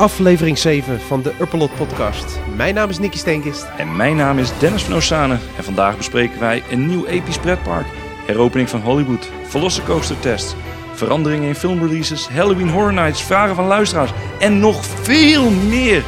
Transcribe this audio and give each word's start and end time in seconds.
aflevering 0.00 0.58
7 0.58 1.00
van 1.00 1.22
de 1.22 1.32
Upperlot 1.40 1.76
podcast. 1.76 2.38
Mijn 2.56 2.74
naam 2.74 2.88
is 2.88 2.98
Nicky 2.98 3.16
Steenkist. 3.16 3.66
En 3.78 3.96
mijn 3.96 4.16
naam 4.16 4.38
is 4.38 4.58
Dennis 4.58 4.82
van 4.82 4.94
Oostzane 4.94 5.38
en 5.56 5.64
vandaag 5.64 5.96
bespreken 5.96 6.40
wij 6.40 6.62
een 6.70 6.86
nieuw 6.86 7.06
episch 7.06 7.38
pretpark, 7.38 7.86
heropening 8.26 8.68
van 8.68 8.80
Hollywood, 8.80 9.30
Velocicoaster 9.44 10.20
tests, 10.20 10.54
veranderingen 10.94 11.48
in 11.48 11.54
filmreleases, 11.54 12.28
Halloween 12.28 12.68
Horror 12.68 12.92
Nights, 12.92 13.22
vragen 13.22 13.54
van 13.54 13.66
luisteraars 13.66 14.12
en 14.38 14.58
nog 14.58 14.84
veel 14.84 15.50
meer. 15.50 16.02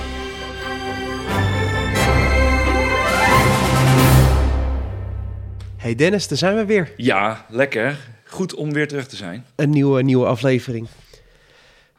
Hey 5.76 5.94
Dennis, 5.94 6.28
daar 6.28 6.38
zijn 6.38 6.56
we 6.56 6.64
weer. 6.64 6.92
Ja, 6.96 7.46
lekker. 7.48 7.98
Goed 8.24 8.54
om 8.54 8.72
weer 8.72 8.88
terug 8.88 9.06
te 9.06 9.16
zijn. 9.16 9.44
Een 9.56 9.70
nieuwe, 9.70 10.02
nieuwe 10.02 10.26
aflevering. 10.26 10.86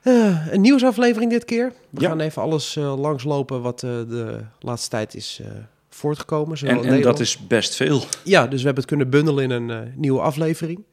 Eh, 0.03 0.48
een 0.52 0.62
nieuwsaflevering 0.62 1.31
dit 1.31 1.45
keer. 1.45 1.73
We 1.89 2.02
Ja. 2.02 2.07
gaan 2.09 2.20
even 2.20 2.41
alles 2.41 2.75
eh, 2.75 2.99
langslopen 2.99 3.61
wat 3.61 3.84
eh, 3.84 3.89
de 3.89 4.39
laatste 4.59 4.89
tijd 4.89 5.16
is 5.16 5.41
voortgekomen. 5.89 6.57
En, 6.57 6.84
en 6.84 7.02
dat 7.02 7.20
is 7.20 7.48
best 7.48 7.75
veel. 7.75 8.03
Ja, 8.23 8.41
dus 8.47 8.59
we 8.59 8.66
hebben 8.66 8.75
het 8.84 8.85
kunnen 8.85 9.09
bundelen 9.09 9.44
in 9.44 9.52
een 9.70 9.94
nieuwe 9.95 10.20
aflevering. 10.21 10.84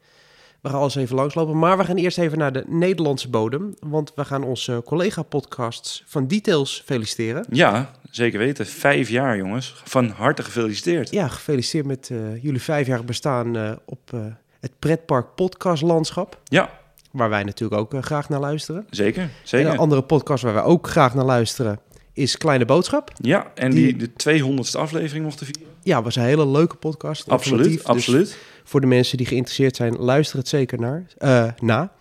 We 0.61 0.69
gaan 0.69 0.79
alles 0.79 0.95
even 0.95 1.15
langslopen. 1.15 1.59
Maar 1.59 1.77
we 1.77 1.83
gaan 1.83 1.95
eerst 1.95 2.17
even 2.17 2.37
naar 2.37 2.53
de 2.53 2.63
Nederlandse 2.67 3.29
bodem. 3.29 3.73
Want 3.79 4.11
we 4.15 4.25
gaan 4.25 4.43
onze 4.43 4.81
collega-podcasts 4.85 6.03
van 6.07 6.27
Details 6.27 6.81
feliciteren. 6.85 7.45
Ja, 7.49 7.91
zeker 8.11 8.39
weten. 8.39 8.65
Vijf 8.65 9.09
jaar 9.09 9.37
jongens. 9.37 9.81
Van 9.83 10.09
harte 10.09 10.43
gefeliciteerd. 10.43 11.11
Ja, 11.11 11.27
gefeliciteerd 11.27 11.85
met 11.85 12.11
jullie 12.41 12.61
vijfjarig 12.61 13.05
bestaan 13.05 13.55
eh, 13.57 13.71
op 13.85 14.11
het 14.59 14.71
pretpark 14.79 15.35
podcastlandschap. 15.35 16.39
Ja, 16.43 16.79
Waar 17.11 17.29
wij 17.29 17.43
natuurlijk 17.43 17.81
ook 17.81 17.93
eh, 17.93 18.01
graag 18.01 18.29
naar 18.29 18.39
luisteren. 18.39 18.85
zeker. 18.89 19.21
En 19.21 19.29
zeker. 19.43 19.71
een 19.71 19.77
andere 19.77 20.01
podcast 20.03 20.43
waar 20.43 20.53
wij 20.53 20.63
ook 20.63 20.87
graag 20.89 21.13
naar 21.15 21.25
luisteren 21.25 21.79
is 22.13 22.37
Kleine 22.37 22.65
Boodschap. 22.65 23.11
Ja, 23.15 23.51
en 23.55 23.71
Die- 23.71 23.97
die 23.97 23.97
de 23.97 24.09
200ste 24.15 24.79
aflevering 24.79 25.25
mochten 25.25 25.45
vieren. 25.45 25.71
Ja, 25.83 26.01
was 26.03 26.15
een 26.15 26.23
hele 26.23 26.47
leuke 26.47 26.75
podcast. 26.75 27.29
Absoluut. 27.29 27.63
Dus 27.71 27.83
absoluut. 27.83 28.37
voor 28.63 28.81
de 28.81 28.87
mensen 28.87 29.17
die 29.17 29.25
geïnteresseerd 29.25 29.75
zijn, 29.75 29.95
luister 29.97 30.37
het 30.37 30.47
zeker 30.47 30.79
naar, 30.79 31.05
eh, 31.17 31.47
na. 31.59 31.91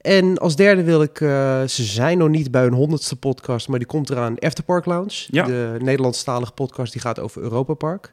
En 0.00 0.38
als 0.38 0.56
derde 0.56 0.82
wil 0.82 1.02
ik, 1.02 1.20
eh, 1.20 1.28
ze 1.62 1.82
zijn 1.84 2.18
nog 2.18 2.28
niet 2.28 2.50
bij 2.50 2.62
hun 2.62 2.72
honderdste 2.72 3.16
podcast, 3.16 3.68
maar 3.68 3.78
die 3.78 3.88
komt 3.88 4.10
eraan, 4.10 4.38
Afterpark 4.38 4.86
Lounge. 4.86 5.26
Ja. 5.30 5.44
De 5.44 5.76
Nederlandstalige 5.78 6.52
podcast 6.52 6.92
die 6.92 7.00
gaat 7.00 7.18
over 7.18 7.42
Europa 7.42 7.74
Park. 7.74 8.12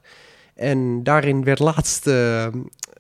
En 0.55 1.03
daarin 1.03 1.43
werd 1.43 1.59
laatst 1.59 2.09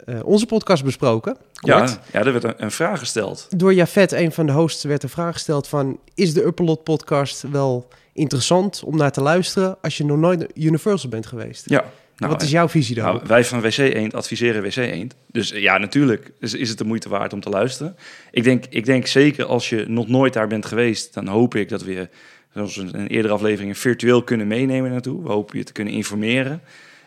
eh, 0.05 0.19
onze 0.23 0.45
podcast 0.45 0.83
besproken. 0.83 1.37
Ja, 1.53 1.77
Kort. 1.77 1.99
ja, 2.11 2.19
er 2.19 2.31
werd 2.31 2.43
een, 2.43 2.53
een 2.57 2.71
vraag 2.71 2.99
gesteld. 2.99 3.47
Door 3.57 3.73
Jafet, 3.73 4.11
een 4.11 4.31
van 4.31 4.45
de 4.45 4.51
hosts, 4.51 4.83
werd 4.83 5.01
de 5.01 5.09
vraag 5.09 5.33
gesteld 5.33 5.67
van... 5.67 5.99
is 6.13 6.33
de 6.33 6.43
Upperlot 6.45 6.83
podcast 6.83 7.41
wel 7.51 7.87
interessant 8.13 8.83
om 8.85 8.97
naar 8.97 9.11
te 9.11 9.21
luisteren... 9.21 9.77
als 9.81 9.97
je 9.97 10.05
nog 10.05 10.17
nooit 10.17 10.45
Universal 10.53 11.09
bent 11.09 11.25
geweest? 11.25 11.69
Ja. 11.69 11.85
Nou, 12.17 12.31
Wat 12.31 12.41
is 12.41 12.51
jouw 12.51 12.69
visie 12.69 12.95
Nou, 12.95 13.07
daarop? 13.07 13.27
wij 13.27 13.45
van 13.45 13.61
WC 13.61 13.77
Eend 13.77 14.13
adviseren 14.13 14.61
WC 14.61 14.75
Eend. 14.75 15.15
Dus 15.31 15.51
eh, 15.51 15.61
ja, 15.61 15.77
natuurlijk 15.77 16.31
is, 16.39 16.53
is 16.53 16.69
het 16.69 16.77
de 16.77 16.83
moeite 16.83 17.09
waard 17.09 17.33
om 17.33 17.39
te 17.39 17.49
luisteren. 17.49 17.95
Ik 18.31 18.43
denk, 18.43 18.65
ik 18.69 18.85
denk 18.85 19.07
zeker 19.07 19.45
als 19.45 19.69
je 19.69 19.85
nog 19.87 20.07
nooit 20.07 20.33
daar 20.33 20.47
bent 20.47 20.65
geweest, 20.65 21.13
dan 21.13 21.27
hoop 21.27 21.55
ik 21.55 21.69
dat 21.69 21.83
we 21.83 21.93
je, 21.93 22.09
zoals 22.53 22.77
een, 22.77 22.99
een 22.99 23.07
eerdere 23.07 23.33
aflevering, 23.33 23.77
virtueel 23.77 24.23
kunnen 24.23 24.47
meenemen 24.47 24.91
naartoe. 24.91 25.23
We 25.23 25.29
hopen 25.29 25.57
je 25.57 25.63
te 25.63 25.71
kunnen 25.71 25.93
informeren. 25.93 26.61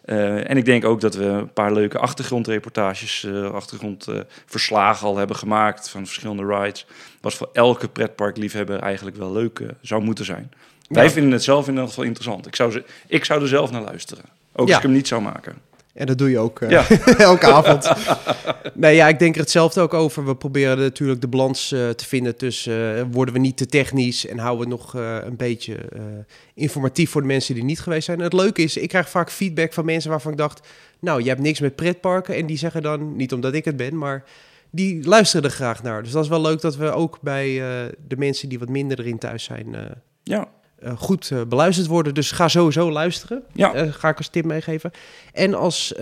Eh, 0.04 0.50
en 0.50 0.56
ik 0.56 0.64
denk 0.64 0.84
ook 0.84 1.00
dat 1.00 1.14
we 1.14 1.24
een 1.24 1.52
paar 1.52 1.72
leuke 1.72 1.98
achtergrondreportages, 1.98 3.24
eh 3.24 3.50
achtergrondverslagen 3.50 5.06
al 5.06 5.16
hebben 5.16 5.36
gemaakt 5.36 5.88
van 5.88 6.06
verschillende 6.06 6.46
rides. 6.46 6.86
Wat 7.20 7.34
voor 7.34 7.48
elke 7.52 7.88
pretparkliefhebber 7.88 8.78
eigenlijk 8.78 9.16
wel 9.16 9.32
leuk 9.32 9.58
eh, 9.60 9.68
zou 9.80 10.02
moeten 10.02 10.24
zijn. 10.24 10.50
Wij 10.88 11.10
vinden 11.10 11.32
het 11.32 11.42
zelf 11.42 11.66
in 11.66 11.72
ieder 11.72 11.88
geval 11.88 12.04
interessant. 12.04 12.46
Ik 12.46 12.56
zou, 12.56 12.70
ze, 12.70 12.84
ik 13.06 13.24
zou 13.24 13.42
er 13.42 13.48
zelf 13.48 13.70
naar 13.70 13.82
luisteren. 13.82 14.24
Ook 14.52 14.66
Ja. 14.68 14.74
als 14.74 14.82
ik 14.82 14.88
hem 14.88 14.96
niet 14.96 15.08
zou 15.08 15.22
maken. 15.22 15.54
En 15.94 16.06
dat 16.06 16.18
doe 16.18 16.30
je 16.30 16.38
ook 16.38 16.60
eh, 16.60 16.70
Ja. 16.70 16.88
elke 17.18 17.46
avond. 17.46 17.92
nee, 18.74 18.94
ja, 18.94 19.08
ik 19.08 19.18
denk 19.18 19.34
er 19.34 19.40
hetzelfde 19.40 19.80
ook 19.80 19.94
over. 19.94 20.26
We 20.26 20.36
proberen 20.36 20.78
natuurlijk 20.78 21.20
de 21.20 21.28
balans 21.28 21.72
eh, 21.72 21.88
te 21.88 22.06
vinden 22.06 22.36
tussen... 22.36 22.96
eh, 22.96 23.04
worden 23.10 23.34
we 23.34 23.40
niet 23.40 23.56
te 23.56 23.66
technisch 23.66 24.26
en 24.26 24.38
houden 24.38 24.64
we 24.64 24.70
nog 24.70 24.94
een 24.94 25.36
beetje 25.36 25.76
informatief... 26.54 27.10
voor 27.10 27.20
de 27.20 27.26
mensen 27.26 27.54
die 27.54 27.64
niet 27.64 27.80
geweest 27.80 28.04
zijn. 28.04 28.18
En 28.18 28.24
het 28.24 28.32
leuke 28.32 28.62
is, 28.62 28.76
ik 28.76 28.88
krijg 28.88 29.08
vaak 29.08 29.30
feedback 29.30 29.72
van 29.72 29.84
mensen 29.84 30.10
waarvan 30.10 30.32
ik 30.32 30.38
dacht... 30.38 30.68
nou, 31.00 31.22
je 31.22 31.28
hebt 31.28 31.40
niks 31.40 31.60
met 31.60 31.76
pretparken. 31.76 32.34
En 32.34 32.46
die 32.46 32.58
zeggen 32.58 32.82
dan, 32.82 33.16
niet 33.16 33.32
omdat 33.32 33.54
ik 33.54 33.64
het 33.64 33.76
ben, 33.76 33.98
maar... 33.98 34.24
die 34.70 35.08
luisteren 35.08 35.44
er 35.44 35.56
graag 35.56 35.82
naar. 35.82 36.02
Dus 36.02 36.12
dat 36.12 36.24
is 36.24 36.30
wel 36.30 36.40
leuk 36.40 36.60
dat 36.60 36.76
we 36.76 36.90
ook 36.90 37.18
bij 37.20 37.54
de 38.08 38.16
mensen 38.16 38.48
die 38.48 38.58
wat 38.58 38.68
minder 38.68 38.98
erin 38.98 39.18
thuis 39.18 39.44
zijn... 39.44 39.76
Ja, 40.22 40.48
eh, 40.82 40.92
goed 40.96 41.30
eh, 41.30 41.40
beluisterd 41.48 41.86
worden. 41.86 42.14
Dus 42.14 42.30
ga 42.30 42.48
sowieso 42.48 42.90
luisteren. 42.90 43.42
Ja. 43.52 43.74
Eh, 43.74 43.92
ga 43.92 44.08
ik 44.08 44.16
als 44.16 44.28
tip 44.28 44.44
meegeven. 44.44 44.90
En 45.32 45.54
als, 45.54 45.94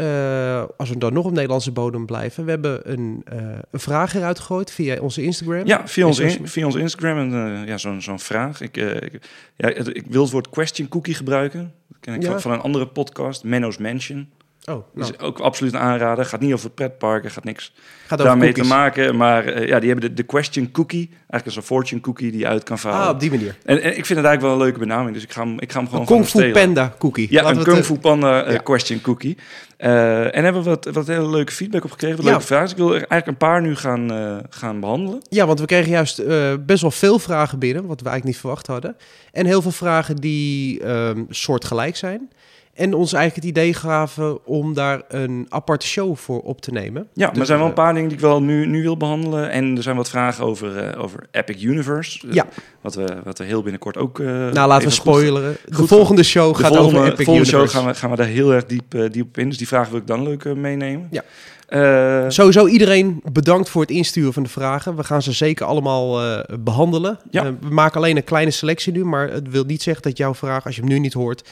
als 0.76 0.88
we 0.88 0.98
dan 0.98 1.12
nog 1.12 1.24
op 1.24 1.32
Nederlandse 1.32 1.72
bodem 1.72 2.06
blijven. 2.06 2.44
We 2.44 2.50
hebben 2.50 2.92
een, 2.92 3.22
een 3.70 3.80
vraag 3.80 4.14
eruit 4.14 4.38
gegooid 4.38 4.70
via 4.70 5.00
onze 5.00 5.22
Instagram. 5.22 5.66
Ja, 5.66 5.88
via 5.88 6.06
ons, 6.06 6.18
in- 6.18 6.48
via 6.48 6.66
ons 6.66 6.74
Instagram 6.74 7.18
en 7.34 7.66
ja, 7.66 7.78
zo'n 7.78 8.02
zo'n 8.02 8.18
vraag. 8.20 8.60
Ik, 8.60 8.76
ik, 8.76 9.20
ja, 9.56 9.68
ik 9.68 10.04
wil 10.08 10.22
het 10.22 10.30
woord 10.32 10.48
question 10.50 10.88
cookie 10.88 11.14
gebruiken. 11.14 11.72
Dat 11.88 11.98
ken 12.00 12.14
ik 12.14 12.22
Ja. 12.22 12.38
van 12.38 12.52
een 12.52 12.60
andere 12.60 12.86
podcast, 12.86 13.44
Menno's 13.44 13.78
Mansion. 13.78 14.28
Oh, 14.70 14.84
nou, 14.94 15.10
Is 15.10 15.18
ook 15.18 15.38
absoluut 15.38 15.72
een 15.72 15.78
aanrader. 15.80 16.24
Gaat 16.24 16.40
niet 16.40 16.52
over 16.52 16.70
pretparken, 16.70 17.30
gaat 17.30 17.44
niks 17.44 17.72
gaat 18.06 18.12
over 18.12 18.24
daarmee 18.24 18.52
cookies. 18.52 18.68
te 18.70 18.76
maken. 18.76 19.16
Maar 19.16 19.44
eh, 19.44 19.66
ja, 19.66 19.78
die 19.78 19.90
hebben 19.90 20.08
de, 20.08 20.14
de 20.14 20.22
question 20.22 20.70
cookie. 20.70 21.08
Eigenlijk 21.10 21.46
is 21.46 21.56
een 21.56 21.62
fortune 21.62 22.00
cookie 22.00 22.30
die 22.30 22.40
je 22.40 22.46
uit 22.46 22.62
kan 22.62 22.78
valen. 22.78 23.00
Ah, 23.00 23.08
op 23.08 23.20
die 23.20 23.30
manier. 23.30 23.56
en, 23.64 23.82
en 23.82 23.88
ik 23.88 24.06
vind 24.06 24.18
het 24.18 24.26
eigenlijk 24.26 24.40
wel 24.40 24.52
een 24.52 24.58
leuke 24.58 24.78
benaming. 24.78 25.14
Dus 25.14 25.22
ik 25.22 25.32
ga 25.32 25.42
hem, 25.42 25.60
ik 25.60 25.72
ga 25.72 25.78
hem 25.78 25.86
gewoon 25.88 26.00
Een 26.00 26.06
Kung 26.06 26.26
Fu. 26.26 26.50
Panda 26.52 26.94
cookie. 26.98 27.26
Ja, 27.30 27.42
Laten 27.42 27.58
een 27.58 27.64
Kung 27.64 27.84
Fu 27.84 27.98
Panda 27.98 28.44
eh, 28.44 28.52
ja. 28.52 28.58
question 28.58 29.00
cookie. 29.00 29.36
Eh, 29.76 30.36
en 30.36 30.44
hebben 30.44 30.62
we 30.62 30.68
wat, 30.68 30.88
wat 30.92 31.06
hele 31.06 31.30
leuke 31.30 31.52
feedback 31.52 31.84
op 31.84 31.90
gekregen. 31.90 32.16
Wat 32.16 32.24
Ja. 32.24 32.30
leuke 32.30 32.46
vragen. 32.46 32.64
Dus 32.64 32.74
ik 32.74 32.78
wil 32.80 32.88
er 32.88 33.06
eigenlijk 33.06 33.26
een 33.26 33.36
paar 33.48 33.62
nu 33.62 33.76
gaan, 33.76 34.10
gaan 34.50 34.80
behandelen. 34.80 35.20
Ja, 35.28 35.46
want 35.46 35.60
we 35.60 35.66
kregen 35.66 35.90
juist 35.90 36.22
best 36.66 36.80
wel 36.82 36.90
veel 36.90 37.18
vragen 37.18 37.58
binnen, 37.58 37.86
wat 37.86 38.00
we 38.00 38.08
eigenlijk 38.08 38.24
niet 38.24 38.36
verwacht 38.36 38.66
hadden. 38.66 38.96
En 39.32 39.46
heel 39.46 39.62
veel 39.62 39.70
vragen 39.70 40.16
die 40.16 40.80
ehm 40.82 41.22
soortgelijk 41.28 41.96
zijn. 41.96 42.30
En 42.80 42.94
ons 42.94 43.12
eigenlijk 43.12 43.46
het 43.46 43.56
idee 43.56 43.74
gaven 43.74 44.46
om 44.46 44.74
daar 44.74 45.02
een 45.08 45.46
aparte 45.48 45.86
show 45.86 46.16
voor 46.16 46.40
op 46.40 46.60
te 46.60 46.70
nemen. 46.70 47.06
Ja, 47.14 47.24
maar 47.24 47.30
Dus, 47.30 47.38
er 47.40 47.46
zijn 47.46 47.58
wel 47.58 47.66
een 47.68 47.74
eh, 47.74 47.82
paar 47.84 47.92
dingen 47.92 48.08
die 48.08 48.16
ik 48.18 48.22
wel 48.24 48.42
nu, 48.42 48.66
nu 48.66 48.82
wil 48.82 48.96
behandelen. 48.96 49.50
En 49.50 49.76
er 49.76 49.82
zijn 49.82 49.96
wat 49.96 50.10
vragen 50.10 50.44
over, 50.44 50.76
eh, 50.76 51.02
over 51.02 51.26
Epic 51.30 51.62
Universe. 51.62 52.26
eh, 52.28 52.34
Ja. 52.34 52.46
Wat, 52.80 52.94
we, 52.94 53.16
wat 53.24 53.38
we 53.38 53.44
heel 53.44 53.62
binnenkort 53.62 53.96
ook... 53.96 54.20
eh, 54.20 54.26
Nou, 54.26 54.52
laten 54.52 54.76
we 54.76 54.82
goed- 54.84 54.92
spoileren. 54.92 55.56
de 55.66 55.74
goed- 55.74 55.88
volgende 55.88 56.22
show 56.22 56.52
De 56.56 56.58
gaat 56.62 56.74
volgende, 56.76 56.98
over 56.98 57.12
Epic 57.12 57.24
volgende 57.24 57.48
show 57.50 57.58
Universe. 57.60 57.84
gaan 57.84 57.92
we, 57.92 57.98
gaan 57.98 58.10
we 58.10 58.16
daar 58.16 58.26
heel 58.26 58.52
erg 58.52 58.66
diep, 58.66 59.12
diep 59.12 59.26
op 59.26 59.38
in. 59.38 59.48
Dus 59.48 59.58
die 59.58 59.68
vragen 59.68 59.90
wil 59.92 60.00
ik 60.00 60.06
dan 60.06 60.22
leuk 60.22 60.44
meenemen. 60.56 61.08
Ja. 61.10 61.22
Eh, 61.70 62.24
Sowieso 62.28 62.66
iedereen 62.66 63.20
bedankt 63.32 63.68
voor 63.68 63.80
het 63.80 63.90
insturen 63.90 64.32
van 64.32 64.42
de 64.42 64.48
vragen. 64.48 64.96
We 64.96 65.04
gaan 65.04 65.22
ze 65.22 65.32
zeker 65.32 65.66
allemaal 65.66 66.22
eh, 66.22 66.56
behandelen. 66.60 67.18
Ja. 67.30 67.44
Eh, 67.44 67.50
we 67.60 67.70
maken 67.70 67.96
alleen 67.96 68.16
een 68.16 68.24
kleine 68.24 68.50
selectie 68.50 68.92
nu, 68.92 69.04
maar 69.04 69.30
het 69.30 69.50
wil 69.50 69.64
niet 69.64 69.82
zeggen 69.82 70.02
dat 70.02 70.16
jouw 70.16 70.34
vraag, 70.34 70.64
als 70.64 70.74
je 70.74 70.80
hem 70.80 70.90
nu 70.90 70.98
niet 70.98 71.12
hoort, 71.12 71.48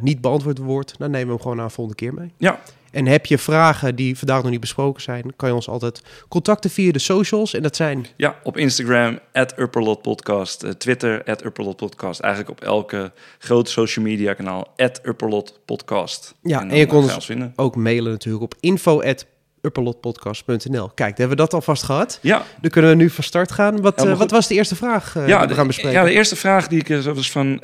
niet 0.00 0.20
beantwoord 0.20 0.58
wordt. 0.58 0.94
Dan 0.98 1.10
nemen 1.10 1.26
we 1.26 1.32
hem 1.32 1.42
gewoon 1.42 1.60
aan 1.60 1.66
de 1.66 1.72
volgende 1.72 1.98
keer 2.00 2.14
mee. 2.14 2.32
ja, 2.38 2.60
En 2.90 3.06
heb 3.06 3.26
je 3.26 3.38
vragen 3.38 3.94
die 3.96 4.18
vandaag 4.18 4.42
nog 4.42 4.50
niet 4.50 4.60
besproken 4.60 5.02
zijn, 5.02 5.32
kan 5.36 5.48
je 5.48 5.54
ons 5.54 5.68
altijd 5.68 6.02
contacten 6.28 6.70
via 6.70 6.92
de 6.92 6.98
socials. 6.98 7.54
En 7.54 7.62
dat 7.62 7.76
zijn, 7.76 8.06
ja, 8.16 8.36
op 8.42 8.56
Instagram, 8.56 9.18
at 9.32 9.54
Podcast. 10.02 10.62
eh, 10.62 10.70
Twitter, 10.70 11.24
at 11.24 11.52
Podcast. 11.76 12.20
Eigenlijk 12.20 12.60
op 12.60 12.66
elke 12.66 13.12
grote 13.38 13.70
social 13.70 14.04
media 14.04 14.34
kanaal, 14.34 14.68
at. 14.76 15.00
Ja, 16.42 16.60
en 16.68 16.76
je 16.76 16.86
kon 16.86 17.02
ons- 17.02 17.24
vinden. 17.26 17.52
ook 17.56 17.76
mailen 17.76 18.12
natuurlijk 18.12 18.44
op 18.44 18.54
info.upperlotpodcast.nl. 19.64 20.86
Kijk, 20.88 20.96
dan 20.96 21.06
hebben 21.16 21.28
we 21.28 21.42
dat 21.42 21.54
alvast 21.54 21.82
gehad. 21.82 22.18
Ja, 22.22 22.42
Dan 22.60 22.70
kunnen 22.70 22.90
we 22.90 22.96
nu 22.96 23.10
van 23.10 23.24
start 23.24 23.52
gaan. 23.52 23.80
Wat, 23.80 24.04
eh, 24.04 24.18
wat 24.18 24.30
was 24.30 24.46
de 24.48 24.54
eerste 24.54 24.76
vraag 24.76 25.16
eh, 25.16 25.28
ja, 25.28 25.38
die 25.38 25.48
we 25.48 25.54
gaan 25.54 25.66
bespreken? 25.66 25.92
ja, 26.00 26.04
de 26.04 26.12
eerste 26.12 26.36
vraag 26.36 26.68
die 26.68 26.80
ik 26.80 26.88
eh, 26.88 27.00
was 27.04 27.30
van 27.30 27.60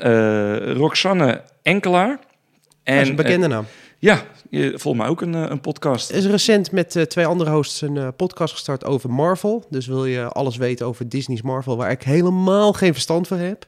Roxanne 0.76 1.42
Enkelaar. 1.62 2.08
Ja, 2.08 2.16
dat 2.16 2.94
is 2.94 3.02
En, 3.02 3.08
een 3.08 3.16
bekende 3.16 3.46
naam. 3.46 3.64
ja, 3.98 4.22
je- 4.50 4.70
volgens 4.78 5.02
mij 5.02 5.06
ook 5.12 5.20
een, 5.20 5.34
een 5.34 5.60
podcast. 5.60 6.10
Er 6.10 6.16
is 6.16 6.26
recent 6.26 6.72
met 6.72 7.04
twee 7.08 7.26
andere 7.26 7.50
hosts 7.50 7.80
een 7.80 8.14
podcast 8.16 8.52
gestart 8.52 8.84
over 8.84 9.10
Marvel. 9.10 9.66
Dus 9.70 9.86
wil 9.86 10.04
je 10.04 10.24
alles 10.28 10.56
weten 10.56 10.86
over 10.86 11.08
Disney's 11.08 11.42
Marvel, 11.42 11.76
waar 11.76 11.90
ik 11.90 12.02
helemaal 12.02 12.72
geen 12.72 12.92
verstand 12.92 13.28
van 13.28 13.38
heb, 13.38 13.66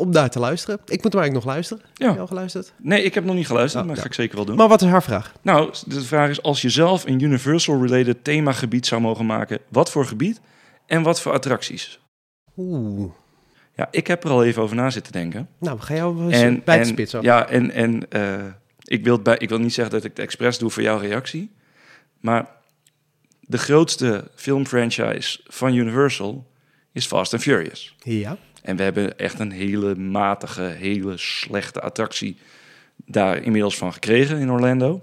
om 0.00 0.12
daar 0.12 0.30
te 0.30 0.38
luisteren. 0.38 0.78
Ik 0.84 1.02
moet 1.02 1.12
hem 1.12 1.22
eigenlijk 1.22 1.44
nog 1.44 1.54
luisteren. 1.54 1.82
Heb 1.88 2.08
Ja. 2.08 2.12
je 2.12 2.18
al 2.20 2.26
geluisterd? 2.26 2.72
Nee, 2.76 3.02
ik 3.02 3.14
heb 3.14 3.24
nog 3.24 3.34
niet 3.34 3.46
geluisterd, 3.46 3.80
Ja, 3.82 3.86
maar 3.88 3.96
ja. 3.96 4.02
ga 4.02 4.08
ik 4.08 4.14
zeker 4.14 4.36
wel 4.36 4.44
doen. 4.44 4.56
Maar 4.56 4.68
wat 4.68 4.82
is 4.82 4.88
haar 4.88 5.02
vraag? 5.02 5.32
Nou, 5.42 5.72
de 5.86 6.00
vraag 6.02 6.28
is, 6.30 6.42
als 6.42 6.62
je 6.62 6.68
zelf 6.68 7.06
een 7.06 7.20
Universal-related 7.20 8.24
themagebied 8.24 8.86
zou 8.86 9.00
mogen 9.00 9.26
maken, 9.26 9.58
wat 9.68 9.90
voor 9.90 10.06
gebied 10.06 10.40
en 10.86 11.02
wat 11.02 11.20
voor 11.20 11.32
attracties? 11.32 12.00
Oeh. 12.56 13.10
Ja, 13.76 13.88
ik 13.90 14.06
heb 14.06 14.24
er 14.24 14.30
al 14.30 14.44
even 14.44 14.62
over 14.62 14.76
na 14.76 14.90
zitten 14.90 15.12
denken. 15.12 15.48
Nou, 15.58 15.76
we 15.76 15.82
gaan 15.82 15.96
jou 15.96 16.32
En, 16.32 16.62
bij 16.64 16.78
de 16.78 16.84
spits 16.84 17.14
af. 17.14 17.22
ja, 17.22 17.48
en, 17.48 17.70
en 17.70 18.10
eh, 18.10 18.34
ik, 18.84 19.04
wil 19.04 19.18
bij, 19.22 19.36
ik 19.38 19.48
wil 19.48 19.58
niet 19.58 19.74
zeggen 19.74 19.94
dat 19.94 20.04
ik 20.04 20.10
het 20.10 20.18
expres 20.24 20.58
doe 20.58 20.70
voor 20.70 20.82
jouw 20.82 20.98
reactie, 20.98 21.50
maar 22.20 22.46
de 23.40 23.58
grootste 23.58 24.30
filmfranchise 24.34 25.40
van 25.44 25.74
Universal 25.74 26.46
is 26.92 27.06
Fast 27.06 27.32
and 27.32 27.42
Furious. 27.42 27.96
Ja. 28.02 28.36
En 28.62 28.76
we 28.76 28.82
hebben 28.82 29.18
echt 29.18 29.38
een 29.38 29.52
hele 29.52 29.94
matige, 29.94 30.62
hele 30.62 31.16
slechte 31.16 31.80
attractie 31.80 32.36
daar 33.04 33.42
inmiddels 33.42 33.76
van 33.76 33.92
gekregen 33.92 34.38
in 34.38 34.50
Orlando. 34.50 35.02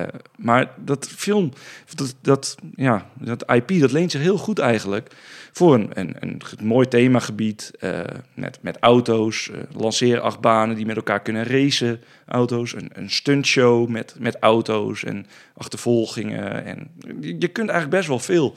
Uh, 0.00 0.06
maar 0.36 0.70
dat 0.76 1.08
film, 1.08 1.52
dat, 1.94 2.14
dat, 2.20 2.56
ja, 2.74 3.06
dat 3.14 3.52
IP, 3.52 3.80
dat 3.80 3.92
leent 3.92 4.10
zich 4.10 4.20
heel 4.20 4.38
goed 4.38 4.58
eigenlijk 4.58 5.14
voor 5.52 5.74
een, 5.74 5.90
een, 5.94 6.16
een 6.20 6.40
mooi 6.62 6.88
themagebied 6.88 7.72
uh, 7.80 8.00
met, 8.34 8.58
met 8.60 8.76
auto's, 8.80 9.48
uh, 9.48 9.56
lanceerachtbanen 9.72 10.76
die 10.76 10.86
met 10.86 10.96
elkaar 10.96 11.22
kunnen 11.22 11.44
racen, 11.44 12.00
auto's, 12.26 12.74
een, 12.74 12.90
een 12.92 13.10
stuntshow 13.10 13.88
met, 13.88 14.14
met 14.18 14.36
auto's 14.40 15.04
en 15.04 15.26
achtervolgingen. 15.56 16.64
En 16.64 16.90
je 17.20 17.48
kunt 17.48 17.68
eigenlijk 17.68 17.90
best 17.90 18.08
wel 18.08 18.18
veel 18.18 18.54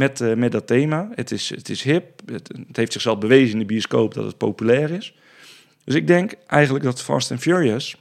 met, 0.00 0.20
uh, 0.20 0.34
met 0.34 0.52
dat 0.52 0.66
thema. 0.66 1.08
Het 1.14 1.30
is, 1.30 1.48
het 1.48 1.68
is 1.68 1.82
hip, 1.82 2.20
het, 2.26 2.50
heeft 2.72 2.92
zichzelf 2.92 3.18
bewezen 3.18 3.52
in 3.52 3.58
de 3.58 3.64
bioscoop 3.64 4.14
dat 4.14 4.24
het 4.24 4.36
populair 4.36 4.90
is. 4.90 5.14
Dus 5.84 5.94
ik 5.94 6.06
denk 6.06 6.32
eigenlijk 6.46 6.84
dat 6.84 7.02
Fast 7.02 7.30
and 7.30 7.40
Furious 7.40 7.96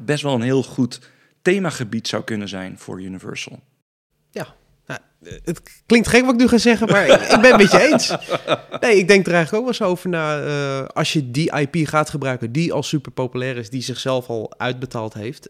best 0.00 0.22
wel 0.22 0.34
een 0.34 0.42
heel 0.42 0.62
goed 0.62 1.00
themagebied 1.42 2.08
zou 2.08 2.24
kunnen 2.24 2.48
zijn 2.48 2.78
voor 2.78 3.02
Universal. 3.02 3.60
Ja, 4.30 4.54
nou, 4.86 5.00
het 5.44 5.82
klinkt 5.86 6.08
gek 6.08 6.24
wat 6.24 6.34
ik 6.34 6.40
nu 6.40 6.48
ga 6.48 6.58
zeggen, 6.58 6.88
maar 6.88 7.06
ik, 7.06 7.40
ben 7.40 7.50
het 7.50 7.56
met 7.56 7.70
je 7.70 7.88
eens. 7.88 8.16
Nee, 8.80 8.96
ik 8.96 9.08
denk 9.08 9.26
er 9.26 9.34
eigenlijk 9.34 9.52
ook 9.52 9.60
wel 9.60 9.66
eens 9.66 9.82
over 9.82 10.08
na. 10.08 10.44
Uh, 10.44 10.86
als 10.86 11.12
je 11.12 11.30
die 11.30 11.58
IP 11.58 11.88
gaat 11.88 12.10
gebruiken, 12.10 12.52
die 12.52 12.72
al 12.72 12.82
super 12.82 13.12
populair 13.12 13.56
is, 13.56 13.70
die 13.70 13.82
zichzelf 13.82 14.28
al 14.28 14.52
uitbetaald 14.56 15.14
heeft. 15.14 15.48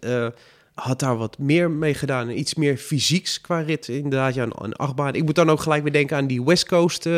Had 0.78 0.98
daar 0.98 1.16
wat 1.16 1.38
meer 1.38 1.70
mee 1.70 1.94
gedaan. 1.94 2.30
Iets 2.30 2.54
meer 2.54 2.76
fysieks 2.76 3.40
qua 3.40 3.60
rit. 3.60 3.88
Inderdaad, 3.88 4.34
ja, 4.34 4.42
een, 4.42 4.52
een 4.58 4.72
achtbaan. 4.72 5.14
Ik 5.14 5.24
moet 5.24 5.34
dan 5.34 5.50
ook 5.50 5.60
gelijk 5.60 5.82
weer 5.82 5.92
denken 5.92 6.16
aan 6.16 6.26
die 6.26 6.44
West 6.44 6.68
Coast 6.68 7.06
uh, 7.06 7.12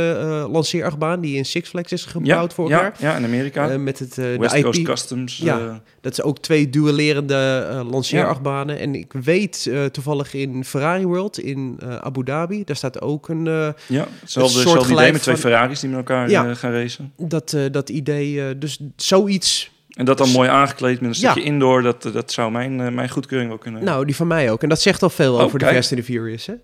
lanceerachtbaan... 0.51 1.21
die 1.21 1.37
in 1.37 1.45
Six 1.45 1.69
Flags 1.69 1.93
is 1.93 2.05
gebouwd 2.05 2.51
ja, 2.51 2.55
voor 2.55 2.69
ja, 2.69 2.75
elkaar. 2.75 2.95
Ja, 2.99 3.17
in 3.17 3.25
Amerika. 3.25 3.71
Uh, 3.71 3.77
met 3.77 3.99
het, 3.99 4.17
uh, 4.17 4.39
West 4.39 4.53
de 4.53 4.59
IP. 4.59 4.65
Coast 4.65 4.83
Customs. 4.83 5.37
Ja, 5.37 5.83
dat 6.01 6.13
is 6.13 6.23
ook 6.23 6.39
twee 6.39 6.71
duellerende 6.71 7.85
lanceerachtbanen. 7.91 8.79
En 8.79 8.95
ik 8.95 9.13
weet 9.13 9.71
toevallig 9.93 10.35
in 10.35 10.65
Ferrari 10.65 11.07
World 11.07 11.39
in 11.39 11.79
Abu 12.01 12.25
Dhabi... 12.25 12.65
daar 12.65 12.77
staat 12.77 13.01
ook 13.01 13.29
een 13.29 13.45
Ja, 13.45 14.07
hetzelfde, 14.21 14.59
hetzelfde 14.59 14.93
idee 14.93 15.13
met 15.13 15.23
twee 15.23 15.37
Ferraris 15.37 15.81
die 15.81 15.89
met 15.89 15.99
elkaar 15.99 16.31
ja, 16.31 16.55
gaan 16.55 16.73
racen. 16.73 17.13
Dat, 17.17 17.57
dat 17.71 17.89
idee, 17.89 18.59
dus 18.59 18.81
zoiets... 18.97 19.71
En 20.01 20.07
dat 20.07 20.19
dan 20.19 20.31
mooi 20.31 20.49
aangekleed 20.49 21.01
met 21.01 21.09
een 21.09 21.15
stukje 21.15 21.41
ja. 21.41 21.47
indoor, 21.47 21.83
dat, 21.83 22.03
dat 22.03 22.33
zou 22.33 22.51
mijn, 22.51 22.79
uh, 22.79 22.89
mijn 22.89 23.09
goedkeuring 23.09 23.51
wel 23.51 23.59
kunnen 23.59 23.85
Nou, 23.85 24.05
die 24.05 24.17
van 24.17 24.27
mij 24.27 24.51
ook. 24.51 24.63
En 24.63 24.69
dat 24.69 24.81
zegt 24.81 25.03
al 25.03 25.11
veel 25.11 25.35
oh, 25.35 25.43
over 25.43 25.59
kijk. 25.59 25.71
de 25.71 25.77
Fast 25.77 25.93
and 25.93 26.01
the 26.01 26.07
Furious. 26.07 26.47
Hè? 26.47 26.55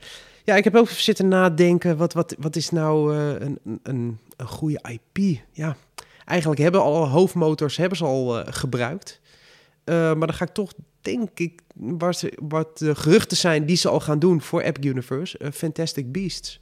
Ja, 0.44 0.54
ik 0.54 0.64
heb 0.64 0.76
ook 0.76 0.88
zitten 0.88 1.28
nadenken, 1.28 1.96
wat, 1.96 2.12
wat, 2.12 2.36
wat 2.38 2.56
is 2.56 2.70
nou 2.70 3.16
uh, 3.16 3.28
een, 3.38 3.58
een, 3.82 4.18
een 4.36 4.46
goede 4.46 4.80
IP? 5.12 5.38
Ja, 5.52 5.76
eigenlijk 6.24 6.60
hebben 6.60 6.80
al 6.80 7.08
hoofdmotors 7.08 7.76
hebben 7.76 7.98
ze 7.98 8.04
al 8.04 8.38
uh, 8.38 8.44
gebruikt. 8.46 9.20
maar 9.84 10.18
dan 10.18 10.34
ga 10.34 10.44
ik 10.44 10.52
toch, 10.54 10.72
denk 11.00 11.28
ik, 11.34 11.60
wat, 11.74 12.24
wat 12.42 12.78
de 12.78 12.94
geruchten 12.94 13.36
zijn 13.36 13.66
die 13.66 13.76
ze 13.76 13.88
al 13.88 14.00
gaan 14.00 14.18
doen 14.18 14.40
voor 14.40 14.60
Epic 14.60 14.90
Universe, 14.90 15.38
Fantastic 15.52 16.12
Beasts. 16.12 16.60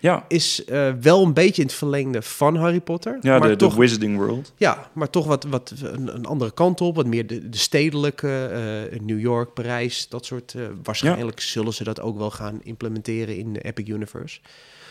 Ja. 0.00 0.24
Is 0.28 0.62
uh, 0.66 0.92
wel 1.00 1.22
een 1.22 1.32
beetje 1.32 1.62
in 1.62 1.68
het 1.68 1.76
verlengde 1.76 2.22
van 2.22 2.56
Harry 2.56 2.80
Potter. 2.80 3.18
Ja, 3.20 3.38
maar 3.38 3.48
de, 3.48 3.56
toch, 3.56 3.74
de 3.74 3.80
Wizarding 3.80 4.16
World. 4.16 4.52
Ja, 4.56 4.90
maar 4.92 5.10
toch 5.10 5.26
wat, 5.26 5.44
wat 5.44 5.72
een, 5.82 6.14
een 6.14 6.26
andere 6.26 6.50
kant 6.50 6.80
op. 6.80 6.96
Wat 6.96 7.06
meer 7.06 7.26
de, 7.26 7.48
de 7.48 7.58
stedelijke, 7.58 8.50
uh, 8.92 9.00
New 9.00 9.20
York, 9.20 9.54
Parijs, 9.54 10.08
dat 10.08 10.26
soort. 10.26 10.54
Uh, 10.56 10.66
waarschijnlijk 10.82 11.38
ja. 11.38 11.46
zullen 11.46 11.74
ze 11.74 11.84
dat 11.84 12.00
ook 12.00 12.18
wel 12.18 12.30
gaan 12.30 12.60
implementeren 12.62 13.36
in 13.36 13.52
de 13.52 13.60
Epic 13.60 13.88
Universe. 13.88 14.40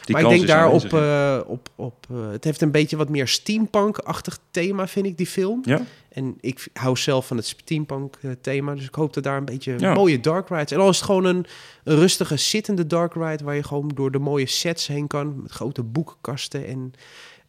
Die 0.07 0.15
maar 0.15 0.25
ik 0.25 0.30
denk 0.30 0.48
daar 0.48 0.69
op, 0.69 0.94
uh, 0.94 1.39
op, 1.45 1.69
op 1.75 2.06
uh, 2.12 2.31
het 2.31 2.44
heeft 2.44 2.62
een 2.62 2.71
beetje 2.71 2.98
wat 2.98 3.09
meer 3.09 3.27
steampunk-achtig 3.27 4.39
thema, 4.51 4.88
vind 4.88 5.06
ik, 5.06 5.18
die 5.18 5.27
film. 5.27 5.62
Ja. 5.63 5.81
En 6.09 6.38
ik 6.39 6.68
hou 6.74 6.98
zelf 6.98 7.27
van 7.27 7.38
het 7.38 7.45
steampunk-thema, 7.45 8.75
dus 8.75 8.86
ik 8.86 8.95
hoop 8.95 9.13
dat 9.13 9.24
daar 9.24 9.38
een 9.38 9.45
beetje 9.45 9.75
ja. 9.77 9.94
mooie 9.94 10.19
dark 10.19 10.50
rides... 10.50 10.71
En 10.71 10.80
al 10.80 10.89
is 10.89 10.95
het 10.95 11.06
gewoon 11.06 11.25
een, 11.25 11.45
een, 11.83 11.95
rustige, 11.95 12.38
zittende 12.38 12.88
dark 12.88 13.13
ride... 13.13 13.44
waar 13.44 13.56
je 13.56 13.63
gewoon 13.63 13.92
door 13.95 14.12
de 14.12 14.19
mooie 14.19 14.48
sets 14.48 14.88
heen 14.88 15.07
kan, 15.07 15.42
met 15.42 15.51
grote 15.51 15.83
boekenkasten 15.83 16.68
en... 16.68 16.94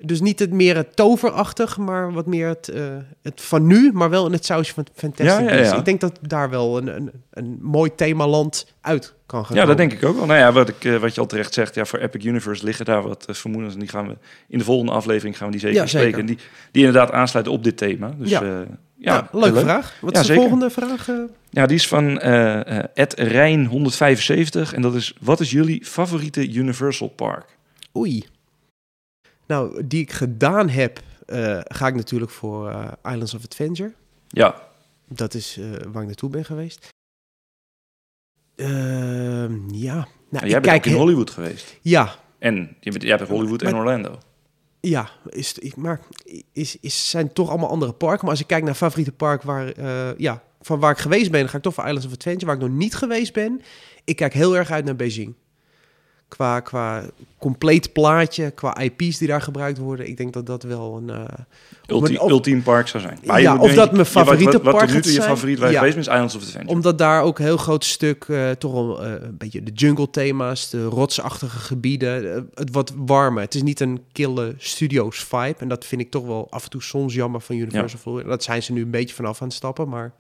Dus 0.01 0.21
niet 0.21 0.39
het 0.39 0.53
meer 0.53 0.77
het 0.77 0.97
toverachtig, 0.97 1.77
maar 1.79 2.13
wat 2.13 2.27
meer 2.27 2.49
het, 2.49 2.71
uh, 2.75 2.83
het 3.23 3.41
van 3.41 3.67
nu, 3.67 3.91
maar 3.93 4.11
wel 4.11 4.27
in 4.27 4.33
het 4.33 4.45
sausje 4.45 4.75
van 4.75 4.87
Fantastic 4.95 5.49
ja, 5.49 5.55
ja, 5.55 5.63
ja. 5.63 5.77
Ik 5.77 5.85
denk 5.85 6.01
dat 6.01 6.19
daar 6.23 6.51
wel 6.51 6.79
een, 6.79 6.97
een, 6.97 7.11
een 7.31 7.59
mooi 7.61 7.95
themaland 7.95 8.75
uit 8.81 9.15
kan 9.27 9.47
gaan 9.47 9.57
Ja, 9.57 9.65
dat 9.65 9.77
denk 9.77 9.93
ik 9.93 10.05
ook 10.05 10.17
wel. 10.17 10.27
Nou 10.27 10.39
ja, 10.39 10.53
wat, 10.53 10.69
ik, 10.69 10.85
uh, 10.85 10.97
wat 10.97 11.15
je 11.15 11.21
al 11.21 11.27
terecht 11.27 11.55
zegt, 11.55 11.75
ja, 11.75 11.85
voor 11.85 11.99
Epic 11.99 12.25
Universe 12.25 12.65
liggen 12.65 12.85
daar 12.85 13.03
wat 13.03 13.27
uh, 13.31 13.35
vermoedens. 13.37 13.75
En 13.75 13.81
die 13.81 13.89
gaan 13.89 14.09
we 14.09 14.17
in 14.49 14.59
de 14.59 14.65
volgende 14.65 14.93
aflevering 14.93 15.37
gaan 15.37 15.47
we 15.47 15.53
die 15.53 15.61
zeker 15.61 15.89
zeker. 15.89 16.19
En 16.19 16.27
die, 16.27 16.39
die 16.73 16.85
inderdaad 16.85 17.13
aansluiten 17.13 17.53
op 17.55 17.65
dit 17.65 17.77
thema. 17.77 18.15
Dus 18.19 18.31
Ja. 18.31 18.67
ja, 18.97 19.29
leuke 19.33 19.53
leuk. 19.53 19.65
vraag. 19.65 19.97
Wat 20.01 20.13
is 20.13 20.19
de 20.19 20.25
zeker. 20.27 20.41
volgende 20.43 20.71
vraag? 20.71 21.09
eh? 21.09 21.15
Ja, 21.51 21.67
die 21.67 21.77
is 21.77 21.89
van 21.89 22.19
eh, 22.21 22.79
eh, 22.79 22.85
Ed 22.95 23.15
Rijn 23.15 23.67
175 23.67 24.73
en 24.75 24.83
dat 24.83 24.95
is: 24.95 25.15
wat 25.21 25.41
is 25.41 25.51
jullie 25.51 25.85
favoriete 25.85 26.53
Universal 26.53 27.09
Park? 27.09 27.45
Oei. 27.97 28.25
Nou, 29.49 29.87
die 29.87 30.01
ik 30.03 30.13
gedaan 30.13 30.69
heb, 30.69 31.01
eh, 31.27 31.61
ga 31.65 31.87
ik 31.87 31.95
natuurlijk 31.95 32.31
voor 32.31 32.69
eh, 32.71 32.93
Islands 33.13 33.35
of 33.35 33.45
Adventure. 33.45 33.93
Ja, 34.29 34.63
Dat 35.09 35.35
is 35.35 35.57
eh, 35.59 35.71
waar 35.93 36.01
ik 36.03 36.07
naartoe 36.09 36.31
ben 36.31 36.45
geweest. 36.45 36.89
Ehm, 38.55 39.69
ja, 39.75 40.09
nou, 40.31 40.47
jij 40.47 40.57
ik 40.57 40.63
bent 40.63 40.77
ook 40.77 40.85
in 40.87 40.93
Hollywood 40.99 41.31
geweest. 41.31 41.77
Ja, 41.81 42.15
En 42.39 42.77
je 42.81 42.91
bent, 42.91 43.03
jij 43.03 43.17
bent 43.17 43.29
Hollywood 43.29 43.63
en 43.63 43.75
Orlando. 43.77 44.19
ja, 44.81 45.11
is, 45.29 45.59
ik- 45.59 45.77
maar 45.77 46.01
is, 46.53 46.77
is, 46.81 47.11
zijn 47.11 47.33
toch 47.33 47.49
allemaal 47.49 47.69
andere 47.71 47.93
parken. 47.93 48.21
Maar 48.23 48.31
als 48.31 48.41
ik 48.41 48.47
kijk 48.47 48.65
naar 48.65 48.75
favoriete 48.75 49.13
park 49.13 49.43
waar, 49.43 49.81
ja, 50.21 50.43
van 50.61 50.81
waar 50.81 50.91
ik 50.93 50.99
geweest 50.99 51.31
ben, 51.31 51.41
dan 51.41 51.49
ga 51.49 51.57
ik 51.57 51.63
toch 51.63 51.75
voor 51.75 51.85
Islands 51.85 52.07
of 52.07 52.13
Adventure. 52.13 52.47
Waar 52.47 52.55
ik 52.55 52.61
nog 52.69 52.79
niet 52.79 52.95
geweest 52.95 53.33
ben, 53.33 53.61
ik 54.05 54.17
kijk 54.17 54.33
heel 54.33 54.57
erg 54.57 54.71
uit 54.71 54.85
naar 54.85 54.97
Beijing. 54.97 55.35
Qua, 56.29 56.61
qua 56.61 57.03
compleet 57.39 57.93
plaatje, 57.93 58.51
qua 58.51 58.79
IP's 58.81 59.19
die 59.19 59.29
daar 59.29 59.43
gebruikt 59.43 59.79
worden. 59.79 60.09
Ik 60.09 60.17
denk 60.17 60.33
dat 60.33 60.47
dat 60.47 60.63
wel 60.63 60.97
een... 60.97 61.11
eh, 61.11 61.25
Ulti 61.87 62.17
of- 62.19 62.31
ultiem 62.31 62.63
park 62.63 62.89
zou 62.89 63.03
zijn. 63.03 63.19
Ja, 63.23 63.57
of 63.57 63.75
dat 63.75 63.77
mijn 63.77 63.91
je- 63.91 63.97
wat- 63.97 64.07
favoriete 64.07 64.53
wat, 64.53 64.63
wat, 64.63 64.75
park 64.77 64.87
nu 64.93 65.01
toe 65.01 65.13
gaat 65.13 65.23
je 65.23 65.29
favoriet 65.29 65.59
Ja. 65.59 65.67
geweest 65.69 65.97
is 65.97 66.07
Islands 66.07 66.35
of 66.35 66.43
Adventure. 66.43 66.73
Omdat 66.75 66.99
daar 66.99 67.23
ook 67.23 67.39
een 67.39 67.45
heel 67.45 67.57
groot 67.57 67.85
stuk 67.85 68.25
eh, 68.29 68.51
toch 68.51 69.01
eh, 69.01 69.11
een 69.11 69.37
beetje 69.39 69.63
de 69.63 69.71
jungle 69.73 70.11
thema's, 70.11 70.71
de 70.71 70.85
rotsachtige 70.85 71.59
gebieden, 71.59 72.49
het 72.55 72.71
wat 72.73 72.93
warmer. 72.97 73.43
Het 73.43 73.55
is 73.55 73.63
niet 73.63 73.81
een 73.81 74.03
kille 74.13 74.55
studios 74.59 75.19
vibe 75.25 75.55
en 75.59 75.69
dat 75.69 75.85
vind 75.85 76.01
ik 76.01 76.11
toch 76.11 76.27
wel 76.27 76.47
af 76.51 76.65
en 76.65 76.71
toe 76.71 76.83
soms 76.83 77.15
jammer 77.15 77.41
van 77.41 77.57
Universal. 77.57 78.23
Dat 78.27 78.43
zijn 78.43 78.63
ze 78.63 78.73
nu 78.73 78.83
een 78.83 78.91
beetje 78.91 79.15
vanaf 79.15 79.41
aan 79.43 79.47
het 79.49 79.57
stappen, 79.57 79.89
maar 79.89 80.13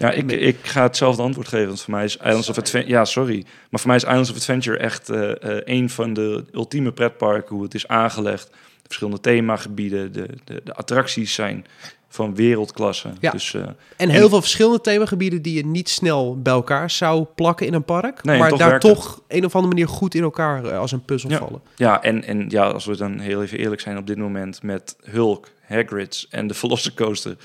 Ja, 0.00 0.10
ik, 0.10 0.32
ik 0.32 0.56
ga 0.62 0.82
hetzelfde 0.82 1.22
antwoord 1.22 1.48
geven. 1.48 1.66
Want 1.66 1.80
voor 1.80 1.94
mij 1.94 2.04
is 2.04 2.16
Islands 2.16 2.48
of 2.48 2.58
Adventure... 2.58 2.92
Ja, 2.92 3.04
sorry. 3.04 3.44
Maar 3.70 3.80
voor 3.80 3.88
mij 3.88 3.96
is 3.96 4.04
Islands 4.04 4.30
of 4.30 4.36
Adventure 4.36 4.76
echt 4.76 5.08
eh, 5.08 5.30
eh, 5.30 5.62
een 5.64 5.90
van 5.90 6.12
de 6.12 6.44
ultieme 6.52 6.92
pretparken. 6.92 7.54
Hoe 7.54 7.64
het 7.64 7.74
is 7.74 7.88
aangelegd. 7.88 8.46
De 8.46 8.86
verschillende 8.86 9.20
themagebieden. 9.20 10.12
De, 10.12 10.26
de, 10.44 10.60
de 10.64 10.74
attracties 10.74 11.34
zijn 11.34 11.66
van 12.08 12.34
wereldklasse. 12.34 13.08
Ja. 13.20 13.30
Dus, 13.30 13.54
eh, 13.54 13.62
en 13.96 14.08
heel 14.08 14.28
veel 14.28 14.40
verschillende 14.40 14.80
themagebieden 14.80 15.42
die 15.42 15.54
je 15.54 15.66
niet 15.66 15.88
snel 15.88 16.40
bij 16.42 16.52
elkaar 16.52 16.90
zou 16.90 17.26
plakken 17.34 17.66
in 17.66 17.74
een 17.74 17.84
park, 17.84 18.24
Nee, 18.24 18.38
maar 18.38 18.48
toch 18.48 18.58
daar 18.58 18.72
het. 18.72 18.80
toch 18.80 19.22
een 19.28 19.44
of 19.44 19.54
andere 19.54 19.74
manier 19.74 19.88
goed 19.88 20.14
in 20.14 20.22
elkaar 20.22 20.72
als 20.76 20.92
een 20.92 21.04
puzzel 21.04 21.30
Ja. 21.30 21.38
vallen. 21.38 21.60
ja, 21.76 22.02
en, 22.02 22.24
en 22.24 22.46
ja, 22.48 22.66
als 22.68 22.84
we 22.84 22.96
dan 22.96 23.18
heel 23.18 23.42
even 23.42 23.58
eerlijk 23.58 23.80
zijn 23.80 23.98
op 23.98 24.06
dit 24.06 24.16
moment... 24.16 24.62
met 24.62 24.96
Hulk, 25.04 25.48
Hagrid's 25.66 26.26
en 26.30 26.46
de 26.46 26.54
Velocicoaster... 26.54 27.36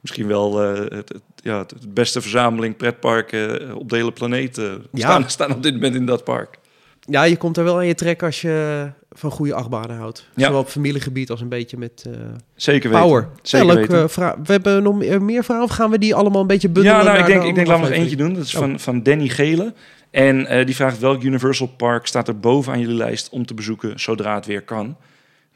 misschien 0.00 0.26
wel 0.26 0.62
eh, 0.62 0.78
het, 0.78 1.08
het- 1.08 1.22
ja, 1.42 1.58
het 1.58 1.94
beste 1.94 2.20
verzameling 2.20 2.76
pretparken 2.76 3.74
op 3.74 3.88
de 3.88 3.96
hele 3.96 4.12
planeet... 4.12 4.58
eh, 4.58 4.64
Ja. 4.92 5.08
staan, 5.08 5.30
staan 5.36 5.52
op 5.54 5.62
dit 5.62 5.72
moment 5.74 5.94
in 5.94 6.06
dat 6.06 6.24
park. 6.24 6.58
Ja, 7.10 7.22
je 7.22 7.36
komt 7.36 7.56
er 7.56 7.64
wel 7.64 7.76
aan 7.76 7.86
je 7.86 7.94
trek 7.94 8.22
als 8.22 8.40
je 8.40 8.86
van 9.10 9.30
goede 9.30 9.54
achtbanen 9.54 9.96
houdt. 9.96 10.26
Ja. 10.34 10.44
Zowel 10.46 10.60
op 10.60 10.68
familiegebied 10.68 11.30
als 11.30 11.40
een 11.40 11.48
beetje 11.48 11.76
met 11.76 12.04
eh, 12.06 12.12
Zeker 12.54 12.90
weten. 12.90 13.04
power. 13.06 13.28
Zeker 13.42 13.66
ja, 13.66 13.72
leuk, 13.74 13.86
weten. 13.86 14.02
eh, 14.02 14.08
vra- 14.08 14.36
we 14.44 14.52
hebben 14.52 14.82
nog 14.82 14.94
meer, 14.94 15.22
meer 15.22 15.44
vragen 15.44 15.64
of 15.64 15.70
gaan 15.70 15.90
we 15.90 15.98
die 15.98 16.14
allemaal 16.14 16.40
een 16.40 16.46
beetje 16.46 16.68
bundelen? 16.68 16.98
Ja, 16.98 17.04
nou, 17.04 17.18
ik 17.18 17.26
denk, 17.26 17.42
de 17.42 17.48
ik 17.48 17.54
denk 17.54 17.66
laten 17.66 17.82
we 17.84 17.88
nog 17.90 17.98
eentje 17.98 18.16
doen. 18.16 18.34
Dat 18.34 18.44
is 18.44 18.50
van, 18.52 18.80
van 18.80 19.02
Danny 19.02 19.28
Gele. 19.28 19.72
En 20.10 20.46
eh, 20.46 20.66
die 20.66 20.74
vraagt 20.74 20.98
welk 20.98 21.22
Universal 21.22 21.66
Park 21.66 22.06
staat 22.06 22.28
er 22.28 22.38
boven 22.40 22.72
aan 22.72 22.80
jullie 22.80 22.96
lijst 22.96 23.28
om 23.28 23.46
te 23.46 23.54
bezoeken 23.54 24.00
zodra 24.00 24.34
het 24.34 24.46
weer 24.46 24.62
kan. 24.62 24.96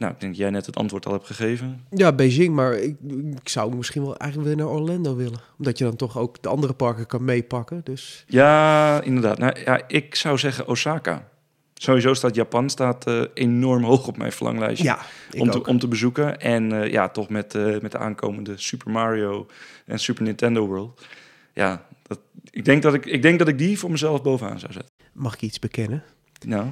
Nou, 0.02 0.14
ik 0.14 0.20
denk 0.20 0.32
dat 0.32 0.40
jij 0.40 0.50
net 0.50 0.66
het 0.66 0.76
antwoord 0.76 1.06
al 1.06 1.12
hebt 1.12 1.26
gegeven. 1.26 1.84
Ja, 1.90 2.12
Beijing, 2.12 2.54
maar 2.54 2.74
ik, 2.74 2.96
ik 3.42 3.48
zou 3.48 3.76
misschien 3.76 4.02
wel 4.02 4.16
eigenlijk 4.16 4.48
weer 4.54 4.64
naar 4.64 4.74
Orlando 4.74 5.16
willen. 5.16 5.40
Omdat 5.58 5.78
je 5.78 5.84
dan 5.84 5.96
toch 5.96 6.18
ook 6.18 6.42
de 6.42 6.48
andere 6.48 6.72
parken 6.72 7.06
kan 7.06 7.24
meepakken. 7.24 7.80
Dus 7.84 8.24
Ja, 8.26 9.02
inderdaad. 9.02 9.38
Nou, 9.38 9.60
ja, 9.64 9.82
ik 9.86 10.14
zou 10.14 10.38
zeggen 10.38 10.68
Osaka. 10.68 11.28
Sowieso 11.74 12.14
staat 12.14 12.34
Japan 12.34 12.70
staat, 12.70 13.06
eh, 13.06 13.22
enorm 13.34 13.84
hoog 13.84 14.06
op 14.06 14.16
mijn 14.16 14.32
verlanglijstje 14.32 14.84
ja, 14.84 14.98
om, 15.38 15.50
te, 15.50 15.58
ook. 15.58 15.66
om 15.66 15.78
te 15.78 15.88
bezoeken. 15.88 16.40
En 16.40 16.82
eh, 16.82 16.90
ja, 16.90 17.08
toch 17.08 17.28
met, 17.28 17.54
eh, 17.54 17.80
met 17.80 17.92
de 17.92 17.98
aankomende 17.98 18.52
Super 18.56 18.90
Mario 18.90 19.46
en 19.86 19.98
Super 19.98 20.22
Nintendo 20.22 20.66
World. 20.66 21.06
Ja, 21.52 21.86
dat, 22.02 22.20
ik, 22.50 22.64
denk 22.64 22.82
dat 22.82 22.94
ik, 22.94 23.06
ik 23.06 23.22
denk 23.22 23.38
dat 23.38 23.48
ik 23.48 23.58
die 23.58 23.78
voor 23.78 23.90
mezelf 23.90 24.22
bovenaan 24.22 24.58
zou 24.58 24.72
zetten. 24.72 24.92
Mag 25.12 25.34
ik 25.34 25.42
iets 25.42 25.58
bekennen? 25.58 26.02
Nou, 26.46 26.66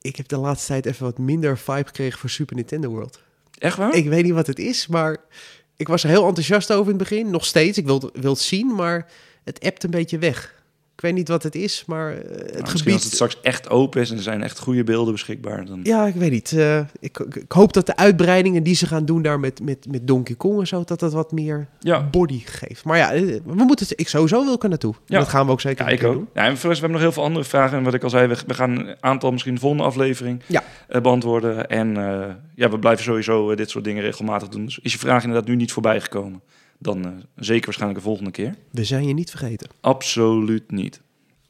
Ik 0.00 0.16
heb 0.16 0.28
de 0.28 0.36
laatste 0.36 0.66
tijd 0.66 0.86
even 0.86 1.04
wat 1.04 1.18
minder 1.18 1.58
vibe 1.58 1.86
gekregen 1.86 2.18
voor 2.18 2.30
Super 2.30 2.56
Nintendo 2.56 2.88
World. 2.88 3.20
Echt 3.58 3.76
waar? 3.76 3.94
Ik 3.94 4.08
weet 4.08 4.24
niet 4.24 4.32
wat 4.32 4.46
het 4.46 4.58
is, 4.58 4.86
maar 4.86 5.16
ik 5.76 5.88
was 5.88 6.02
er 6.04 6.08
heel 6.10 6.26
enthousiast 6.26 6.72
over 6.72 6.92
in 6.92 6.98
het 6.98 7.08
begin. 7.08 7.30
Nog 7.30 7.44
steeds, 7.46 7.78
ik 7.78 7.86
wil, 7.86 8.00
het- 8.00 8.10
wil 8.20 8.30
het 8.32 8.40
zien, 8.40 8.74
maar 8.74 9.10
het 9.44 9.60
appt 9.64 9.84
een 9.84 9.90
beetje 9.90 10.18
weg. 10.18 10.57
Ik 10.98 11.04
weet 11.04 11.14
niet 11.14 11.28
wat 11.28 11.42
het 11.42 11.54
is, 11.54 11.82
maar 11.86 12.10
eh, 12.12 12.16
het 12.16 12.26
Nou, 12.28 12.60
misschien 12.60 12.76
gebied... 12.78 12.92
als 12.94 13.04
het 13.04 13.12
straks 13.12 13.38
echt 13.42 13.70
open 13.70 14.00
is 14.00 14.10
en 14.10 14.16
er 14.16 14.22
zijn 14.22 14.42
echt 14.42 14.58
goede 14.58 14.84
beelden 14.84 15.12
beschikbaar. 15.12 15.64
Dan... 15.66 15.80
Ja, 15.82 16.06
ik 16.06 16.14
weet 16.14 16.30
niet. 16.30 16.52
Eh, 16.52 16.78
ik, 17.00 17.18
ik, 17.18 17.52
hoop 17.52 17.72
dat 17.72 17.86
de 17.86 17.96
uitbreidingen 17.96 18.62
die 18.62 18.74
ze 18.74 18.86
gaan 18.86 19.04
doen 19.04 19.22
daar 19.22 19.40
met, 19.40 19.60
met, 19.62 19.86
met 19.90 20.06
Donkey 20.06 20.34
Kong 20.34 20.60
en 20.60 20.66
zo, 20.66 20.82
dat 20.84 21.00
dat 21.00 21.12
wat 21.12 21.32
meer 21.32 21.68
Ja. 21.78 22.02
body 22.10 22.42
geeft. 22.44 22.84
Maar 22.84 22.96
ja, 22.96 23.12
eh, 23.12 23.22
we 23.44 23.54
moeten 23.54 23.86
het, 23.88 24.00
ik 24.00 24.08
sowieso 24.08 24.44
wil 24.44 24.58
er 24.62 24.68
naartoe. 24.68 24.94
Ja. 25.06 25.18
Dat 25.18 25.28
gaan 25.28 25.46
we 25.46 25.52
ook 25.52 25.60
zeker 25.60 25.84
Ja, 25.84 25.90
ik 25.90 26.04
ook. 26.04 26.14
doen. 26.14 26.28
Ja, 26.34 26.44
en 26.44 26.56
voor 26.58 26.68
we 26.70 26.74
hebben 26.74 26.90
nog 26.92 27.00
heel 27.00 27.12
veel 27.12 27.22
andere 27.24 27.44
vragen. 27.44 27.78
En 27.78 27.84
wat 27.84 27.94
ik 27.94 28.02
al 28.02 28.10
zei, 28.10 28.26
we, 28.26 28.36
we 28.46 28.54
gaan 28.54 28.78
een 28.78 28.96
aantal 29.00 29.30
misschien 29.32 29.54
de 29.54 29.60
volgende 29.60 29.84
aflevering 29.84 30.42
Ja. 30.46 30.62
beantwoorden. 31.02 31.68
En 31.68 31.94
ja, 32.54 32.70
we 32.70 32.78
blijven 32.78 33.04
sowieso 33.04 33.54
dit 33.54 33.70
soort 33.70 33.84
dingen 33.84 34.02
regelmatig 34.02 34.48
doen. 34.48 34.64
Dus 34.64 34.78
is 34.82 34.92
je 34.92 34.98
vraag 34.98 35.22
inderdaad 35.24 35.48
nu 35.48 35.56
niet 35.56 35.72
voorbij 35.72 36.00
gekomen, 36.00 36.40
dan 36.78 37.04
eh, 37.04 37.10
zeker 37.36 37.64
waarschijnlijk 37.64 38.00
de 38.00 38.06
volgende 38.06 38.30
keer. 38.30 38.54
We 38.70 38.84
zijn 38.84 39.06
je 39.06 39.14
niet 39.14 39.30
vergeten. 39.30 39.68
Absoluut 39.80 40.70
niet. 40.70 41.00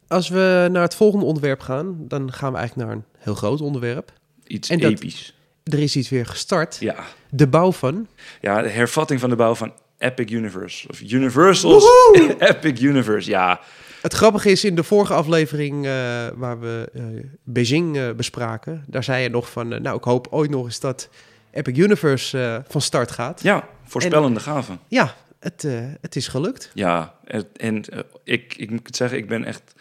Als 0.07 0.29
we 0.29 0.69
naar 0.73 0.83
het 0.83 0.95
volgende 0.95 1.25
onderwerp 1.27 1.61
gaan, 1.61 1.97
dan 2.09 2.33
gaan 2.33 2.53
we 2.53 2.59
eigenlijk 2.59 2.89
naar 2.89 2.97
een 2.97 3.05
heel 3.19 3.35
groot 3.35 3.61
onderwerp. 3.61 4.13
Iets 4.47 4.69
En 4.69 4.79
dat- 4.79 4.91
episch. 4.91 5.33
Er 5.63 5.79
is 5.79 5.97
iets 5.97 6.09
weer 6.09 6.27
gestart. 6.27 6.77
Ja. 6.81 7.05
De 7.31 7.47
bouw 7.49 7.73
van. 7.73 8.07
ja, 8.41 8.63
de 8.63 8.69
hervatting 8.69 9.21
van 9.21 9.31
de 9.31 9.37
bouw 9.37 9.55
van 9.55 9.73
Epic 9.99 10.31
Universe. 10.31 10.89
Of 10.89 11.01
Universal's 11.01 11.85
Epic 12.39 12.81
Universe, 12.81 13.31
ja. 13.31 13.61
Het 14.03 14.13
grappige 14.13 14.51
is, 14.51 14.65
in 14.65 14.75
de 14.75 14.83
vorige 14.83 15.15
aflevering 15.15 15.87
eh, 15.87 15.91
waar 16.35 16.61
we 16.61 16.91
eh, 16.95 17.03
Beijing 17.45 18.15
bespraken, 18.17 18.85
daar 18.87 19.05
zei 19.05 19.23
je 19.23 19.29
nog 19.29 19.51
van, 19.51 19.69
nou, 19.69 19.97
ik 19.97 20.05
hoop 20.05 20.27
ooit 20.31 20.51
nog 20.51 20.65
eens 20.65 20.81
dat 20.81 21.09
Epic 21.51 21.77
Universe 21.77 22.39
eh, 22.39 22.59
van 22.69 22.81
start 22.81 23.11
gaat. 23.11 23.43
Ja, 23.43 23.69
voorspellende 23.85 24.41
gaven. 24.41 24.79
Ja, 24.89 25.15
het, 25.41 25.65
eh, 25.65 25.81
het 26.01 26.17
is 26.17 26.29
gelukt. 26.29 26.71
Ja, 26.75 27.15
en, 27.25 27.45
en 27.57 27.85
eh, 27.85 27.99
ik, 28.25 28.55
ik 28.57 28.71
moet 28.71 28.97
zeggen, 28.97 29.19
ik 29.19 29.29
ben 29.29 29.45
echt 29.45 29.75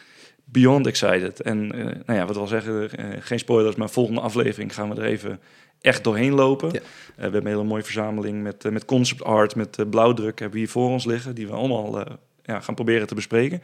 beyond 0.44 0.88
excited. 0.88 1.42
En 1.42 1.68
nou 2.06 2.20
ja, 2.20 2.26
wat 2.26 2.36
we 2.36 2.42
al 2.42 2.48
zeggen, 2.48 2.90
geen 3.22 3.40
spoilers, 3.40 3.76
maar 3.76 3.90
volgende 3.90 4.22
aflevering 4.22 4.74
gaan 4.74 4.90
we 4.90 5.02
er 5.02 5.08
even 5.08 5.40
echt 5.82 6.04
doorheen 6.04 6.34
lopen. 6.34 6.70
Ja. 6.72 6.80
We 7.16 7.22
hebben 7.22 7.42
een 7.42 7.48
hele 7.48 7.64
mooie 7.64 7.84
verzameling 7.84 8.44
met, 8.44 8.72
met 8.72 8.86
concept 8.86 9.24
art, 9.24 9.56
met 9.56 9.90
blauwdruk 9.90 10.40
hebben 10.40 10.58
we 10.58 10.64
hier 10.64 10.72
voor 10.74 10.90
ons 10.90 11.06
liggen, 11.06 11.36
die 11.36 11.48
we 11.48 11.54
allemaal 11.54 12.06
ja, 12.44 12.60
gaan 12.60 12.76
proberen 12.76 13.08
te 13.08 13.16
bespreken. 13.16 13.62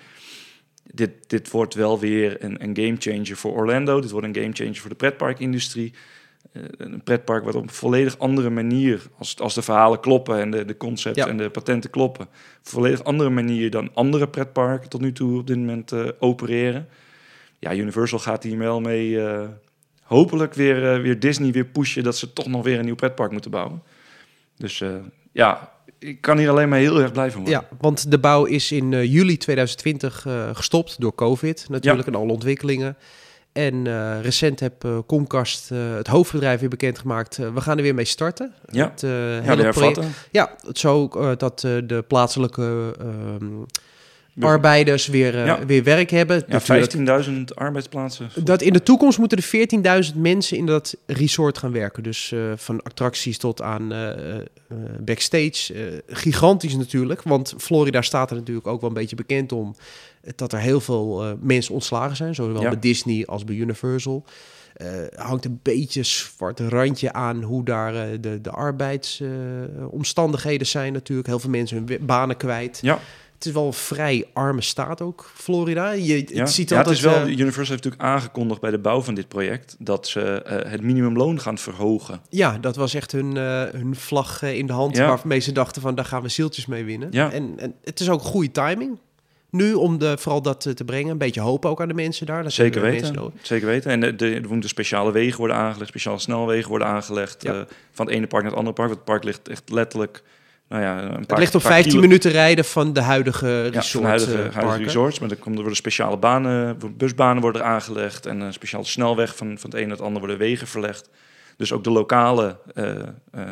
Dit, 0.83 1.11
dit 1.27 1.51
wordt 1.51 1.73
wel 1.73 1.99
weer 1.99 2.43
een, 2.43 2.63
een 2.63 2.75
game 2.75 2.95
changer 2.99 3.35
voor 3.35 3.53
Orlando. 3.53 4.01
Dit 4.01 4.11
wordt 4.11 4.27
een 4.27 4.35
game 4.35 4.53
changer 4.53 4.75
voor 4.75 4.89
de 4.89 4.95
pretparkindustrie. 4.95 5.93
Eh, 6.51 6.61
een 6.77 7.03
pretpark 7.03 7.43
wat 7.43 7.55
op 7.55 7.63
een 7.63 7.69
volledig 7.69 8.17
andere 8.17 8.49
manier, 8.49 9.01
als, 9.17 9.39
als 9.39 9.53
de 9.53 9.61
verhalen 9.61 9.99
kloppen 9.99 10.39
en 10.39 10.51
de, 10.51 10.65
de 10.65 10.77
concepts 10.77 11.17
Ja. 11.17 11.27
en 11.27 11.37
de 11.37 11.49
patenten 11.49 11.89
kloppen, 11.89 12.25
op 12.25 12.31
een 12.63 12.71
volledig 12.71 13.03
andere 13.03 13.29
manier 13.29 13.69
dan 13.69 13.89
andere 13.93 14.27
pretparken 14.27 14.89
tot 14.89 15.01
nu 15.01 15.11
toe 15.11 15.39
op 15.39 15.47
dit 15.47 15.57
moment 15.57 15.91
eh, 15.91 16.07
opereren. 16.19 16.87
Ja, 17.59 17.73
Universal 17.75 18.19
gaat 18.19 18.43
hier 18.43 18.57
wel 18.57 18.81
mee 18.81 19.21
eh, 19.21 19.47
hopelijk 20.01 20.53
weer, 20.53 21.01
weer 21.01 21.19
Disney 21.19 21.51
weer 21.51 21.65
pushen 21.65 22.03
dat 22.03 22.17
ze 22.17 22.33
toch 22.33 22.47
nog 22.47 22.63
weer 22.63 22.79
een 22.79 22.85
nieuw 22.85 22.95
pretpark 22.95 23.31
moeten 23.31 23.51
bouwen. 23.51 23.83
Dus 24.57 24.83
ja, 25.31 25.73
ik 26.03 26.21
kan 26.21 26.37
hier 26.37 26.49
alleen 26.49 26.69
maar 26.69 26.79
heel 26.79 27.01
erg 27.01 27.11
blij 27.11 27.31
van 27.31 27.41
worden. 27.41 27.59
Ja, 27.59 27.77
want 27.79 28.11
de 28.11 28.19
bouw 28.19 28.45
is 28.45 28.71
in 28.71 28.89
juli 29.07 29.37
2020 29.37 30.25
eh, 30.25 30.49
gestopt 30.53 31.01
door 31.01 31.15
COVID 31.15 31.65
natuurlijk 31.69 32.07
en 32.07 32.15
alle 32.15 32.31
ontwikkelingen. 32.31 32.97
En 33.53 33.87
eh, 33.87 34.21
recent 34.21 34.59
heb 34.59 34.83
eh, 34.83 34.97
Comcast, 35.07 35.71
eh, 35.71 35.95
het 35.95 36.07
hoofdbedrijf, 36.07 36.59
weer 36.59 36.69
bekendgemaakt. 36.69 37.37
we 37.37 37.61
gaan 37.61 37.77
er 37.77 37.83
weer 37.83 37.95
mee 37.95 38.05
starten. 38.05 38.53
Ja. 38.71 38.89
Het, 38.89 39.01
Ja, 39.45 39.71
project-. 39.71 39.99
Ja, 40.31 40.55
het 40.67 40.79
zo 40.79 41.07
dat 41.37 41.59
de 41.59 42.03
plaatselijke 42.07 42.95
ehm, 42.99 44.45
arbeiders 44.45 45.07
weer, 45.07 45.45
Ja. 45.45 45.65
weer 45.65 45.83
werk 45.83 46.09
hebben. 46.09 46.37
Ja, 46.37 46.43
Natuurlijk- 46.47 46.91
15.000 46.91 47.55
arbeidsplaatsen. 47.55 48.29
Dat 48.43 48.61
in 48.61 48.73
de 48.73 48.83
toekomst 48.83 49.17
moeten 49.17 49.37
er 49.37 49.43
14.000 49.43 50.15
mensen 50.21 50.57
in 50.57 50.65
dat 50.65 50.95
resort 51.05 51.57
gaan 51.57 51.71
werken. 51.71 52.03
Dus 52.03 52.33
van 52.55 52.81
attracties 52.83 53.37
tot 53.37 53.61
aan 53.61 53.93
backstage. 54.99 56.03
Gigantisch 56.07 56.75
natuurlijk, 56.75 57.21
want 57.23 57.53
Florida 57.57 58.01
staat 58.01 58.29
er 58.29 58.35
natuurlijk 58.35 58.67
ook 58.67 58.81
wel 58.81 58.89
een 58.89 58.95
beetje 58.95 59.15
bekend 59.15 59.51
om... 59.51 59.75
dat 60.35 60.53
er 60.53 60.59
heel 60.59 60.81
veel 60.81 61.23
eh, 61.23 61.31
mensen 61.39 61.73
ontslagen 61.73 62.15
zijn, 62.15 62.35
zowel 62.35 62.61
Ja. 62.61 62.69
bij 62.69 62.79
Disney 62.79 63.25
als 63.25 63.43
bij 63.43 63.55
Universal. 63.55 64.23
Eh 64.73 64.87
hangt 65.15 65.45
een 65.45 65.59
beetje 65.63 66.03
zwart 66.03 66.59
randje 66.59 67.13
aan 67.13 67.43
hoe 67.43 67.65
daar 67.65 67.95
eh, 67.95 68.17
de, 68.21 68.41
de 68.41 68.49
arbeidsomstandigheden 68.51 70.67
zijn 70.67 70.93
natuurlijk. 70.93 71.27
Heel 71.27 71.39
veel 71.39 71.49
mensen 71.49 71.85
hun 71.87 72.05
banen 72.05 72.37
kwijt. 72.37 72.79
Ja. 72.81 72.99
Het 73.33 73.45
is 73.45 73.51
wel 73.51 73.65
een 73.67 73.73
vrij 73.73 74.25
arme 74.33 74.61
staat 74.61 75.01
ook, 75.01 75.31
Florida. 75.33 75.91
Je 75.91 76.13
het 76.13 76.29
Ja, 76.29 76.45
ziet 76.45 76.69
ja, 76.69 76.77
altijd... 76.77 76.95
het 76.97 77.05
is 77.05 77.11
wel, 77.11 77.27
Universal 77.27 77.65
heeft 77.65 77.69
natuurlijk 77.83 78.01
aangekondigd 78.01 78.61
bij 78.61 78.71
de 78.71 78.79
bouw 78.79 79.01
van 79.01 79.13
dit 79.13 79.27
project 79.27 79.75
dat 79.79 80.07
ze 80.07 80.19
het 80.67 80.81
minimumloon 80.81 81.39
gaan 81.39 81.57
verhogen. 81.57 82.21
Ja, 82.29 82.57
dat 82.57 82.75
was 82.75 82.93
echt 82.93 83.11
hun, 83.11 83.35
hun 83.75 83.95
vlag 83.95 84.41
in 84.41 84.67
de 84.67 84.73
hand. 84.73 84.97
Waarmee 84.97 85.39
ze 85.39 85.51
dachten 85.51 85.81
van, 85.81 85.95
daar 85.95 86.05
gaan 86.05 86.21
we 86.21 86.29
zieltjes 86.29 86.65
mee 86.65 86.83
winnen. 86.83 87.07
Ja. 87.11 87.31
En, 87.31 87.53
en 87.57 87.73
het 87.83 87.99
is 87.99 88.09
ook 88.09 88.21
goede 88.21 88.51
timing. 88.51 88.97
Nu 89.53 89.73
om 89.73 89.97
de, 89.97 90.17
vooral 90.17 90.41
dat 90.41 90.65
eh, 90.65 90.73
te 90.73 90.83
brengen. 90.85 91.11
Een 91.11 91.17
beetje 91.17 91.41
hoop 91.41 91.65
ook 91.65 91.81
aan 91.81 91.87
de 91.87 91.93
mensen 91.93 92.25
daar. 92.25 92.43
Dat 92.43 92.51
Zeker 92.51 92.81
weten. 92.81 93.13
mensen. 93.13 93.33
Zeker 93.41 93.67
weten. 93.67 93.91
En 93.91 93.99
de, 93.99 94.15
de, 94.15 94.33
er 94.35 94.49
moeten 94.49 94.69
speciale 94.69 95.11
wegen 95.11 95.37
worden 95.37 95.55
aangelegd, 95.57 95.89
speciale 95.89 96.19
snelwegen 96.19 96.69
worden 96.69 96.87
aangelegd. 96.87 97.43
Ja. 97.43 97.53
eh, 97.53 97.61
van 97.91 98.05
het 98.05 98.15
ene 98.15 98.27
park 98.27 98.41
naar 98.43 98.51
het 98.51 98.59
andere 98.59 98.75
park. 98.75 98.87
Want 98.87 98.99
het 98.99 99.09
park 99.09 99.23
ligt 99.23 99.47
echt 99.47 99.69
letterlijk. 99.69 100.23
Nou 100.69 100.81
ja, 100.85 101.01
een 101.03 101.09
paar, 101.09 101.19
Het 101.27 101.37
ligt 101.37 101.55
op 101.55 101.61
paar 101.61 101.71
15 101.71 101.91
kilo- 101.91 102.01
minuten 102.07 102.31
rijden 102.31 102.65
van 102.65 102.93
de 102.93 103.01
huidige 103.01 103.47
Ja, 103.47 103.61
resort 103.69 103.87
van 103.91 104.01
de 104.01 104.07
huidige, 104.07 104.41
eh, 104.43 104.53
huidige 104.55 104.83
resorts. 104.83 105.19
Maar 105.19 105.29
er, 105.29 105.35
komt, 105.35 105.53
er 105.53 105.59
worden 105.59 105.77
speciale 105.77 106.17
banen, 106.17 106.77
busbanen 106.97 107.41
worden 107.41 107.63
aangelegd. 107.65 108.25
En 108.25 108.39
een 108.39 108.53
speciale 108.53 108.83
snelweg 108.85 109.35
van, 109.35 109.57
van 109.59 109.69
het 109.69 109.79
een 109.79 109.87
naar 109.87 109.97
het 109.97 110.05
ander 110.05 110.19
worden 110.19 110.37
wegen 110.37 110.67
verlegd. 110.67 111.09
Dus 111.57 111.71
ook 111.71 111.83
de 111.83 111.91
lokale 111.91 112.57
eh, 112.73 112.89
eh, 112.91 113.03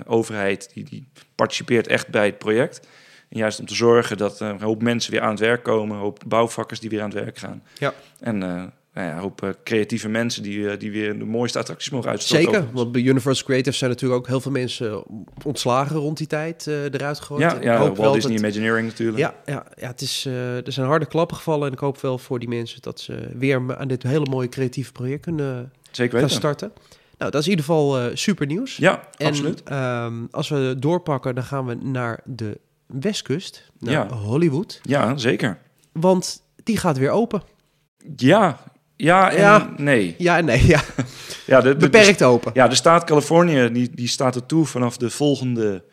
overheid 0.06 0.72
die, 0.74 0.84
die 0.84 1.08
participeert 1.36 1.88
echt 1.88 2.08
bij 2.08 2.26
het 2.26 2.38
project. 2.38 2.88
En 3.32 3.38
juist 3.40 3.60
om 3.60 3.66
te 3.66 3.76
zorgen 3.76 4.18
dat 4.18 4.42
eh, 4.42 4.48
een 4.48 4.62
hoop 4.62 4.82
mensen 4.82 5.12
weer 5.12 5.22
aan 5.22 5.30
het 5.30 5.40
werk 5.40 5.64
komen. 5.64 5.96
Een 5.96 6.02
hoop 6.02 6.24
bouwvakkers 6.28 6.80
die 6.80 6.90
weer 6.90 7.02
aan 7.02 7.10
het 7.10 7.20
werk 7.24 7.38
gaan. 7.38 7.64
Ja. 7.78 7.94
En 8.20 8.44
eh, 8.44 8.50
nou 8.94 9.08
ja, 9.08 9.12
een 9.14 9.20
hoop 9.20 9.44
eh, 9.44 9.50
creatieve 9.64 10.10
mensen 10.10 10.44
die, 10.44 10.78
die 10.78 10.92
weer 10.92 11.20
de 11.20 11.26
mooiste 11.26 11.60
attracties 11.60 11.90
mogen 11.90 12.10
uitstoten. 12.10 12.44
Zeker, 12.44 12.66
want 12.72 12.92
bij 12.92 13.02
Universal 13.02 13.46
Creative 13.46 13.78
zijn 13.78 13.90
natuurlijk 13.90 14.20
ook 14.22 14.28
heel 14.28 14.42
veel 14.42 14.52
mensen 14.52 15.04
ontslagen 15.46 15.96
rond 15.96 16.18
die 16.18 16.28
tijd 16.28 16.68
eruit 16.68 17.20
gegooid. 17.20 17.42
Ja, 17.42 17.58
ja 17.62 17.78
hoop 17.78 17.96
wel 17.96 18.06
Walt 18.06 18.14
Disney 18.16 18.36
dat- 18.36 18.44
Imagineering 18.44 18.88
natuurlijk. 18.88 19.18
Ja, 19.18 19.36
ja, 19.46 19.66
ja 19.76 19.88
het 19.88 20.02
is, 20.02 20.26
er 20.26 20.72
zijn 20.72 20.88
harde 20.88 21.06
klappen 21.06 21.38
gevallen 21.38 21.68
en 21.68 21.74
ik 21.74 21.80
hoop 21.80 22.02
wel 22.02 22.18
voor 22.18 22.40
die 22.40 22.50
mensen 22.50 22.82
dat 22.82 23.00
ze 23.00 23.30
weer 23.34 23.78
aan 23.78 23.88
dit 23.88 24.04
hele 24.04 24.26
mooie 24.30 24.50
creatieve 24.50 24.92
project 24.92 25.22
kunnen 25.22 25.72
Zeker 25.92 26.12
gaan 26.12 26.22
weten. 26.22 26.38
starten. 26.38 26.72
Nou, 27.18 27.32
dat 27.32 27.42
is 27.42 27.48
in 27.48 27.52
ieder 27.52 27.66
geval 27.66 28.00
eh, 28.00 28.06
super 28.14 28.46
nieuws. 28.46 28.78
Ja, 28.78 29.08
En 29.18 29.28
absoluut. 29.28 29.64
ehm, 29.64 30.14
als 30.32 30.50
we 30.50 30.76
doorpakken, 30.80 31.36
dan 31.36 31.44
gaan 31.44 31.66
we 31.66 31.74
naar 31.76 32.20
de 32.26 32.60
westkust, 33.00 33.72
naar 33.80 33.94
Ja. 33.94 34.08
Hollywood. 34.08 34.80
Ja, 34.84 35.18
zeker. 35.18 35.58
Want 35.92 36.42
die 36.64 36.78
gaat 36.78 36.98
weer 36.98 37.10
open. 37.10 37.42
Ja, 38.16 38.60
ja 38.96 39.32
en 39.32 39.38
Ja. 39.38 39.74
nee. 39.78 40.16
Ja 40.18 40.38
en 40.38 40.46
nee, 40.46 40.66
ja. 40.68 40.82
Ja, 41.46 41.62
de, 41.62 41.70
de, 41.70 41.90
beperkt 41.90 42.24
open. 42.24 42.52
Ja, 42.54 42.68
de 42.68 42.76
staat 42.76 43.04
Californië 43.04 43.70
die, 43.72 43.90
die 43.94 44.08
staat 44.08 44.36
er 44.36 44.46
toe 44.46 44.66
vanaf 44.66 44.98
de 44.98 45.10
volgende 45.10 45.84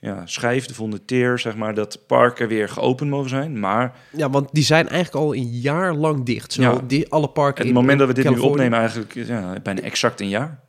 ja, 0.00 0.22
schijf, 0.24 0.66
de 0.66 0.74
volgende 0.74 1.04
tier, 1.04 1.38
zeg 1.38 1.56
maar, 1.56 1.74
dat 1.74 1.98
parken 2.06 2.48
weer 2.48 2.68
geopend 2.68 3.10
mogen 3.10 3.28
zijn. 3.28 3.60
Maar 3.60 3.96
Ja, 4.10 4.30
want 4.30 4.48
die 4.52 4.64
zijn 4.64 4.88
eigenlijk 4.88 5.24
al 5.24 5.34
een 5.34 5.50
jaar 5.50 5.94
lang 5.94 6.24
dicht. 6.24 6.52
Zo 6.52 6.62
Ja. 6.62 6.80
die, 6.86 7.08
alle 7.12 7.28
parken 7.28 7.58
het 7.58 7.66
in 7.66 7.74
moment 7.74 7.98
dat 7.98 8.08
we 8.08 8.14
dit 8.14 8.30
nu 8.30 8.38
opnemen, 8.38 8.78
eigenlijk 8.78 9.14
ja, 9.14 9.54
bijna 9.62 9.80
exact 9.80 10.20
een 10.20 10.28
jaar. 10.28 10.60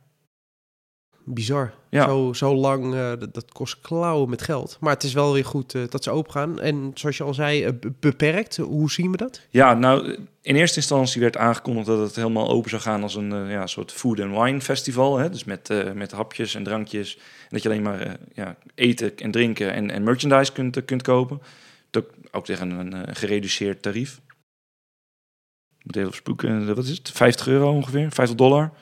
Bizar. 1.28 1.74
Ja. 1.90 2.04
Zo, 2.04 2.32
zo 2.32 2.54
lang, 2.54 2.94
eh, 2.94 3.08
dat, 3.18 3.34
dat 3.34 3.52
kost 3.52 3.80
klauwen 3.80 4.30
met 4.30 4.42
geld. 4.42 4.76
Maar 4.80 4.92
het 4.92 5.02
is 5.02 5.12
wel 5.12 5.32
weer 5.32 5.44
goed 5.44 5.74
eh, 5.74 5.82
dat 5.88 6.04
ze 6.04 6.10
open 6.10 6.32
gaan. 6.32 6.60
En 6.60 6.90
zoals 6.94 7.16
je 7.16 7.24
al 7.24 7.34
zei, 7.34 7.64
eh, 7.64 7.72
be- 7.80 7.92
beperkt. 8.00 8.56
Hoe 8.56 8.90
zien 8.90 9.10
we 9.10 9.16
dat? 9.16 9.40
Ja, 9.50 9.74
nou, 9.74 10.18
in 10.42 10.56
eerste 10.56 10.76
instantie 10.76 11.20
werd 11.20 11.36
aangekondigd 11.36 11.86
dat 11.86 12.00
het 12.00 12.16
helemaal 12.16 12.48
open 12.48 12.70
zou 12.70 12.82
gaan 12.82 13.02
als 13.02 13.14
een 13.14 13.48
ja, 13.48 13.66
soort 13.66 13.92
food 13.92 14.20
and 14.20 14.36
wine 14.38 14.60
festival. 14.60 15.18
Hè? 15.18 15.30
Dus 15.30 15.44
met, 15.44 15.94
met 15.94 16.12
hapjes 16.12 16.54
en 16.54 16.62
drankjes. 16.64 17.16
En 17.16 17.48
dat 17.48 17.62
je 17.62 17.68
alleen 17.68 17.82
maar 17.82 18.16
ja, 18.34 18.56
eten 18.74 19.16
en 19.16 19.30
drinken 19.30 19.72
en, 19.72 19.90
en 19.90 20.02
merchandise 20.02 20.52
kunt, 20.52 20.84
kunt 20.84 21.02
kopen. 21.02 21.40
Ook, 21.90 22.10
ook 22.30 22.44
tegen 22.44 22.70
een, 22.70 23.16
gereduceerd 23.16 23.82
tarief. 23.82 24.20
Moet 25.82 25.96
even 25.96 26.14
spoeken. 26.14 26.74
Wat 26.74 26.84
is 26.84 26.96
het? 26.98 27.10
50 27.10 27.46
euro 27.46 27.70
ongeveer? 27.70 28.12
50 28.12 28.36
dollar? 28.36 28.72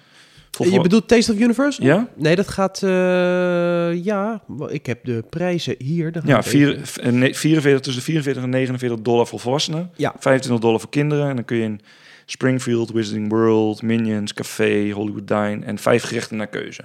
Je 0.59 0.81
bedoelt 0.81 1.09
Taste 1.09 1.33
of 1.33 1.39
Universal? 1.39 1.87
Ja? 1.87 2.09
Nee, 2.17 2.37
dat 2.37 2.49
gaat... 2.49 2.83
eh, 2.83 4.05
ja, 4.05 4.43
ik 4.69 4.87
heb 4.87 5.05
de 5.05 5.25
prijzen 5.31 5.75
hier. 5.79 6.13
Dan 6.13 6.23
Ja, 6.27 6.43
vier, 6.43 6.73
even- 6.73 6.87
v- 6.87 6.97
eh, 6.97 7.13
ne- 7.13 7.35
44, 7.35 7.81
tussen 7.81 8.03
de 8.05 8.11
44 8.11 8.43
en 8.43 8.51
49 8.51 9.01
dollar 9.01 9.27
voor 9.27 9.41
volwassenen. 9.41 9.91
Ja. 9.97 10.15
25 10.19 10.63
dollar 10.63 10.81
voor 10.81 10.91
kinderen. 10.91 11.29
En 11.29 11.35
dan 11.35 11.45
kun 11.45 11.57
je 11.57 11.63
in 11.63 11.81
Springfield, 12.27 12.93
Wizarding 12.93 13.29
World, 13.31 13.83
Minions, 13.83 14.35
Café, 14.35 14.91
Hollywood 14.91 15.29
Dine 15.29 15.59
en 15.65 15.79
vijf 15.79 16.03
gerechten 16.03 16.37
naar 16.37 16.47
keuze. 16.47 16.83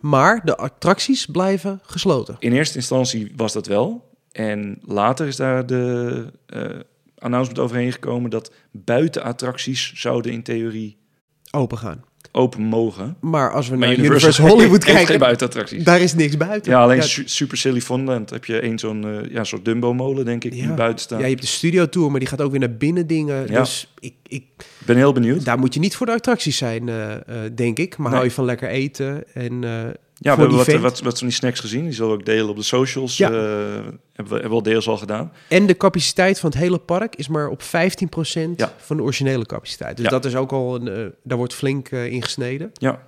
Maar 0.00 0.40
de 0.44 0.56
attracties 0.56 1.26
blijven 1.26 1.80
gesloten. 1.82 2.36
In 2.38 2.52
eerste 2.52 2.76
instantie 2.76 3.32
was 3.36 3.52
dat 3.52 3.66
wel. 3.66 4.14
En 4.32 4.78
later 4.84 5.26
is 5.26 5.36
daar 5.36 5.66
de 5.66 6.26
eh, 6.46 6.62
announcement 7.18 7.58
overheen 7.60 7.92
gekomen 7.92 8.30
dat 8.30 8.52
buitenattracties 8.70 9.92
zouden 9.94 10.32
in 10.32 10.42
theorie 10.42 10.96
Open 11.50 11.78
gaan. 11.78 12.04
Open 12.36 12.62
mogen. 12.62 13.16
Maar 13.20 13.52
als 13.52 13.68
we 13.68 13.76
Maar 13.76 13.88
naar 13.88 13.96
Universal, 13.98 14.28
Universal 14.28 14.48
Hollywood 14.56 14.84
geen 14.84 14.94
kijken, 14.94 15.18
buitenattracties. 15.18 15.84
daar 15.84 16.00
is 16.00 16.14
niks 16.14 16.36
buiten. 16.36 16.72
Ja, 16.72 16.82
alleen 16.82 16.96
ja, 16.96 17.02
Su- 17.02 17.22
Super 17.28 17.56
Silly 17.56 17.80
Funland 17.80 18.30
heb 18.30 18.44
je 18.44 18.58
één 18.60 18.78
zo'n 18.78 19.04
eh, 19.04 19.30
ja, 19.30 19.44
soort 19.44 19.64
Dumbo-molen, 19.64 20.24
denk 20.24 20.44
ik, 20.44 20.52
die 20.52 20.62
Ja. 20.62 20.74
buiten 20.74 20.98
staat. 21.04 21.18
ja, 21.18 21.24
je 21.24 21.30
hebt 21.30 21.42
de 21.44 21.48
studio 21.48 21.88
tour, 21.88 22.10
maar 22.10 22.20
die 22.20 22.28
gaat 22.28 22.40
ook 22.40 22.50
weer 22.50 22.60
naar 22.60 22.76
binnen 22.76 23.06
dingen. 23.06 23.46
Ja. 23.50 23.60
Dus 23.60 23.92
ik, 23.98 24.14
ik, 24.26 24.44
ben 24.86 24.96
heel 24.96 25.12
benieuwd. 25.12 25.44
daar 25.44 25.58
moet 25.58 25.74
je 25.74 25.80
niet 25.80 25.96
voor 25.96 26.06
de 26.06 26.12
attracties 26.12 26.56
zijn, 26.56 26.88
eh, 26.88 27.12
eh, 27.14 27.20
denk 27.54 27.78
ik. 27.78 27.96
Maar 27.96 28.06
Nee. 28.06 28.14
hou 28.16 28.24
je 28.28 28.34
van 28.34 28.44
lekker 28.44 28.68
eten 28.68 29.24
en 29.34 29.64
Ja, 30.18 30.34
we 30.34 30.40
hebben 30.40 30.56
wat, 30.56 30.66
vent. 30.66 30.80
wat, 30.80 31.00
wat 31.00 31.18
van 31.18 31.26
die 31.26 31.36
snacks 31.36 31.60
gezien. 31.60 31.84
Die 31.84 31.92
zullen 31.92 32.10
we 32.10 32.16
ook 32.18 32.24
delen 32.24 32.48
op 32.48 32.56
de 32.56 32.62
socials. 32.62 33.16
Ja. 33.16 33.30
Ja. 33.30 33.36
hebben, 33.36 33.94
we, 34.12 34.20
hebben 34.32 34.48
we 34.48 34.54
al 34.54 34.62
deels 34.62 34.88
al 34.88 34.96
gedaan. 34.96 35.32
En 35.48 35.66
de 35.66 35.76
capaciteit 35.76 36.38
van 36.40 36.50
het 36.50 36.58
hele 36.58 36.78
park 36.78 37.16
is 37.16 37.28
maar 37.28 37.48
op 37.48 37.62
15% 37.62 37.66
Ja. 38.56 38.72
van 38.76 38.96
de 38.96 39.02
originele 39.02 39.46
capaciteit. 39.46 39.96
Dus 39.96 40.04
Ja. 40.04 40.10
dat 40.10 40.24
is 40.24 40.34
ook 40.36 40.52
al 40.52 40.74
een, 40.74 40.88
eh, 40.88 41.06
daar 41.22 41.38
wordt 41.38 41.54
flink 41.54 41.88
eh, 41.88 42.06
in 42.12 42.22
gesneden. 42.22 42.70
Ja, 42.74 43.02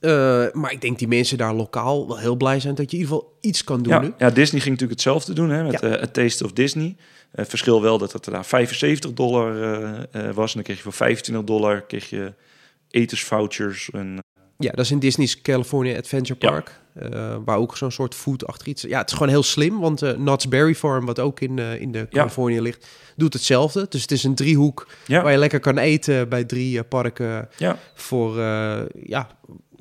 Eh, 0.00 0.44
maar 0.52 0.72
ik 0.72 0.80
denk 0.80 0.98
die 0.98 1.08
mensen 1.08 1.38
daar 1.38 1.54
lokaal 1.54 2.06
wel 2.06 2.18
heel 2.18 2.36
blij 2.36 2.60
zijn 2.60 2.74
dat 2.74 2.90
je 2.90 2.96
in 2.96 3.02
ieder 3.02 3.16
geval 3.16 3.36
iets 3.40 3.64
kan 3.64 3.82
doen 3.82 3.92
ja, 3.92 4.00
nu. 4.00 4.12
ja, 4.18 4.30
Disney 4.30 4.60
ging 4.60 4.72
natuurlijk 4.78 4.90
hetzelfde 5.00 5.32
doen 5.32 5.50
hè, 5.50 5.62
met 5.64 5.80
eh, 5.80 5.92
A 5.92 6.06
Taste 6.06 6.44
of 6.44 6.52
Disney. 6.52 6.96
Eh, 7.30 7.44
verschil 7.44 7.82
wel 7.82 7.98
dat 7.98 8.12
het 8.12 8.24
daar 8.24 8.44
75 8.44 9.12
dollar 9.12 9.62
eh, 9.62 10.28
eh, 10.28 10.34
was. 10.34 10.48
En 10.48 10.54
dan 10.54 10.62
kreeg 10.62 10.76
je 10.76 10.82
voor 10.82 10.92
25 10.92 11.44
dollar 11.44 11.82
kreeg 11.86 12.10
je 12.10 12.32
etensvouchers. 12.90 13.90
En, 13.92 14.18
Ja, 14.58 14.70
dat 14.70 14.84
is 14.84 14.90
in 14.90 14.98
Disney's 14.98 15.42
California 15.42 15.96
Adventure 15.98 16.36
Ja. 16.40 16.50
Park. 16.50 16.80
eh, 16.94 17.36
waar 17.44 17.56
ook 17.58 17.76
zo'n 17.76 17.90
soort 17.90 18.14
food 18.14 18.46
achter 18.46 18.68
iets. 18.68 18.82
Ja, 18.82 18.98
het 18.98 19.06
is 19.10 19.12
gewoon 19.16 19.28
heel 19.32 19.42
slim, 19.42 19.78
want 19.80 20.02
eh 20.02 20.12
Knott's 20.12 20.48
Berry 20.48 20.74
Farm, 20.74 21.06
wat 21.06 21.18
ook 21.20 21.40
in, 21.40 21.58
eh, 21.58 21.80
in 21.80 21.92
de 21.92 22.06
Californië 22.10 22.60
ligt, 22.60 22.86
doet 23.16 23.32
hetzelfde. 23.32 23.86
Dus 23.88 24.02
het 24.02 24.10
is 24.10 24.24
een 24.24 24.34
driehoek 24.34 24.86
ja, 25.06 25.22
waar 25.22 25.32
je 25.32 25.38
lekker 25.38 25.60
kan 25.60 25.78
eten 25.78 26.28
bij 26.28 26.44
drie 26.44 26.82
parken. 26.82 27.48
ja, 27.56 27.78
Voor, 27.94 28.38
ja, 29.02 29.28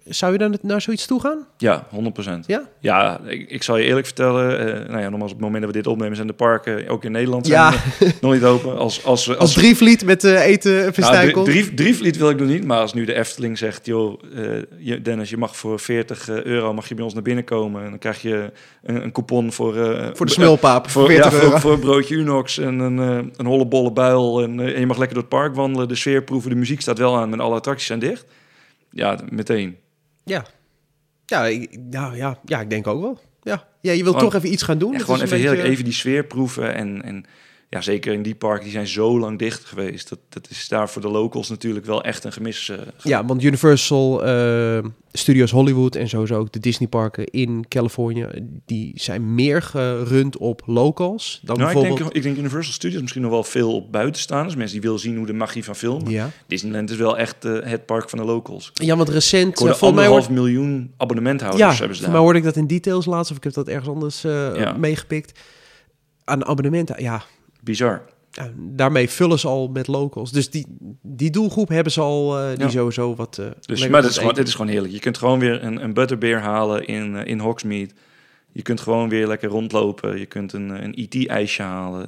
zou 0.05 0.31
je 0.31 0.37
dan 0.37 0.57
naar 0.61 0.81
zoiets 0.81 1.05
toe 1.05 1.21
gaan? 1.21 1.47
ja, 1.57 1.87
100%. 2.23 2.29
Ja? 2.45 2.67
Ja, 2.79 3.19
ik, 3.27 3.49
ik 3.49 3.63
zal 3.63 3.77
je 3.77 3.83
eerlijk 3.83 4.05
vertellen. 4.05 4.59
eh 4.59 4.89
nou 4.89 5.01
ja, 5.01 5.09
nogmaals, 5.09 5.31
op 5.31 5.37
het 5.37 5.45
moment 5.45 5.63
dat 5.63 5.71
we 5.71 5.77
dit 5.81 5.87
opnemen 5.87 6.15
zijn 6.15 6.27
de 6.27 6.33
parken, 6.33 6.87
ook 6.87 7.03
in 7.03 7.11
Nederland, 7.11 7.47
Ja. 7.47 7.71
zijn, 7.71 7.83
eh, 8.11 8.21
nog 8.21 8.33
niet 8.33 8.43
open. 8.43 8.77
Als, 8.77 9.03
als, 9.05 9.27
als, 9.29 9.37
Als 9.37 9.53
Drievliet 9.53 10.05
met 10.05 10.23
eh, 10.23 10.45
eten 10.45 10.75
Nou, 10.75 10.93
verstijkeld. 10.93 11.45
drie, 11.45 11.73
Drievliet 11.73 12.17
wil 12.17 12.29
ik 12.29 12.39
nog 12.39 12.47
niet, 12.47 12.65
maar 12.65 12.79
als 12.79 12.93
nu 12.93 13.05
de 13.05 13.13
Efteling 13.13 13.57
zegt... 13.57 13.85
joh, 13.85 14.21
je, 14.77 15.01
Dennis, 15.01 15.29
je 15.29 15.37
mag 15.37 15.57
voor 15.57 15.79
40 15.79 16.29
euro 16.29 16.73
mag 16.73 16.87
je 16.87 16.95
bij 16.95 17.03
ons 17.03 17.13
naar 17.13 17.23
binnen 17.23 17.43
komen... 17.43 17.83
en 17.83 17.89
dan 17.89 17.99
krijg 17.99 18.21
je 18.21 18.51
een, 18.83 19.03
een 19.03 19.11
coupon 19.11 19.51
voor... 19.51 19.73
voor 20.13 20.25
de 20.25 20.31
smulpaap. 20.31 20.89
voor, 20.89 21.05
40 21.07 21.31
ja, 21.31 21.37
euro. 21.37 21.49
voor, 21.49 21.59
voor 21.59 21.73
een 21.73 21.79
broodje 21.79 22.15
Unox 22.15 22.57
en 22.57 22.79
een, 22.79 22.97
een 23.35 23.45
hollebolle 23.45 23.91
buil. 23.91 24.41
En, 24.41 24.59
en 24.59 24.79
je 24.79 24.85
mag 24.85 24.97
lekker 24.97 25.13
door 25.15 25.25
het 25.29 25.37
park 25.39 25.55
wandelen, 25.55 25.87
de 25.87 25.95
sfeer 25.95 26.23
proeven. 26.23 26.49
De 26.49 26.55
muziek 26.55 26.81
staat 26.81 26.97
wel 26.97 27.17
aan, 27.17 27.29
maar 27.29 27.41
alle 27.41 27.55
attracties 27.55 27.87
zijn 27.87 27.99
dicht. 27.99 28.25
Ja, 28.91 29.19
meteen. 29.29 29.75
Ja. 30.25 30.45
Ja, 31.25 31.45
ik, 31.45 31.77
nou, 31.89 32.15
ja, 32.15 32.39
ja, 32.45 32.59
ik 32.61 32.69
denk 32.69 32.87
ook 32.87 33.01
wel. 33.01 33.19
Ja, 33.41 33.67
ja 33.81 33.91
je 33.91 34.03
wilt 34.03 34.15
Gewoon- 34.15 34.31
toch 34.31 34.39
even 34.41 34.51
iets 34.53 34.63
gaan 34.63 34.77
doen. 34.77 34.91
Ja, 34.91 34.99
gewoon 34.99 35.15
even 35.21 35.31
een 35.31 35.37
heerlijk 35.37 35.55
beetje- 35.57 35.71
even 35.71 35.83
die 35.83 35.93
sfeer 35.93 36.23
proeven. 36.25 36.73
En, 36.75 37.01
en 37.03 37.25
ja, 37.75 37.81
zeker 37.81 38.13
in 38.13 38.21
die 38.23 38.35
parken, 38.35 38.63
die 38.63 38.71
zijn 38.71 38.87
zo 38.87 39.19
lang 39.19 39.39
dicht 39.39 39.65
geweest. 39.65 40.09
Dat, 40.09 40.19
dat 40.29 40.47
is 40.49 40.67
daar 40.67 40.89
voor 40.89 41.01
de 41.01 41.07
locals 41.07 41.49
natuurlijk 41.49 41.85
wel 41.85 42.03
echt 42.03 42.23
een 42.23 42.31
gemis. 42.31 42.69
eh, 42.69 42.77
Ja, 43.03 43.25
want 43.25 43.43
Universal 43.43 44.23
eh, 44.25 44.83
Studios 45.11 45.51
Hollywood 45.51 45.95
en 45.95 46.09
sowieso 46.09 46.35
ook 46.39 46.51
de 46.51 46.59
Disneyparken 46.59 47.25
in 47.25 47.65
Californië, 47.67 48.27
die 48.65 48.91
zijn 48.95 49.35
meer 49.35 49.61
gerund 49.61 50.37
op 50.37 50.61
locals 50.65 51.39
dan 51.43 51.57
Nou, 51.57 51.67
ik 51.69 51.73
bijvoorbeeld... 51.75 51.99
denk, 52.13 52.13
ik 52.13 52.23
denk 52.23 52.37
Universal 52.37 52.73
Studios 52.73 53.01
misschien 53.01 53.21
nog 53.21 53.31
wel 53.31 53.43
veel 53.43 53.75
op 53.75 53.91
buitenstaanders. 53.91 54.55
Mensen 54.55 54.73
die 54.73 54.81
willen 54.85 54.99
zien 54.99 55.17
hoe 55.17 55.25
de 55.25 55.33
magie 55.33 55.63
van 55.63 55.75
film. 55.75 56.07
ja. 56.07 56.29
Disneyland 56.47 56.89
is 56.89 56.97
wel 56.97 57.17
echt 57.17 57.45
eh, 57.45 57.57
het 57.63 57.85
park 57.85 58.09
van 58.09 58.19
de 58.19 58.25
locals. 58.25 58.71
ja, 58.73 58.95
want 58.95 59.09
recent, 59.09 59.51
Ik 59.51 59.57
hoorde 59.57 59.75
volgens 59.75 59.99
mij 59.99 60.09
anderhalf 60.09 60.35
hoort, 60.35 60.39
miljoen 60.39 60.93
abonnementhouders 60.97 61.63
ja, 61.71 61.77
hebben 61.77 61.97
ze 61.97 62.03
voor 62.03 62.11
daar. 62.11 62.21
hoorde 62.21 62.37
ik 62.39 62.45
dat 62.45 62.55
in 62.55 62.67
details 62.67 63.05
laatst, 63.05 63.31
of 63.31 63.37
ik 63.37 63.43
heb 63.43 63.53
dat 63.53 63.67
ergens 63.67 63.89
anders 63.89 64.21
Ja. 64.21 64.75
meegepikt. 64.77 65.39
Aan 66.23 66.45
abonnementen, 66.45 67.01
ja, 67.03 67.23
Bizar. 67.65 68.01
ja, 68.31 68.51
daarmee 68.57 69.09
vullen 69.09 69.39
ze 69.39 69.47
al 69.47 69.67
met 69.67 69.87
locals. 69.87 70.31
Dus 70.31 70.49
die, 70.49 70.65
die 71.01 71.29
doelgroep 71.29 71.69
hebben 71.69 71.91
ze 71.91 72.01
al, 72.01 72.39
eh, 72.39 72.49
die 72.49 72.59
Ja. 72.65 72.69
sowieso 72.69 73.15
wat... 73.15 73.37
eh, 73.37 73.45
Dus, 73.65 73.87
maar 73.87 74.01
dit 74.01 74.09
is, 74.11 74.17
gewoon, 74.17 74.33
dit 74.33 74.47
is 74.47 74.53
gewoon 74.55 74.71
heerlijk. 74.71 74.93
Je 74.93 74.99
kunt 74.99 75.17
gewoon 75.17 75.39
weer 75.39 75.63
een, 75.63 75.83
een 75.83 75.93
butterbeer 75.93 76.39
halen 76.39 76.87
in, 76.87 77.15
eh, 77.15 77.25
in 77.27 77.39
Hogsmeade. 77.39 77.89
Je 78.51 78.61
kunt 78.61 78.79
gewoon 78.81 79.09
weer 79.09 79.27
lekker 79.27 79.49
rondlopen. 79.49 80.19
Je 80.19 80.25
kunt 80.25 80.53
een, 80.53 80.69
een 80.83 80.99
IT-ijsje 80.99 81.61
halen. 81.61 82.07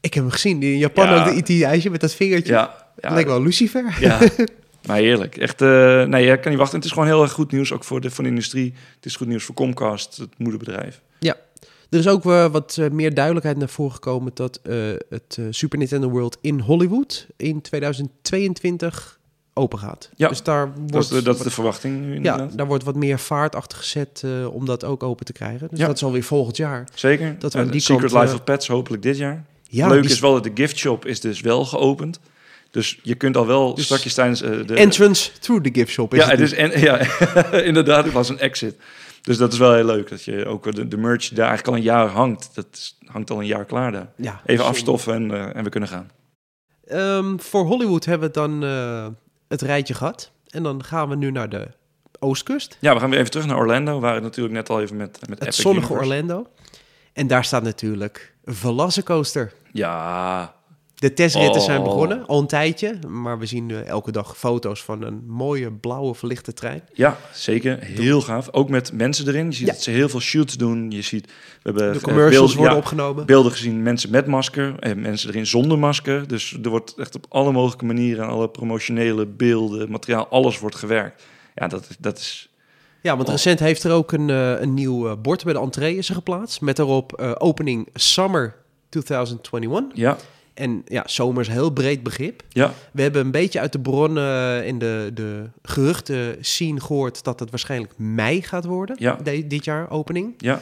Ik 0.00 0.14
heb 0.14 0.22
hem 0.22 0.32
gezien, 0.32 0.62
in 0.62 0.78
Japan 0.78 1.08
Ja. 1.08 1.18
ook 1.28 1.46
de 1.46 1.54
IT-ijsje 1.54 1.90
met 1.90 2.00
dat 2.00 2.14
vingertje. 2.14 2.52
Ja, 2.52 2.90
ja, 3.00 3.12
Lijkt 3.12 3.28
wel 3.28 3.42
Lucifer. 3.42 3.96
Ja, 4.00 4.18
maar 4.86 4.96
heerlijk. 4.96 5.36
Echt, 5.36 5.60
nee, 5.60 6.24
je 6.24 6.38
kan 6.40 6.50
niet 6.50 6.58
wachten. 6.60 6.76
Het 6.76 6.84
is 6.86 6.92
gewoon 6.92 7.06
heel 7.08 7.22
erg 7.22 7.32
goed 7.32 7.52
nieuws, 7.52 7.72
ook 7.72 7.84
voor 7.84 8.00
de, 8.00 8.10
voor 8.10 8.24
de 8.24 8.30
industrie. 8.30 8.74
Het 8.94 9.04
is 9.06 9.16
goed 9.16 9.26
nieuws 9.26 9.44
voor 9.44 9.54
Comcast, 9.54 10.16
het 10.16 10.38
moederbedrijf. 10.38 11.00
Er 11.90 11.98
is 11.98 12.08
ook 12.08 12.24
eh, 12.26 12.46
wat 12.50 12.76
eh, 12.80 12.90
meer 12.90 13.14
duidelijkheid 13.14 13.56
naar 13.56 13.68
voren 13.68 13.92
gekomen 13.92 14.30
dat 14.34 14.60
eh, 14.62 14.74
het 15.08 15.38
Super 15.50 15.78
Nintendo 15.78 16.08
World 16.10 16.38
in 16.40 16.60
Hollywood 16.60 17.26
in 17.36 17.60
2022 17.60 19.18
open 19.54 19.78
gaat. 19.78 20.10
Ja, 20.16 20.28
dus 20.28 20.42
daar 20.42 20.72
wordt, 20.74 20.92
Dat 20.92 21.02
is, 21.02 21.08
de, 21.08 21.22
dat 21.22 21.36
is 21.36 21.42
de 21.42 21.50
verwachting 21.50 22.00
nu 22.00 22.08
ja, 22.08 22.14
inderdaad. 22.14 22.56
daar 22.56 22.66
wordt 22.66 22.84
wat 22.84 22.94
meer 22.94 23.18
vaart 23.18 23.54
achter 23.54 23.78
gezet 23.78 24.24
om 24.52 24.64
dat 24.64 24.84
ook 24.84 25.02
open 25.02 25.26
te 25.26 25.32
krijgen. 25.32 25.68
Dus 25.70 25.78
Ja. 25.78 25.86
dat 25.86 25.96
is 25.96 26.02
alweer 26.02 26.22
volgend 26.22 26.56
jaar. 26.56 26.88
Zeker. 26.94 27.36
Dat 27.38 27.52
we 27.52 27.68
die 27.68 27.80
Secret 27.80 28.12
kant, 28.12 28.22
Life 28.22 28.34
of 28.34 28.44
Pets 28.44 28.68
hopelijk 28.68 29.02
dit 29.02 29.16
jaar. 29.16 29.44
Ja, 29.68 29.88
Leuk 29.88 30.02
die 30.02 30.10
is 30.10 30.20
wel 30.20 30.32
dat 30.32 30.44
de 30.44 30.50
gift 30.54 30.76
shop 30.76 31.06
is 31.06 31.20
dus 31.20 31.40
wel 31.40 31.64
geopend. 31.64 32.20
Dus 32.70 32.98
je 33.02 33.14
kunt 33.14 33.36
al 33.36 33.46
wel 33.46 33.74
Dus 33.74 33.84
straks 33.84 34.14
tijdens 34.14 34.40
de... 34.40 34.74
entrance 34.74 35.30
through 35.40 35.64
the 35.64 35.70
gift 35.72 35.90
shop. 35.90 36.14
Is 36.14 36.26
ja, 36.26 36.36
het 36.36 36.52
en, 36.52 36.80
ja, 36.88 36.98
inderdaad, 37.52 38.04
het 38.04 38.12
was 38.12 38.28
een 38.28 38.38
exit. 38.38 38.76
Dus 39.22 39.36
dat 39.36 39.52
is 39.52 39.58
wel 39.58 39.74
heel 39.74 39.84
leuk. 39.84 40.08
Dat 40.10 40.22
je 40.24 40.46
ook 40.46 40.72
de, 40.74 40.88
de 40.88 40.96
merch 40.96 41.28
daar 41.28 41.48
eigenlijk 41.48 41.68
al 41.68 41.74
een 41.76 41.82
jaar 41.94 42.06
hangt. 42.08 42.50
Dat 42.54 42.94
hangt 43.04 43.30
al 43.30 43.38
een 43.40 43.46
jaar 43.46 43.64
klaar 43.64 43.92
daar. 43.92 44.08
ja, 44.16 44.32
Even 44.32 44.56
zonde. 44.56 44.62
afstoffen 44.62 45.14
en, 45.14 45.30
eh, 45.30 45.56
en 45.56 45.64
we 45.64 45.70
kunnen 45.70 45.88
gaan. 45.88 46.10
Ehm, 46.86 47.38
voor 47.38 47.64
Hollywood 47.64 48.04
hebben 48.04 48.28
we 48.28 48.34
dan 48.34 48.64
eh, 48.64 49.06
het 49.48 49.62
rijtje 49.62 49.94
gehad. 49.94 50.30
En 50.48 50.62
dan 50.62 50.84
gaan 50.84 51.08
we 51.08 51.16
nu 51.16 51.30
naar 51.30 51.48
de 51.48 51.68
oostkust. 52.18 52.76
Ja, 52.80 52.94
we 52.94 53.00
gaan 53.00 53.10
weer 53.10 53.18
even 53.18 53.30
terug 53.30 53.46
naar 53.46 53.56
Orlando. 53.56 53.94
We 53.94 54.00
waren 54.00 54.22
natuurlijk 54.22 54.54
net 54.54 54.70
al 54.70 54.80
even 54.80 54.96
met, 54.96 55.18
met 55.28 55.38
Het 55.38 55.48
Epic 55.48 55.60
zonnige 55.60 55.92
Universe. 55.92 56.12
Orlando. 56.12 56.46
En 57.12 57.26
daar 57.26 57.44
staat 57.44 57.62
natuurlijk 57.62 58.34
Velocicoaster. 58.44 59.52
Ja, 59.72 60.54
De 60.98 61.12
testritten 61.12 61.60
zijn 61.60 61.78
Oh. 61.78 61.84
begonnen, 61.84 62.26
al 62.26 62.38
een 62.40 62.46
tijdje. 62.46 62.98
Maar 63.08 63.38
we 63.38 63.46
zien 63.46 63.70
eh, 63.70 63.86
elke 63.86 64.12
dag 64.12 64.36
foto's 64.38 64.82
van 64.82 65.02
een 65.02 65.22
mooie 65.26 65.72
blauwe 65.72 66.14
verlichte 66.14 66.52
trein. 66.52 66.82
Ja, 66.92 67.16
zeker. 67.32 67.78
Heel 67.80 68.20
gaaf. 68.20 68.48
Ook 68.52 68.68
met 68.68 68.92
mensen 68.92 69.28
erin. 69.28 69.46
Je 69.46 69.52
ziet 69.52 69.66
Ja. 69.66 69.72
dat 69.72 69.82
ze 69.82 69.90
heel 69.90 70.08
veel 70.08 70.20
shoots 70.20 70.56
doen. 70.56 70.90
Je 70.90 71.02
ziet, 71.02 71.26
we 71.26 71.32
hebben 71.62 71.92
De 71.92 71.98
eh, 71.98 72.04
commercials 72.04 72.32
beelden, 72.38 72.56
worden 72.56 72.72
ja, 72.72 72.78
opgenomen. 72.78 73.26
beelden 73.26 73.52
gezien, 73.52 73.82
mensen 73.82 74.10
met 74.10 74.26
masker 74.26 74.74
en 74.78 75.00
mensen 75.00 75.28
erin 75.30 75.46
zonder 75.46 75.78
masker. 75.78 76.28
Dus 76.28 76.58
er 76.62 76.70
wordt 76.70 76.94
echt 76.96 77.14
op 77.14 77.26
alle 77.28 77.52
mogelijke 77.52 77.84
manieren, 77.84 78.26
alle 78.28 78.48
promotionele 78.48 79.26
beelden, 79.26 79.90
materiaal, 79.90 80.26
alles 80.28 80.58
wordt 80.58 80.76
gewerkt. 80.76 81.24
Ja, 81.54 81.66
dat, 81.68 81.86
is- 81.90 81.96
dat 81.98 82.18
is... 82.18 82.52
Ja, 83.02 83.16
want 83.16 83.28
Oh. 83.28 83.34
recent 83.34 83.58
heeft 83.58 83.84
er 83.84 83.92
ook 83.92 84.12
een, 84.12 84.30
eh, 84.30 84.60
een 84.60 84.74
nieuw 84.74 85.16
bord 85.16 85.44
bij 85.44 85.52
de 85.52 85.58
entree 85.60 85.96
is 85.96 86.08
er 86.08 86.14
geplaatst. 86.14 86.60
Met 86.60 86.76
daarop 86.76 87.20
opening 87.38 87.88
Summer 87.94 88.54
2021. 88.88 89.96
Ja, 89.96 90.16
En 90.58 90.82
ja, 90.86 91.02
zomer 91.06 91.40
is 91.40 91.46
een 91.46 91.52
heel 91.52 91.70
breed 91.70 92.02
begrip. 92.02 92.42
ja, 92.48 92.72
We 92.92 93.02
hebben 93.02 93.20
een 93.24 93.30
beetje 93.30 93.60
uit 93.60 93.72
de 93.72 93.80
bronnen 93.80 94.64
in 94.66 94.78
de, 94.78 95.10
de 95.14 95.44
geruchten 95.62 96.36
zien 96.40 96.80
gehoord 96.82 97.24
dat 97.24 97.40
het 97.40 97.50
waarschijnlijk 97.50 97.92
mei 97.96 98.42
gaat 98.42 98.64
worden. 98.64 98.96
Ja. 98.98 99.18
de- 99.22 99.46
dit 99.46 99.64
jaar 99.64 99.90
opening. 99.90 100.34
ja. 100.38 100.60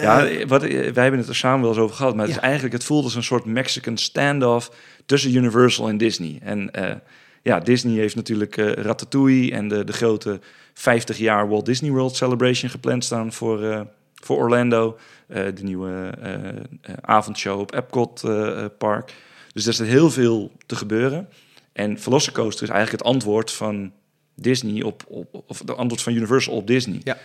Ja, 0.00 0.26
Eh, 0.26 0.46
wat, 0.48 0.62
wij 0.62 1.02
hebben 1.02 1.18
het 1.18 1.28
er 1.28 1.36
samen 1.36 1.60
wel 1.60 1.70
eens 1.70 1.78
over 1.78 1.96
gehad, 1.96 2.14
maar 2.14 2.24
het 2.24 2.34
Ja. 2.34 2.40
is 2.40 2.44
eigenlijk, 2.46 2.74
het 2.74 2.84
voelt 2.84 3.04
als 3.04 3.14
een 3.14 3.22
soort 3.22 3.44
Mexican 3.44 3.96
standoff 3.96 4.70
tussen 5.06 5.34
Universal 5.34 5.88
en 5.88 5.96
Disney. 5.98 6.38
En 6.42 6.70
eh, 6.70 6.94
ja, 7.42 7.60
Disney 7.60 7.94
heeft 7.98 8.14
natuurlijk 8.14 8.56
eh, 8.56 8.72
Ratatouille 8.72 9.52
en 9.52 9.68
de, 9.68 9.84
de 9.84 9.92
grote 9.92 10.40
50 10.74 11.18
jaar 11.18 11.48
Walt 11.48 11.66
Disney 11.66 11.90
World 11.90 12.16
Celebration 12.16 12.70
gepland 12.70 13.04
staan 13.04 13.32
voor, 13.32 13.62
eh, 13.64 13.80
voor 14.26 14.36
Orlando. 14.36 14.98
Eh, 15.26 15.44
de 15.54 15.62
nieuwe 15.62 16.12
eh, 16.20 16.34
eh, 16.34 16.58
avondshow 17.00 17.60
op 17.60 17.74
Epcot 17.74 18.22
Park. 18.78 19.12
Dus 19.52 19.66
er 19.66 19.72
zit 19.72 19.86
heel 19.86 20.10
veel 20.10 20.50
te 20.66 20.76
gebeuren. 20.76 21.28
En 21.72 21.98
Velocicoaster 21.98 22.62
is 22.62 22.68
eigenlijk 22.68 23.02
het 23.02 23.12
antwoord 23.12 23.52
van 23.52 23.92
Disney 24.34 24.82
op, 24.82 25.04
op 25.08 25.42
of 25.46 25.58
de 25.58 25.74
antwoord 25.74 26.02
van 26.02 26.14
Universal 26.14 26.54
op 26.54 26.66
Disney. 26.66 27.00
Ja. 27.04 27.18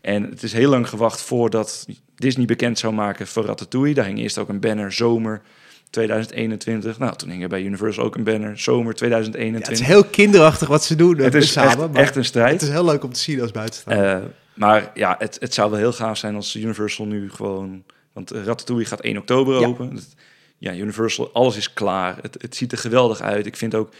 En 0.00 0.22
het 0.22 0.42
is 0.42 0.52
heel 0.52 0.70
lang 0.70 0.88
gewacht 0.88 1.20
voordat 1.20 1.86
Disney 2.14 2.46
bekend 2.46 2.78
zou 2.78 2.94
maken 2.94 3.26
voor 3.26 3.44
Ratatouille. 3.44 3.94
Daar 3.94 4.04
hing 4.04 4.18
eerst 4.18 4.38
ook 4.38 4.48
een 4.48 4.60
banner 4.60 4.92
zomer 4.92 5.42
2021. 5.90 6.98
Nou, 6.98 7.16
toen 7.16 7.30
hing 7.30 7.42
er 7.42 7.48
bij 7.48 7.62
Universal 7.62 8.04
ook 8.04 8.14
een 8.14 8.24
banner 8.24 8.58
zomer 8.58 8.82
ja, 8.82 8.88
het 8.88 8.96
2021. 8.96 9.72
is 9.72 9.86
heel 9.86 10.04
kinderachtig 10.04 10.68
wat 10.68 10.84
ze 10.84 10.96
doen 10.96 11.18
Het 11.18 11.34
is 11.34 11.52
samen. 11.52 11.94
echt, 11.94 12.10
een 12.10 12.16
het 12.16 12.26
strijd. 12.26 12.62
is 12.62 12.68
heel 12.68 12.84
leuk 12.84 13.04
om 13.04 13.12
te 13.12 13.20
zien 13.20 13.40
als 13.40 13.50
buitenstaander. 13.50 14.22
Maar 14.58 14.90
ja, 14.94 15.14
het, 15.18 15.36
het 15.40 15.54
zou 15.54 15.70
wel 15.70 15.78
heel 15.78 15.92
gaaf 15.92 16.18
zijn 16.18 16.34
als 16.34 16.56
Universal 16.56 17.06
nu 17.06 17.30
gewoon... 17.30 17.84
Want 18.12 18.30
Ratatouille 18.30 18.84
gaat 18.86 19.00
1 19.00 19.16
oktober 19.18 19.60
Ja. 19.60 19.66
open. 19.66 19.94
Dat- 19.94 20.14
Ja, 20.60 20.74
Universal, 20.74 21.30
alles 21.32 21.56
is 21.56 21.72
klaar. 21.72 22.18
Het, 22.22 22.36
het 22.42 22.56
ziet 22.56 22.72
er 22.72 22.78
geweldig 22.78 23.20
uit. 23.20 23.46
Ik 23.46 23.56
vind 23.56 23.74
ook, 23.74 23.92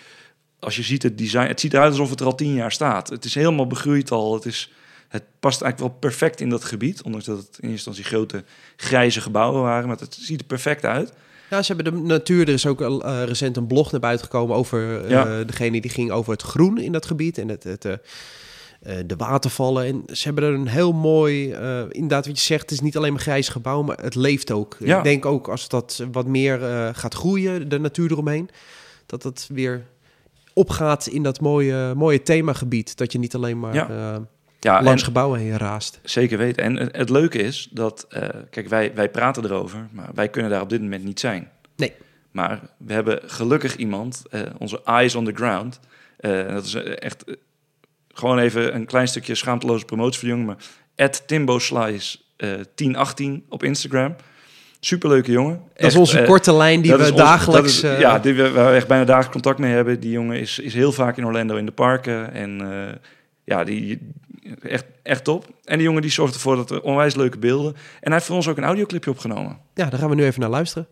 als 0.59 0.77
je 0.77 0.83
ziet 0.83 1.03
het 1.03 1.19
design... 1.19 1.47
Het 1.47 1.61
ziet 1.61 1.75
eruit 1.75 1.91
alsof 1.91 2.11
het 2.11 2.21
er 2.21 2.27
al 2.27 2.35
tien 2.35 2.55
jaar 2.55 2.73
staat. 2.73 3.09
Het 3.09 3.25
is 3.25 3.35
helemaal 3.35 3.67
begroeid 3.67 4.11
al. 4.11 4.35
Het, 4.35 4.45
is, 4.45 4.73
het 5.09 5.23
past 5.41 5.63
eigenlijk 5.63 5.93
wel 5.93 6.01
perfect 6.01 6.41
in 6.41 6.49
dat 6.49 6.65
gebied. 6.65 7.03
Ondanks 7.03 7.27
dat 7.27 7.37
het 7.37 7.47
in 7.47 7.53
eerste 7.53 7.69
instantie 7.91 8.05
grote 8.05 8.45
grijze 8.77 9.21
gebouwen 9.21 9.63
waren. 9.63 9.89
Maar 9.89 9.97
het 9.99 10.17
ziet 10.21 10.41
er 10.41 10.47
perfect 10.47 10.85
uit. 10.85 11.13
Ja, 11.51 11.63
ze 11.63 11.73
hebben 11.75 11.93
de 11.95 11.99
natuur. 12.01 12.41
Er 12.49 12.55
is 12.55 12.67
ook 12.67 12.81
eh, 12.81 13.23
recent 13.25 13.57
een 13.57 13.67
blog 13.67 13.91
naar 13.91 14.01
buiten 14.01 14.25
gekomen 14.27 14.57
over 14.57 15.05
eh, 15.05 15.11
Ja. 15.11 15.45
degene 15.45 15.81
die 15.81 15.91
ging 15.91 16.11
over 16.11 16.33
het 16.33 16.43
groen 16.43 16.79
in 16.79 16.93
dat 16.93 17.07
gebied 17.07 17.39
en 17.39 17.49
het, 17.49 17.65
het, 17.65 17.85
eh, 17.85 17.93
eh, 18.79 18.97
de 19.07 19.17
watervallen. 19.17 19.85
En 19.85 20.03
ze 20.17 20.25
hebben 20.25 20.45
er 20.45 20.55
een 20.55 20.69
heel 20.69 20.93
mooi, 20.93 21.53
eh, 21.53 21.81
inderdaad 21.89 22.27
wat 22.27 22.39
je 22.39 22.45
zegt, 22.45 22.63
het 22.63 22.71
is 22.71 22.81
niet 22.81 22.97
alleen 22.97 23.13
maar 23.13 23.21
grijs 23.21 23.49
gebouw, 23.49 23.83
maar 23.83 23.99
het 24.03 24.15
leeft 24.15 24.51
ook. 24.51 24.77
Ja. 24.79 24.97
Ik 24.99 25.05
denk 25.05 25.27
ook 25.27 25.49
als 25.49 25.69
dat 25.69 26.05
wat 26.13 26.27
meer 26.27 26.65
eh, 26.65 26.89
gaat 26.93 27.15
groeien, 27.15 27.69
de 27.69 27.79
natuur 27.79 28.11
eromheen, 28.11 28.49
dat 29.07 29.23
het 29.23 29.49
weer 29.53 29.85
opgaat 30.53 31.07
in 31.07 31.23
dat 31.23 31.41
mooie, 31.41 31.95
mooie 31.95 32.23
themagebied. 32.23 32.97
Dat 32.97 33.13
je 33.13 33.19
niet 33.19 33.35
alleen 33.35 33.59
maar 33.61 33.75
Ja. 33.75 34.27
Ja, 34.61 34.83
langs 34.83 35.01
en- 35.01 35.07
gebouwen 35.07 35.41
heen 35.41 35.57
raast. 35.57 36.01
Zeker 36.03 36.39
weten. 36.39 36.63
En 36.63 36.77
het, 36.77 36.97
het 36.97 37.11
leuke 37.11 37.39
is 37.39 37.69
dat, 37.71 38.07
kijk, 38.51 38.69
wij, 38.69 38.95
wij 38.95 39.11
praten 39.11 39.45
erover, 39.45 39.89
maar 39.93 40.11
wij 40.15 40.29
kunnen 40.29 40.51
daar 40.51 40.61
op 40.61 40.69
dit 40.71 40.81
moment 40.81 41.05
niet 41.05 41.21
zijn. 41.21 41.51
Nee. 41.77 41.93
Maar 42.31 42.61
we 42.79 42.93
hebben 42.93 43.21
gelukkig 43.27 43.77
iemand, 43.77 44.23
onze 44.59 44.81
eyes 44.85 45.15
on 45.15 45.25
the 45.25 45.33
ground. 45.35 45.81
Dat 46.49 46.65
is 46.65 46.75
echt 46.75 47.25
gewoon 48.19 48.39
even 48.39 48.75
een 48.75 48.87
klein 48.87 49.09
stukje 49.09 49.35
schaamteloze 49.35 49.85
promotie 49.85 50.21
voor 50.21 50.29
jongen. 50.29 50.47
Maar 50.47 50.57
at 50.97 51.23
Timbo 51.27 51.59
Slice 51.59 52.19
eh 52.37 52.49
1018 52.75 53.45
op 53.49 53.63
Instagram. 53.63 54.15
Superleuke 54.81 55.31
jongen. 55.33 55.61
Dat 55.77 55.91
is 55.91 55.97
onze 55.97 56.23
korte 56.23 56.53
lijn 56.55 56.81
die 56.83 56.95
we 56.97 56.99
ons- 56.99 57.15
dagelijks... 57.17 57.75
is- 57.77 57.83
eh, 57.83 58.01
ja, 58.01 58.19
die 58.19 58.35
we, 58.35 58.51
waar 58.51 58.71
we 58.71 58.77
echt 58.77 58.87
bijna 58.89 59.05
dagelijks 59.05 59.33
contact 59.33 59.59
mee 59.59 59.73
hebben. 59.73 60.01
Die 60.01 60.11
jongen 60.11 60.39
is, 60.41 60.59
is 60.59 60.75
heel 60.75 60.93
vaak 60.93 61.17
in 61.17 61.27
Orlando 61.27 61.57
in 61.57 61.67
de 61.67 61.73
parken. 61.73 62.33
En 62.33 62.61
eh, 62.73 62.95
ja, 63.45 63.65
die 63.65 64.13
echt, 64.63 64.85
echt 65.03 65.25
top. 65.25 65.47
En 65.65 65.77
die 65.77 65.87
jongen 65.87 66.03
die 66.03 66.11
zorgt 66.11 66.35
ervoor 66.35 66.57
dat 66.57 66.71
er 66.71 66.83
onwijs 66.83 67.15
leuke 67.15 67.39
beelden. 67.39 67.73
En 67.75 67.81
hij 68.01 68.13
heeft 68.13 68.25
voor 68.27 68.37
ons 68.37 68.49
ook 68.49 68.57
een 68.57 68.65
audioclipje 68.65 69.11
opgenomen. 69.11 69.59
ja, 69.75 69.87
daar 69.91 69.99
gaan 70.01 70.09
we 70.09 70.15
nu 70.15 70.25
even 70.25 70.41
naar 70.41 70.51
luisteren. 70.51 70.87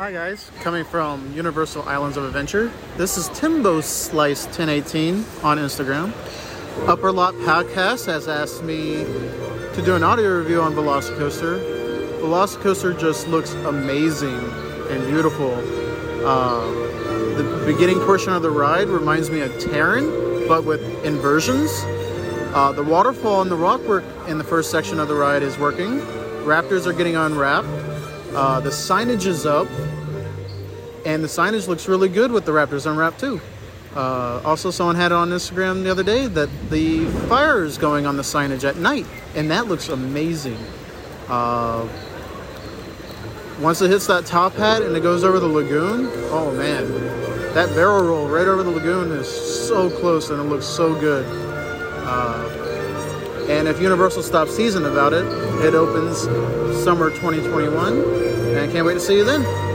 Hi 0.00 0.12
guys, 0.12 0.50
coming 0.62 0.82
from 0.82 1.30
Universal 1.34 1.82
Islands 1.82 2.16
of 2.16 2.24
Adventure. 2.24 2.72
This 2.96 3.18
is 3.18 3.28
Timbo 3.38 3.82
Slice 3.82 4.46
1018 4.46 5.26
on 5.42 5.58
Instagram. 5.58 6.14
Upper 6.88 7.12
Lot 7.12 7.34
Podcast 7.34 8.06
has 8.06 8.26
asked 8.26 8.62
me 8.62 9.04
to 9.74 9.82
do 9.84 9.94
an 9.94 10.02
audio 10.02 10.38
review 10.38 10.62
on 10.62 10.72
Velocicoaster. 10.72 11.60
Velocicoaster 12.18 12.98
just 12.98 13.28
looks 13.28 13.52
amazing 13.52 14.38
and 14.88 15.06
beautiful. 15.06 15.52
Uh, 16.26 16.64
the 17.36 17.62
beginning 17.66 18.00
portion 18.06 18.32
of 18.32 18.40
the 18.40 18.50
ride 18.50 18.88
reminds 18.88 19.30
me 19.30 19.42
of 19.42 19.52
Terran, 19.60 20.48
but 20.48 20.64
with 20.64 20.80
inversions. 21.04 21.70
Uh, 22.54 22.72
the 22.72 22.82
waterfall 22.82 23.42
and 23.42 23.50
the 23.50 23.54
rock 23.54 23.82
work 23.82 24.04
in 24.28 24.38
the 24.38 24.44
first 24.44 24.70
section 24.70 24.98
of 24.98 25.08
the 25.08 25.14
ride 25.14 25.42
is 25.42 25.58
working. 25.58 26.00
Raptors 26.46 26.86
are 26.86 26.94
getting 26.94 27.16
unwrapped. 27.16 27.68
Uh, 28.34 28.60
the 28.60 28.70
signage 28.70 29.26
is 29.26 29.44
up, 29.44 29.66
and 31.04 31.22
the 31.22 31.28
signage 31.28 31.68
looks 31.68 31.88
really 31.88 32.08
good 32.08 32.32
with 32.32 32.44
the 32.44 32.52
Raptors 32.52 32.90
unwrapped 32.90 33.20
too. 33.20 33.40
Uh, 33.94 34.40
also, 34.44 34.70
someone 34.70 34.94
had 34.94 35.10
it 35.10 35.16
on 35.16 35.30
Instagram 35.30 35.82
the 35.82 35.90
other 35.90 36.04
day 36.04 36.26
that 36.28 36.48
the 36.70 37.06
fire 37.28 37.64
is 37.64 37.76
going 37.76 38.06
on 38.06 38.16
the 38.16 38.22
signage 38.22 38.62
at 38.62 38.76
night, 38.76 39.06
and 39.34 39.50
that 39.50 39.66
looks 39.66 39.88
amazing. 39.88 40.58
Uh, 41.28 41.88
once 43.60 43.82
it 43.82 43.90
hits 43.90 44.06
that 44.06 44.24
top 44.24 44.54
hat 44.54 44.82
and 44.82 44.96
it 44.96 45.00
goes 45.00 45.22
over 45.22 45.38
the 45.38 45.48
lagoon, 45.48 46.08
oh 46.30 46.50
man, 46.52 46.88
that 47.52 47.68
barrel 47.74 48.02
roll 48.02 48.28
right 48.28 48.48
over 48.48 48.62
the 48.62 48.70
lagoon 48.70 49.12
is 49.12 49.28
so 49.28 49.90
close 49.90 50.30
and 50.30 50.40
it 50.40 50.44
looks 50.44 50.66
so 50.66 50.98
good. 50.98 51.26
Uh, 52.06 53.46
and 53.50 53.68
if 53.68 53.80
Universal 53.80 54.22
stops 54.22 54.56
teasing 54.56 54.86
about 54.86 55.12
it, 55.12 55.26
it 55.64 55.74
opens 55.74 56.22
summer 56.82 57.10
2021. 57.10 57.98
And 58.00 58.58
I 58.58 58.72
can't 58.72 58.86
wait 58.86 58.94
to 58.94 59.00
see 59.00 59.16
you 59.16 59.24
then. 59.24 59.69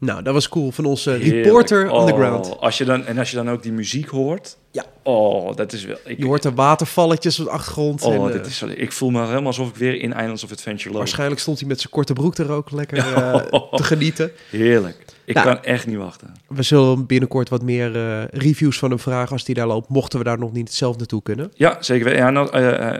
Nou, 0.00 0.22
dat 0.22 0.34
was 0.34 0.48
cool 0.48 0.70
van 0.70 0.84
onze 0.84 1.14
reporter 1.16 1.90
on 1.90 2.06
the 2.06 2.12
Oh, 2.12 2.18
ground. 2.18 2.58
Als 2.60 2.78
je 2.78 2.84
dan, 2.84 3.04
en 3.06 3.18
als 3.18 3.30
je 3.30 3.36
dan 3.36 3.50
ook 3.50 3.62
die 3.62 3.72
muziek 3.72 4.08
hoort. 4.08 4.56
Ja. 4.70 4.84
Oh, 5.02 5.56
dat 5.56 5.72
is 5.72 5.84
wel... 5.84 5.96
Ik, 6.04 6.18
Je 6.18 6.24
hoort 6.24 6.42
de 6.42 6.52
watervalletjes 6.54 7.38
op 7.38 7.44
de 7.44 7.50
achtergrond. 7.50 8.02
oh, 8.02 8.14
en, 8.14 8.20
eh, 8.26 8.32
dit 8.32 8.46
is, 8.46 8.56
zo- 8.58 8.66
ik 8.74 8.92
voel 8.92 9.10
me 9.10 9.20
helemaal 9.20 9.46
alsof 9.46 9.68
ik 9.68 9.74
weer 9.76 10.00
in 10.00 10.10
Islands 10.12 10.44
of 10.44 10.52
Adventure 10.52 10.88
loop. 10.88 10.98
Waarschijnlijk 10.98 11.40
stond 11.40 11.58
hij 11.58 11.68
met 11.68 11.80
zijn 11.80 11.92
korte 11.92 12.12
broek 12.12 12.36
er 12.36 12.50
ook 12.50 12.70
lekker 12.70 12.98
eh, 13.14 13.34
te 13.70 13.82
genieten. 13.82 14.30
Heerlijk. 14.50 15.04
Ik 15.24 15.34
Nou. 15.34 15.46
kan 15.46 15.62
echt 15.64 15.86
niet 15.86 15.96
wachten. 15.96 16.34
We 16.48 16.62
zullen 16.62 17.06
binnenkort 17.06 17.48
wat 17.48 17.62
meer 17.62 17.96
eh, 17.96 18.24
reviews 18.30 18.78
van 18.78 18.90
hem 18.90 18.98
vragen 18.98 19.32
als 19.32 19.46
hij 19.46 19.54
daar 19.54 19.66
loopt. 19.66 19.88
Mochten 19.88 20.18
we 20.18 20.24
daar 20.24 20.38
nog 20.38 20.52
niet 20.52 20.72
zelf 20.74 20.96
naartoe 20.96 21.22
kunnen. 21.22 21.52
Ja, 21.54 21.76
zeker. 21.80 22.16
Ja, 22.16 22.30
nou, 22.30 22.50
eh, 22.50 22.88
eh, 22.94 22.98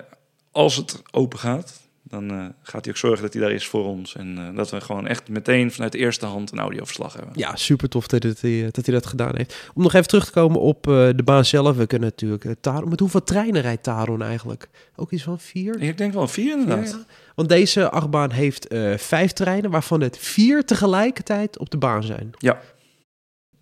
als 0.52 0.76
het 0.76 1.02
open 1.10 1.38
gaat, 1.38 1.79
dan 2.10 2.30
eh, 2.30 2.46
gaat 2.62 2.84
hij 2.84 2.94
ook 2.94 2.98
zorgen 2.98 3.22
dat 3.22 3.32
hij 3.32 3.42
daar 3.42 3.52
is 3.52 3.66
voor 3.66 3.84
ons. 3.84 4.16
En 4.16 4.38
eh, 4.38 4.56
dat 4.56 4.70
we 4.70 4.80
gewoon 4.80 5.06
echt 5.06 5.28
meteen 5.28 5.72
vanuit 5.72 5.92
de 5.92 5.98
eerste 5.98 6.26
hand 6.26 6.52
een 6.52 6.58
audioverslag 6.58 7.12
hebben. 7.12 7.32
Ja, 7.34 7.56
super 7.56 7.88
tof 7.88 8.06
dat, 8.06 8.24
eh, 8.24 8.62
dat 8.70 8.86
hij 8.86 8.94
dat 8.94 9.06
gedaan 9.06 9.36
heeft. 9.36 9.70
Om 9.74 9.82
nog 9.82 9.94
even 9.94 10.08
terug 10.08 10.24
te 10.24 10.30
komen 10.30 10.60
op 10.60 10.86
eh, 10.86 11.08
de 11.16 11.22
baan 11.24 11.44
zelf. 11.44 11.76
We 11.76 11.86
kunnen 11.86 12.08
natuurlijk 12.08 12.54
Taron. 12.60 12.88
Met 12.88 13.00
hoeveel 13.00 13.22
treinen 13.22 13.62
rijdt 13.62 13.82
Taron 13.82 14.22
eigenlijk? 14.22 14.68
Ook 14.96 15.10
iets 15.10 15.22
van 15.22 15.40
vier? 15.40 15.80
Ik 15.80 15.98
denk 15.98 16.12
wel 16.12 16.28
vier 16.28 16.52
inderdaad. 16.58 16.90
Ja. 16.90 17.04
Want 17.34 17.48
deze 17.48 17.90
achtbaan 17.90 18.30
heeft 18.30 18.74
vijf 18.96 19.32
treinen, 19.32 19.70
waarvan 19.70 20.00
het 20.00 20.18
vier 20.18 20.64
tegelijkertijd 20.64 21.58
op 21.58 21.70
de 21.70 21.78
baan 21.78 22.02
zijn. 22.02 22.30
Ja. 22.38 22.60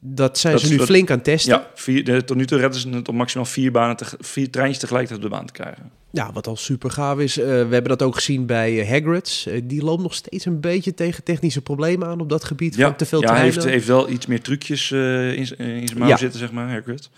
Dat 0.00 0.38
zijn 0.38 0.52
Dat 0.52 0.62
ze 0.62 0.68
nu 0.70 0.80
flink 0.80 1.10
aan 1.10 1.16
het 1.16 1.24
testen. 1.24 1.52
Ja, 1.52 1.70
vier, 1.74 2.04
de, 2.04 2.24
tot 2.24 2.36
nu 2.36 2.46
toe 2.46 2.58
redden 2.58 2.80
ze 2.80 2.88
het 2.88 3.08
om 3.08 3.16
maximaal 3.16 3.46
vier, 3.46 3.72
banen 3.72 3.96
te, 3.96 4.04
vier 4.18 4.50
treintjes 4.50 4.78
tegelijkertijd 4.78 5.24
op 5.24 5.30
de 5.30 5.36
baan 5.36 5.46
te 5.46 5.52
krijgen. 5.52 5.90
Ja, 6.10 6.32
wat 6.32 6.46
al 6.46 6.56
super 6.56 6.90
gaaf 6.90 7.18
is. 7.18 7.38
Eh, 7.38 7.44
we 7.46 7.52
hebben 7.52 7.84
dat 7.88 8.02
ook 8.02 8.14
gezien 8.14 8.46
bij 8.46 8.80
eh, 8.80 8.88
Hagrid's. 8.90 9.46
Eh, 9.46 9.60
die 9.64 9.82
loopt 9.84 10.02
nog 10.02 10.14
steeds 10.14 10.44
een 10.44 10.60
beetje 10.60 10.94
tegen 10.94 11.24
technische 11.24 11.60
problemen 11.62 12.08
aan 12.08 12.20
op 12.20 12.28
dat 12.28 12.44
gebied 12.44 12.74
Ja, 12.74 12.86
van 12.86 12.96
te 12.96 13.06
veel 13.06 13.20
ja 13.22 13.32
hij 13.32 13.42
heeft, 13.42 13.64
heeft 13.64 13.86
wel 13.86 14.08
iets 14.10 14.26
meer 14.26 14.40
trucjes 14.42 14.90
in, 14.90 15.46
zijn 15.46 15.88
mouw 15.98 16.08
Ja. 16.08 16.16
zitten, 16.16 16.38
zeg 16.40 16.52
maar, 16.52 16.70
Hagrid. 16.70 17.10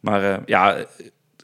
Maar 0.00 0.42
ja, 0.46 0.84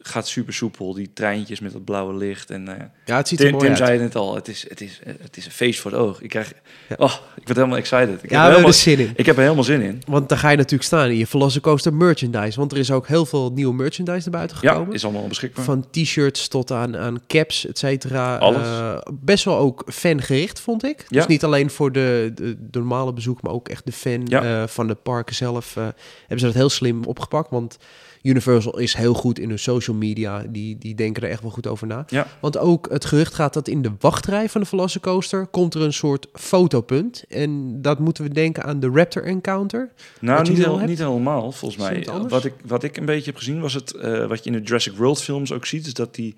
gaat 0.03 0.29
super 0.29 0.53
soepel. 0.55 0.95
Die 0.95 1.11
treintjes 1.15 1.61
met 1.61 1.73
dat 1.73 1.85
blauwe 1.85 2.15
licht. 2.17 2.51
En, 2.51 2.69
eh, 2.79 2.85
ja, 3.05 3.17
het 3.17 3.29
ziet 3.29 3.39
er 3.39 3.45
Tim, 3.45 3.55
mooi 3.55 3.65
Tim 3.65 3.75
uit. 3.75 3.85
zei 3.87 3.93
het 3.93 4.01
net 4.03 4.17
al, 4.17 4.35
het 4.35 4.49
is, 4.49 4.65
het, 4.69 4.81
is, 4.81 5.01
het 5.21 5.37
is 5.37 5.45
een 5.47 5.51
feest 5.53 5.81
voor 5.81 5.91
het 5.91 6.01
oog. 6.01 6.21
Ik 6.23 6.29
krijg, 6.29 6.53
Ja. 6.89 6.97
oh, 6.99 7.13
ik 7.37 7.45
word 7.45 7.57
helemaal 7.57 7.77
excited. 7.79 8.23
Ik, 8.23 8.31
Ja, 8.31 8.41
heb 8.41 8.49
helemaal, 8.51 8.69
er 8.71 8.75
zin 8.77 8.99
in. 8.99 9.13
ik 9.17 9.27
heb 9.27 9.37
er 9.37 9.43
helemaal 9.43 9.65
zin 9.65 9.81
in. 9.81 10.03
Want 10.07 10.29
daar 10.29 10.39
ga 10.39 10.49
je 10.51 10.57
natuurlijk 10.57 10.83
staan 10.85 11.09
in 11.09 11.17
je 11.17 11.27
Velocicoaster 11.27 11.95
merchandise. 11.95 12.59
Want 12.59 12.73
er 12.73 12.79
is 12.79 12.91
ook 12.91 13.07
heel 13.07 13.27
veel 13.27 13.51
nieuwe 13.53 13.75
merchandise 13.75 14.29
naar 14.29 14.39
buiten 14.39 14.59
Ja, 14.61 14.73
gekomen. 14.73 14.95
is 14.95 15.05
allemaal 15.05 15.27
beschikbaar. 15.27 15.65
Van 15.65 15.87
t-shirts 15.91 16.49
tot 16.49 16.71
aan, 16.71 16.97
aan 16.97 17.21
caps, 17.27 17.67
et 17.67 17.79
cetera. 17.79 18.37
Alles. 18.37 18.67
Eh, 18.67 18.99
best 19.13 19.45
wel 19.45 19.57
ook 19.59 19.83
fangericht, 19.93 20.61
vond 20.61 20.85
ik. 20.85 20.99
Ja. 21.09 21.17
Dus 21.19 21.27
niet 21.27 21.45
alleen 21.45 21.71
voor 21.71 21.93
de, 21.93 22.33
de, 22.35 22.57
de 22.71 22.79
normale 22.79 23.13
bezoek, 23.13 23.43
maar 23.43 23.53
ook 23.53 23.69
echt 23.69 23.85
de 23.87 23.93
fan 23.93 24.23
Ja. 24.27 24.63
eh, 24.63 24.69
van 24.69 24.87
de 24.87 24.95
parken 24.95 25.35
zelf. 25.35 25.75
hebben 25.75 25.95
ze 26.39 26.45
dat 26.47 26.55
heel 26.55 26.69
slim 26.71 27.05
opgepakt. 27.05 27.51
Want 27.51 27.79
Universal 28.22 28.78
is 28.78 28.94
heel 28.94 29.14
goed 29.14 29.38
in 29.38 29.48
hun 29.48 29.59
social 29.59 29.96
media. 29.96 30.44
Die, 30.48 30.78
die 30.78 30.94
denken 30.94 31.22
er 31.22 31.31
echt 31.31 31.42
wel 31.42 31.50
goed 31.50 31.66
over 31.66 31.87
na. 31.87 32.04
Ja. 32.09 32.26
Want 32.40 32.59
ook 32.59 32.88
het 32.90 33.04
gerucht 33.04 33.35
gaat 33.35 33.54
dat 33.54 33.68
in 33.68 33.83
de 33.83 33.92
wachtrij 33.98 34.48
van 34.48 34.61
de 34.61 34.66
Velocicoaster 34.66 35.46
komt 35.46 35.74
er 35.74 35.83
een 35.83 35.92
soort 35.92 36.28
fotopunt. 36.33 37.24
En 37.28 37.83
dat 37.83 37.98
moeten 37.98 38.24
we 38.24 38.31
denken 38.31 38.64
aan 38.64 38.81
de 38.81 38.90
Raptor 38.92 39.24
Encounter. 39.24 39.90
Nou, 40.20 40.48
niet, 40.48 40.59
heel, 40.59 40.78
helemaal, 40.78 41.52
volgens 41.52 41.83
mij. 41.83 42.07
Wat 42.28 42.44
ik, 42.44 42.54
wat 42.64 42.83
ik 42.83 42.96
een 42.96 43.04
beetje 43.04 43.31
heb 43.31 43.37
gezien 43.37 43.61
was 43.61 43.74
het, 43.74 43.94
eh, 43.94 44.26
wat 44.26 44.44
je 44.44 44.50
in 44.50 44.57
de 44.57 44.62
Jurassic 44.62 44.96
World 44.96 45.22
films 45.22 45.52
ook 45.52 45.66
ziet, 45.66 45.87
is 45.87 45.94
dat 45.94 46.14
die, 46.14 46.37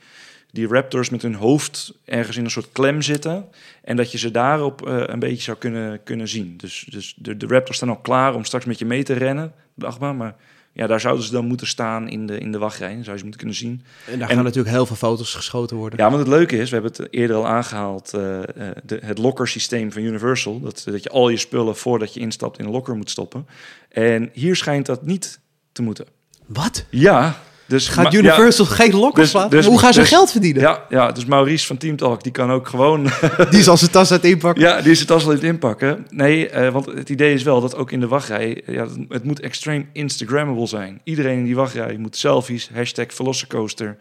die 0.53 0.67
raptors 0.67 1.11
met 1.11 1.23
hun 1.23 1.35
hoofd 1.35 1.95
ergens 2.05 2.37
in 2.37 2.45
een 2.45 2.51
soort 2.51 2.69
klem 2.73 3.03
zitten. 3.03 3.45
En 3.83 3.97
dat 3.97 4.13
je 4.13 4.19
ze 4.19 4.31
daarop 4.31 4.87
eh, 4.87 5.03
een 5.07 5.19
beetje 5.19 5.43
zou 5.43 5.57
kunnen, 5.57 6.03
kunnen 6.03 6.29
zien. 6.29 6.55
Dus, 6.57 6.87
dus 6.91 7.15
de, 7.17 7.37
de 7.37 7.47
raptors 7.47 7.77
staan 7.77 7.89
al 7.89 7.97
klaar 7.97 8.35
om 8.35 8.45
straks 8.45 8.65
met 8.65 8.79
je 8.79 8.85
mee 8.85 9.03
te 9.03 9.13
rennen, 9.13 9.53
de 9.75 9.87
achtbaan. 9.87 10.17
Maar 10.17 10.37
ja, 10.73 10.87
daar 10.87 11.01
zouden 11.01 11.25
ze 11.25 11.33
dan 11.33 11.47
moeten 11.47 11.67
staan 11.67 12.09
in 12.09 12.27
de, 12.27 12.39
in 12.39 12.53
de 12.53 12.59
wachtrij. 12.59 12.93
Zou 12.93 13.11
je 13.11 13.17
ze 13.17 13.23
moeten 13.23 13.39
kunnen 13.41 13.57
zien. 13.57 13.83
En 14.07 14.19
daar 14.19 14.29
En- 14.29 14.35
gaan 14.35 14.45
natuurlijk 14.45 14.75
heel 14.75 14.87
veel 14.87 14.97
foto's 14.97 15.35
geschoten 15.35 15.77
worden. 15.77 15.99
Ja, 15.99 16.05
want 16.05 16.19
het 16.19 16.29
leuke 16.29 16.57
is, 16.57 16.71
we 16.71 16.75
hebben 16.77 16.93
het 16.97 17.13
eerder 17.13 17.37
al 17.37 17.47
aangehaald, 17.47 18.15
eh, 18.15 18.39
eh, 18.39 18.77
de, 18.85 18.99
het 19.05 19.19
locker 19.19 19.49
systeem 19.49 19.93
van 19.93 20.03
Universal. 20.03 20.61
Dat, 20.61 20.83
dat 20.87 21.03
je 21.03 21.09
al 21.11 21.29
je 21.29 21.37
spullen 21.37 21.77
voordat 21.77 22.15
je 22.15 22.21
instapt 22.21 22.59
in 22.59 22.65
een 22.65 22.71
locker 22.71 22.97
moet 22.97 23.11
stoppen. 23.11 23.47
En 23.89 24.31
hier 24.33 24.57
schijnt 24.57 24.87
dat 24.87 25.03
niet 25.03 25.41
te 25.73 25.83
moeten. 25.83 26.07
Wat? 26.47 26.85
Ja, 26.91 27.43
dus 27.71 27.89
Gaat 27.89 28.15
Universal 28.15 28.65
geen 28.67 28.95
lokkers 28.95 29.25
Dus- 29.25 29.35
laten? 29.35 29.51
dus- 29.51 29.67
Hoe 29.67 29.79
gaan 29.79 29.93
ze 29.93 30.01
dus- 30.01 30.09
geld 30.09 30.31
verdienen? 30.31 30.63
Ja, 30.63 30.85
ja, 30.89 31.13
dus 31.13 31.25
Maurice 31.25 31.67
van 31.67 31.77
Team 31.77 31.97
Talk, 31.97 32.23
die 32.23 32.33
kan 32.33 32.51
ook 32.51 32.69
gewoon... 32.69 33.11
Die 33.51 33.63
zal 33.63 33.77
zijn 33.77 33.91
tas 33.91 34.13
uit 34.13 34.25
inpakken. 34.25 34.63
ja, 34.63 34.81
die 34.81 34.91
is 34.91 34.99
het 34.99 35.09
tas 35.09 35.25
al 35.25 35.31
in 35.31 35.37
het 35.37 35.45
inpakken. 35.45 36.07
Nee, 36.11 36.49
eh, 36.49 36.73
want 36.73 36.87
het 36.87 37.09
idee 37.09 37.35
is 37.35 37.43
wel 37.43 37.61
dat 37.61 37.77
ook 37.77 37.93
in 37.93 38.01
de 38.01 38.09
wachtrij... 38.09 38.63
Ja, 38.67 38.87
het- 39.09 39.25
moet 39.25 39.41
extreem 39.41 39.89
Instagrammable 39.93 40.67
zijn. 40.67 41.01
Iedereen 41.05 41.39
in 41.39 41.45
die 41.45 41.57
wachtrij 41.57 41.97
moet 41.97 42.17
selfies, 42.17 42.71
hashtag 42.75 43.07
Velocicoaster... 43.09 43.97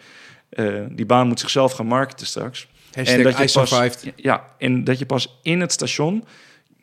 Eh, 0.49 0.65
die 0.91 1.05
baan 1.05 1.27
moet 1.27 1.39
zichzelf 1.39 1.71
gaan 1.71 1.85
marketen 1.85 2.27
straks. 2.27 2.67
Hashtag 2.93 3.23
dat 3.23 3.37
je 3.37 3.43
I 3.43 3.51
pas, 3.53 3.69
survived. 3.69 4.03
ja, 4.15 4.43
en 4.57 4.83
dat 4.83 4.99
je 4.99 5.05
pas 5.05 5.39
in 5.43 5.61
het 5.61 5.71
station 5.71 6.23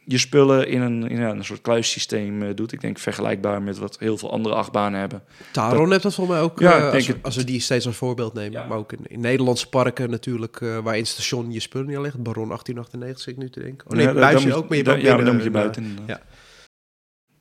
je 0.08 0.18
spullen 0.18 0.68
in 0.68 0.80
een, 0.80 1.08
in 1.08 1.20
een 1.20 1.44
soort 1.44 1.60
kluissysteem 1.60 2.42
eh, 2.42 2.48
doet. 2.54 2.72
Ik 2.72 2.80
denk 2.80 2.98
vergelijkbaar 2.98 3.62
met 3.62 3.78
wat 3.78 3.96
heel 3.98 4.18
veel 4.18 4.32
andere 4.32 4.54
achtbanen 4.54 5.00
hebben. 5.00 5.22
Taron 5.52 5.90
heeft 5.90 6.02
dat 6.02 6.14
volgens 6.14 6.36
mij 6.36 6.44
ook, 6.46 6.60
Ja, 6.60 6.70
eh, 6.70 6.76
ik 6.76 6.82
denk 6.82 6.94
als, 6.94 7.06
we, 7.06 7.12
het. 7.12 7.22
als 7.22 7.36
we 7.36 7.44
die 7.44 7.60
steeds 7.60 7.86
als 7.86 7.96
voorbeeld 7.96 8.34
nemen. 8.34 8.52
Ja. 8.60 8.66
Maar 8.66 8.78
ook 8.78 8.92
in, 8.92 8.98
in 9.08 9.20
Nederlandse 9.20 9.68
parken 9.68 10.10
natuurlijk, 10.10 10.60
eh, 10.60 10.78
waar 10.78 10.94
in 10.94 11.00
het 11.00 11.08
station 11.08 11.52
je 11.52 11.60
spullen 11.60 11.86
neerlegt. 11.86 12.22
Baron 12.22 12.48
1898 12.48 13.20
zit 13.24 13.34
ik 13.34 13.40
nu 13.42 13.50
te 13.50 13.60
denken. 13.60 13.86
Oh 13.90 13.96
nee, 13.96 14.06
Ja, 14.06 14.12
dan- 14.12 14.20
buiten 14.20 14.52
ook, 14.52 14.68
maar 14.68 14.76
je 14.78 14.84
dan- 14.84 14.94
hebt 14.94 15.06
Ja, 15.06 15.16
dan 15.16 15.34
moet 15.34 15.44
je 15.44 15.50
buiten. 15.50 15.98
ja. 16.06 16.20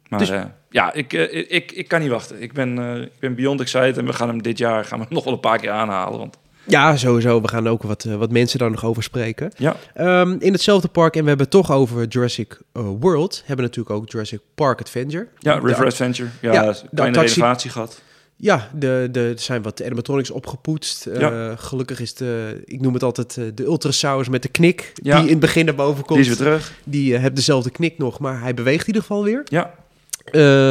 Maar 0.10 0.20
Dus- 0.20 0.30
eh, 0.30 0.44
ja, 0.70 0.94
ik, 0.94 1.14
ik, 1.14 1.72
ik 1.72 1.88
kan 1.88 2.00
niet 2.02 2.10
wachten. 2.10 2.42
Ik 2.42 2.54
ben, 2.54 2.78
eh, 2.80 3.02
ik 3.02 3.20
ben 3.20 3.36
beyond 3.36 3.60
excited 3.62 3.98
en 3.98 4.06
we 4.06 4.14
gaan 4.14 4.28
hem 4.28 4.42
dit 4.42 4.58
jaar 4.58 4.86
gaan 4.86 5.00
we 5.00 5.06
hem 5.06 5.14
nog 5.18 5.24
wel 5.24 5.34
een 5.34 5.40
paar 5.40 5.60
keer 5.60 5.72
aanhalen. 5.72 6.20
Want 6.20 6.38
Ja, 6.68 6.98
sowieso. 6.98 7.42
We 7.42 7.48
gaan 7.48 7.68
ook 7.68 7.84
wat, 7.84 8.06
eh, 8.06 8.16
wat 8.16 8.32
mensen 8.32 8.60
daar 8.60 8.72
nog 8.72 8.86
over 8.86 9.04
spreken. 9.04 9.52
ja, 9.58 9.76
Ehm, 9.94 10.36
in 10.40 10.52
hetzelfde 10.54 10.88
park, 10.88 11.16
en 11.16 11.22
we 11.22 11.28
hebben 11.28 11.46
het 11.46 11.56
toch 11.56 11.72
over 11.72 12.06
Jurassic 12.08 12.60
eh, 12.74 12.84
World, 13.00 13.38
hebben 13.46 13.56
we 13.56 13.62
natuurlijk 13.72 13.96
ook 13.96 14.12
Jurassic 14.12 14.40
Park 14.56 14.80
Adventure. 14.80 15.28
ja 15.40 15.60
De- 15.60 15.68
River 15.68 15.86
Adventure. 15.86 16.30
Ja, 16.42 16.54
ja, 16.54 16.68
een 16.68 16.74
de 16.74 16.80
kleine 16.94 17.16
attractie- 17.18 17.42
renovatie 17.42 17.70
gehad. 17.72 18.02
Ja, 18.38 18.70
de, 18.74 19.08
de, 19.12 19.20
er 19.36 19.40
zijn 19.40 19.62
wat 19.62 19.84
animatronics 19.84 20.32
opgepoetst. 20.32 21.06
Eh, 21.06 21.20
Ja. 21.20 21.56
gelukkig 21.56 22.00
is 22.00 22.14
de, 22.14 22.62
ik 22.66 22.82
noem 22.82 22.94
het 22.94 23.04
altijd, 23.04 23.34
de 23.58 23.64
Ultrasaurus 23.64 24.30
met 24.30 24.42
de 24.42 24.48
knik, 24.50 24.92
Ja. 24.94 25.16
die 25.16 25.24
in 25.26 25.32
het 25.32 25.40
begin 25.40 25.66
naar 25.66 25.76
boven 25.76 26.06
komt. 26.06 26.20
Die 26.24 26.32
is 26.32 26.38
weer 26.38 26.48
terug. 26.48 26.74
Die 26.84 27.18
heeft 27.18 27.36
dezelfde 27.36 27.70
knik 27.70 27.98
nog, 27.98 28.20
maar 28.20 28.42
hij 28.42 28.54
beweegt 28.54 28.82
in 28.82 28.88
ieder 28.88 29.02
geval 29.02 29.24
weer. 29.24 29.42
Ja, 29.46 29.74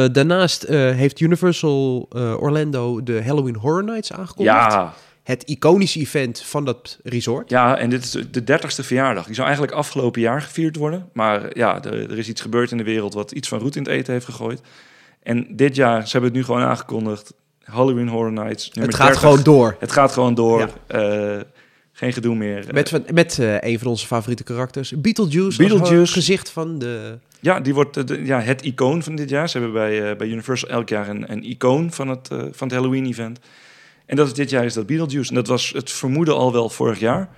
daarnaast 0.07 0.67
heeft 0.67 1.19
Universal 1.19 2.07
Orlando 2.39 3.03
de 3.03 3.23
Halloween 3.23 3.55
Horror 3.55 3.83
Nights 3.83 4.11
aangekondigd. 4.13 4.57
ja, 4.57 4.93
Het 5.25 5.43
iconische 5.43 5.99
event 5.99 6.41
van 6.41 6.65
dat 6.65 6.99
resort. 7.03 7.49
ja, 7.49 7.77
en 7.77 7.89
dit 7.89 8.03
is 8.03 8.11
de 8.31 8.43
dertigste 8.43 8.83
verjaardag. 8.83 9.25
Die 9.25 9.35
zou 9.35 9.47
eigenlijk 9.47 9.77
afgelopen 9.77 10.21
jaar 10.21 10.41
gevierd 10.41 10.75
worden. 10.75 11.09
Maar 11.13 11.57
ja, 11.57 11.83
er, 11.83 12.11
er 12.11 12.17
is 12.17 12.27
iets 12.27 12.41
gebeurd 12.41 12.71
in 12.71 12.77
de 12.77 12.83
wereld 12.83 13.13
wat 13.13 13.31
iets 13.31 13.47
van 13.47 13.59
roet 13.59 13.75
in 13.75 13.83
het 13.83 13.91
eten 13.91 14.13
heeft 14.13 14.25
gegooid. 14.25 14.61
En 15.23 15.47
dit 15.49 15.75
jaar, 15.75 16.05
ze 16.05 16.11
hebben 16.11 16.29
het 16.29 16.39
nu 16.39 16.45
gewoon 16.45 16.61
aangekondigd. 16.61 17.33
Halloween 17.63 18.07
Horror 18.07 18.31
Nights. 18.31 18.65
het 18.73 18.95
gaat 18.95 19.05
30. 19.05 19.19
gewoon 19.19 19.43
door. 19.43 19.75
Het 19.79 19.91
gaat 19.91 20.11
gewoon 20.11 20.33
door. 20.35 20.59
Ja. 20.87 20.99
Eh, 21.37 21.41
geen 21.91 22.13
gedoe 22.13 22.35
meer. 22.35 22.65
Met, 22.71 22.89
van- 22.89 23.05
met 23.13 23.39
eh, 23.39 23.57
een 23.61 23.79
van 23.79 23.87
onze 23.87 24.05
favoriete 24.07 24.43
karakters, 24.43 24.91
Beetlejuice. 25.01 25.57
Beetlejuice. 25.67 26.13
Gezicht 26.13 26.49
van 26.49 26.79
de... 26.79 27.17
Ja, 27.39 27.59
die 27.59 27.73
wordt 27.73 27.97
eh, 27.97 28.05
de- 28.05 28.25
ja, 28.25 28.39
het 28.41 28.61
icoon 28.61 29.03
van 29.03 29.15
dit 29.15 29.29
jaar. 29.29 29.49
Ze 29.49 29.57
hebben 29.59 29.75
bij, 29.75 30.09
eh, 30.11 30.17
bij 30.17 30.27
Universal 30.27 30.69
elk 30.69 30.89
jaar 30.89 31.09
een, 31.09 31.31
een 31.31 31.43
icoon 31.43 31.91
van 31.91 32.07
het, 32.07 32.29
eh, 32.31 32.37
van 32.51 32.67
het 32.67 32.71
Halloween-event. 32.77 33.39
En 34.05 34.15
dat 34.15 34.27
is 34.27 34.33
dit 34.33 34.49
jaar 34.49 34.65
is 34.65 34.73
dat 34.73 34.85
Beetlejuice. 34.85 35.29
En 35.29 35.35
dat 35.35 35.47
was 35.47 35.69
het 35.69 35.91
vermoeden 35.91 36.35
al 36.35 36.51
wel 36.51 36.69
vorig 36.69 36.99
jaar. 36.99 37.29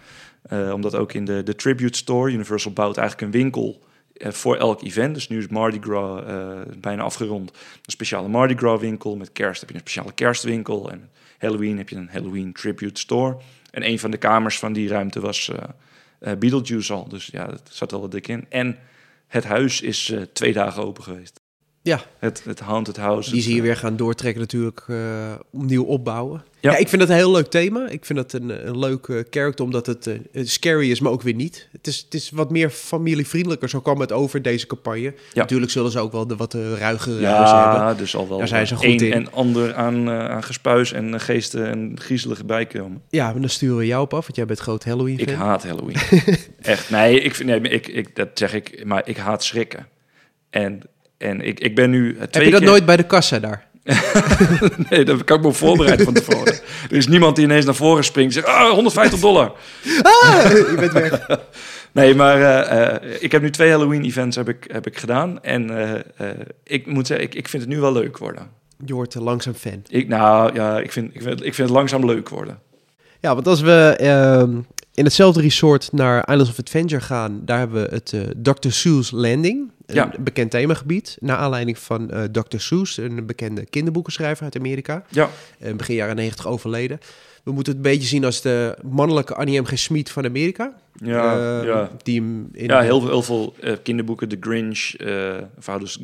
Eh, 0.47 0.71
omdat 0.73 0.95
ook 0.95 1.13
in 1.13 1.25
de, 1.25 1.43
de 1.43 1.55
Tribute 1.55 1.97
Store, 1.97 2.31
Universal 2.31 2.71
bouwt 2.71 2.97
eigenlijk 2.97 3.27
een 3.27 3.41
winkel 3.41 3.83
eh, 4.13 4.31
voor 4.31 4.55
elk 4.55 4.81
event. 4.81 5.13
Dus 5.13 5.27
nu 5.27 5.37
is 5.37 5.47
Mardi 5.47 5.77
Gras 5.81 6.23
eh, 6.23 6.59
bijna 6.77 7.03
afgerond. 7.03 7.49
Een 7.51 7.91
speciale 7.91 8.27
Mardi 8.27 8.55
Gras 8.55 8.79
winkel. 8.79 9.15
Met 9.15 9.31
kerst 9.31 9.59
heb 9.59 9.69
je 9.69 9.75
een 9.75 9.81
speciale 9.81 10.11
kerstwinkel. 10.13 10.91
En 10.91 11.09
Halloween 11.37 11.77
heb 11.77 11.89
je 11.89 11.95
een 11.95 12.09
Halloween 12.11 12.53
Tribute 12.53 12.99
Store. 12.99 13.37
En 13.71 13.87
een 13.87 13.99
van 13.99 14.11
de 14.11 14.17
kamers 14.17 14.59
van 14.59 14.73
die 14.73 14.87
ruimte 14.87 15.19
was 15.19 15.51
Beetlejuice 16.19 16.93
al. 16.93 17.07
Dus 17.07 17.25
ja, 17.25 17.45
dat 17.45 17.69
zat 17.71 17.91
wel 17.91 18.01
wat 18.01 18.11
dik 18.11 18.27
in. 18.27 18.45
En 18.49 18.77
het 19.27 19.43
huis 19.43 19.81
is 19.81 20.13
twee 20.33 20.53
dagen 20.53 20.83
open 20.83 21.03
geweest. 21.03 21.39
Ja, 21.81 22.01
Het, 22.19 22.43
het 22.43 22.59
Haunted 22.59 22.97
House. 22.97 23.31
die 23.31 23.41
zie 23.41 23.55
je 23.55 23.61
weer 23.61 23.77
gaan 23.77 23.97
doortrekken 23.97 24.41
natuurlijk, 24.41 24.85
opnieuw 25.51 25.83
opbouwen. 25.83 26.43
Ja. 26.67 26.73
Ja. 26.73 26.77
ik 26.77 26.87
vind 26.87 27.01
dat 27.01 27.09
een 27.09 27.15
heel 27.17 27.31
leuk 27.31 27.47
thema. 27.47 27.87
Ik 27.89 28.05
vind 28.05 28.19
dat 28.19 28.33
een, 28.33 28.67
een 28.67 28.79
leuk 28.79 29.07
eh, 29.07 29.17
character, 29.29 29.65
omdat 29.65 29.85
het 29.85 30.07
eh, 30.07 30.15
scary 30.43 30.91
is, 30.91 30.99
maar 30.99 31.11
ook 31.11 31.21
weer 31.21 31.33
niet. 31.33 31.67
Het 31.71 31.87
is, 31.87 31.97
het 32.05 32.13
is 32.13 32.29
wat 32.29 32.51
meer 32.51 32.69
familievriendelijker, 32.69 33.69
zo 33.69 33.79
kwam 33.81 33.99
het 33.99 34.11
over 34.11 34.41
deze 34.41 34.67
campagne. 34.67 35.13
Natuurlijk 35.33 35.71
zullen 35.71 35.91
ze 35.91 35.99
ook 35.99 36.11
wel 36.11 36.27
de 36.27 36.35
wat 36.35 36.53
uh, 36.53 36.61
ruigere 36.77 37.25
huizen 37.25 37.57
hebben. 37.57 37.79
Ja, 37.79 37.93
dus 37.93 38.15
al 38.15 38.27
wel 38.29 38.37
Daar 38.37 38.47
zijn 38.47 38.67
ze 38.67 38.75
goed 38.75 38.85
een 38.85 38.99
in. 38.99 39.13
en 39.13 39.31
ander 39.31 39.73
aan, 39.75 40.07
eh, 40.09 40.29
aan 40.29 40.43
gespuis 40.43 40.91
en 40.93 41.13
eh, 41.13 41.19
geesten 41.19 41.67
en 41.67 41.99
griezelige 41.99 42.43
bijkomen. 42.45 43.01
Ja, 43.09 43.31
maar 43.31 43.39
dan 43.41 43.49
sturen 43.49 43.77
we 43.77 43.85
jou 43.85 44.03
op 44.03 44.13
af, 44.13 44.23
want 44.23 44.35
jij 44.35 44.45
bent 44.45 44.59
groot 44.59 44.83
Halloween 44.83 45.17
Ik 45.19 45.29
haat 45.29 45.63
Halloween. 45.63 45.95
Echt. 46.61 46.89
Nee, 46.89 47.19
ik, 47.21 47.35
vind- 47.35 47.49
nee 47.49 47.59
ik, 47.61 47.87
ik, 47.87 48.15
dat 48.15 48.29
zeg 48.33 48.53
ik, 48.53 48.85
maar 48.85 49.01
ik 49.05 49.17
haat 49.17 49.43
schrikken. 49.43 49.87
En, 50.49 50.81
en 51.17 51.41
ik, 51.41 51.59
ik 51.59 51.75
ben 51.75 51.89
nu 51.89 52.13
eh, 52.13 52.19
Heb 52.19 52.33
je 52.43 52.49
dat 52.51 52.59
keer- 52.59 52.69
nooit 52.69 52.85
bij 52.85 52.97
de 52.97 53.03
kassa 53.05 53.39
daar? 53.39 53.67
Nee, 54.89 55.05
dat 55.05 55.23
kan 55.23 55.37
ik 55.37 55.43
me 55.43 55.53
voorbereiden 55.53 56.05
van 56.05 56.13
tevoren. 56.13 56.53
Er 56.89 56.97
is 56.97 57.07
niemand 57.07 57.35
die 57.35 57.45
ineens 57.45 57.65
naar 57.65 57.75
voren 57.75 58.03
springt 58.03 58.35
en 58.35 58.41
zegt, 58.41 58.55
ah, 58.55 58.71
150 58.71 59.19
dollar. 59.19 59.51
Ah, 60.01 60.43
je 60.51 60.75
bent 60.79 60.91
weg. 60.91 61.27
Nee, 61.91 62.15
maar 62.15 62.41
eh, 62.41 62.95
eh, 62.95 63.17
ik 63.19 63.31
heb 63.31 63.41
nu 63.41 63.51
twee 63.51 63.71
Halloween-events 63.71 64.35
heb 64.35 64.49
ik, 64.49 64.65
heb 64.71 64.87
ik 64.87 64.97
gedaan. 64.97 65.43
En 65.43 65.69
eh, 66.17 66.29
ik 66.63 66.85
moet 66.85 67.07
zeggen, 67.07 67.25
ik, 67.25 67.35
ik 67.35 67.47
vind 67.47 67.63
het 67.63 67.71
nu 67.71 67.79
wel 67.79 67.91
leuk 67.91 68.17
worden. 68.17 68.49
Je 68.85 68.93
wordt 68.93 69.15
langzaam 69.15 69.53
fan. 69.53 69.81
Ik, 69.87 70.07
nou 70.07 70.53
ja, 70.53 70.79
ik 70.79 70.91
vind, 70.91 71.15
ik, 71.15 71.21
vind, 71.21 71.45
ik 71.45 71.53
vind 71.53 71.69
het 71.69 71.77
langzaam 71.77 72.05
leuk 72.05 72.29
worden. 72.29 72.59
Ja, 73.19 73.33
want 73.33 73.47
als 73.47 73.61
we 73.61 73.95
ehm, 73.99 74.57
in 74.93 75.03
hetzelfde 75.03 75.41
resort 75.41 75.89
naar 75.91 76.29
Islands 76.29 76.49
of 76.49 76.59
Adventure 76.59 77.01
gaan, 77.01 77.41
daar 77.45 77.57
hebben 77.59 77.83
we 77.83 77.95
het 77.95 78.13
eh, 78.13 78.21
Dr. 78.37 78.69
Seuss 78.69 79.11
Landing. 79.11 79.71
Een 79.87 79.95
Ja. 79.95 80.11
bekend 80.19 80.51
themagebied. 80.51 81.17
Naar 81.19 81.37
aanleiding 81.37 81.79
van 81.79 82.11
eh, 82.11 82.23
Dr. 82.23 82.57
Seuss, 82.57 82.97
een 82.97 83.25
bekende 83.25 83.65
kinderboekenschrijver 83.65 84.43
uit 84.43 84.55
Amerika. 84.57 85.03
Ja, 85.09 85.29
eh, 85.59 85.73
begin 85.73 85.95
jaren 85.95 86.15
90 86.15 86.47
overleden. 86.47 86.99
We 87.43 87.51
moeten 87.53 87.73
het 87.77 87.85
een 87.85 87.91
beetje 87.91 88.07
zien 88.07 88.25
als 88.25 88.41
de 88.41 88.77
mannelijke 88.83 89.35
Annie 89.35 89.61
M. 89.61 89.65
G. 89.65 89.87
Van 90.11 90.25
Amerika. 90.25 90.75
ja, 91.03 91.59
Eh, 91.59 91.65
ja. 91.67 91.91
Die 92.03 92.19
hem 92.21 92.49
in 92.53 92.65
ja 92.65 92.81
heel, 92.81 92.99
veel- 92.99 93.09
heel 93.09 93.21
veel 93.23 93.55
kinderboeken. 93.83 94.27
The 94.27 94.37
Grinch, 94.39 94.93
the 94.97 95.47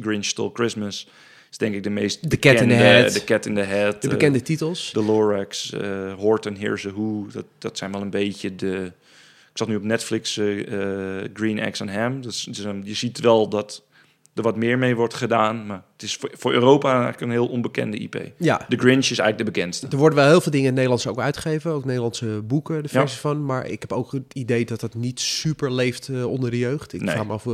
Grinch 0.01 0.25
Stole 0.25 0.49
Christmas. 0.53 1.07
Is 1.51 1.57
denk 1.57 1.75
ik 1.75 1.83
de 1.83 1.89
meest 1.89 2.29
The 2.29 2.37
Cat 2.39 2.61
in 2.61 2.67
the. 2.67 3.09
The 3.13 3.23
Cat 3.23 3.45
in 3.45 3.55
the 3.55 3.63
Hat. 3.63 4.01
de 4.01 4.07
bekende 4.07 4.41
titels. 4.41 4.91
De 4.93 5.03
Lorax, 5.03 5.71
eh 5.73 6.13
Horton, 6.17 6.55
Here's 6.55 6.85
a 6.85 6.89
Who. 6.91 7.27
Dat, 7.33 7.45
dat 7.57 7.77
zijn 7.77 7.91
wel 7.91 8.01
een 8.01 8.09
beetje 8.09 8.55
de... 8.55 8.91
Ik 9.53 9.59
zat 9.59 9.67
nu 9.67 9.75
op 9.75 9.83
Netflix 9.83 10.37
eh, 10.37 10.59
eh, 11.21 11.29
Green 11.33 11.59
Eggs 11.59 11.81
and 11.81 11.89
Ham. 11.91 12.21
Dus, 12.21 12.43
dus, 12.43 12.59
um, 12.65 12.81
je 12.83 12.93
ziet 12.93 13.19
wel 13.19 13.49
dat 13.49 13.83
er 14.35 14.43
wat 14.43 14.55
meer 14.55 14.77
mee 14.77 14.95
wordt 14.95 15.13
gedaan. 15.13 15.65
Maar 15.65 15.83
het 15.93 16.03
is 16.03 16.15
voor, 16.15 16.29
voor 16.33 16.53
Europa 16.53 16.89
eigenlijk 16.91 17.21
een 17.21 17.29
heel 17.31 17.47
onbekende 17.47 17.97
IP. 17.97 18.31
Ja, 18.37 18.65
The 18.69 18.77
Grinch 18.77 18.99
is 19.09 19.19
eigenlijk 19.19 19.37
de 19.37 19.43
bekendste. 19.43 19.87
er 19.89 19.97
worden 19.97 20.17
wel 20.17 20.27
heel 20.27 20.41
veel 20.41 20.51
dingen 20.51 20.67
in 20.67 20.77
het 20.77 20.87
Nederlands 20.87 21.07
ook 21.07 21.19
uitgegeven. 21.19 21.71
Ook 21.71 21.85
Nederlandse 21.85 22.25
boeken, 22.43 22.75
de 22.83 22.89
Ja. 22.91 22.99
versies 22.99 23.19
van. 23.19 23.45
Maar 23.45 23.67
ik 23.67 23.81
heb 23.81 23.91
ook 23.91 24.11
het 24.11 24.33
idee 24.33 24.65
dat 24.65 24.79
dat 24.79 24.93
niet 24.95 25.19
super 25.19 25.71
leeft 25.73 26.07
eh, 26.07 26.25
onder 26.25 26.51
de 26.51 26.57
jeugd. 26.57 26.93
Ik 26.93 27.01
Nee. 27.01 27.13
vraag 27.15 27.25
me 27.27 27.33
af. 27.33 27.45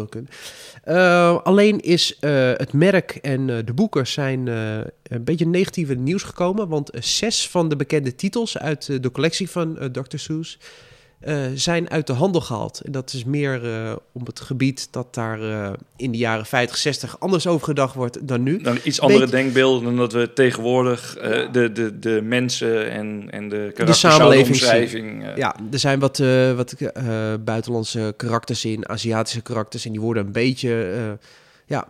Eh, 0.84 1.38
alleen 1.44 1.80
is 1.80 2.18
het 2.20 2.74
merk 2.74 3.12
en 3.12 3.46
de 3.66 3.74
boeken 3.76 4.08
zijn 4.08 4.48
een 4.48 5.24
beetje 5.24 5.48
negatieve 5.48 5.94
nieuws 5.94 6.24
gekomen. 6.24 6.68
Want 6.68 6.90
zes 7.00 7.50
van 7.50 7.70
de 7.70 7.76
bekende 7.76 8.16
titels 8.16 8.58
uit 8.58 9.04
de 9.04 9.12
collectie 9.12 9.50
van 9.50 9.78
Dr. 9.92 10.18
Seuss... 10.18 10.58
eh, 11.20 11.46
zijn 11.54 11.90
uit 11.90 12.08
de 12.08 12.14
handel 12.14 12.42
gehaald. 12.42 12.82
En 12.82 12.92
dat 12.92 13.14
is 13.14 13.24
meer 13.24 13.74
eh, 13.74 13.96
om 14.12 14.26
het 14.26 14.40
gebied 14.40 14.88
dat 14.92 15.14
daar 15.14 15.42
eh, 15.42 15.72
in 15.96 16.12
de 16.12 16.18
jaren 16.18 16.46
50, 16.46 16.78
60 16.78 17.20
anders 17.20 17.48
over 17.48 17.66
gedacht 17.66 17.96
wordt 17.96 18.28
dan 18.28 18.44
nu. 18.44 18.62
Dan 18.62 18.78
iets 18.84 19.02
andere 19.02 19.28
denkbeelden 19.28 19.84
dan 19.84 19.98
dat 19.98 20.14
we 20.14 20.34
tegenwoordig 20.34 21.14
de, 21.52 21.72
de, 21.72 22.00
de 22.00 22.22
mensen 22.24 22.92
en, 22.92 23.28
en 23.30 23.50
de 23.50 23.72
karakters 23.74 24.00
samenleving 24.00 24.56
zouden 24.56 24.82
omschrijving, 24.82 25.26
eh, 25.26 25.38
Ja, 25.38 25.56
er 25.72 25.80
zijn 25.80 26.00
wat, 26.00 26.18
wat 26.56 26.76
buitenlandse 27.44 28.14
karakters 28.18 28.66
in, 28.66 28.90
Aziatische 28.90 29.42
karakters. 29.42 29.86
En 29.86 29.92
die 29.92 30.02
worden 30.02 30.26
een 30.26 30.32
beetje 30.32 31.18
ja, 31.66 31.88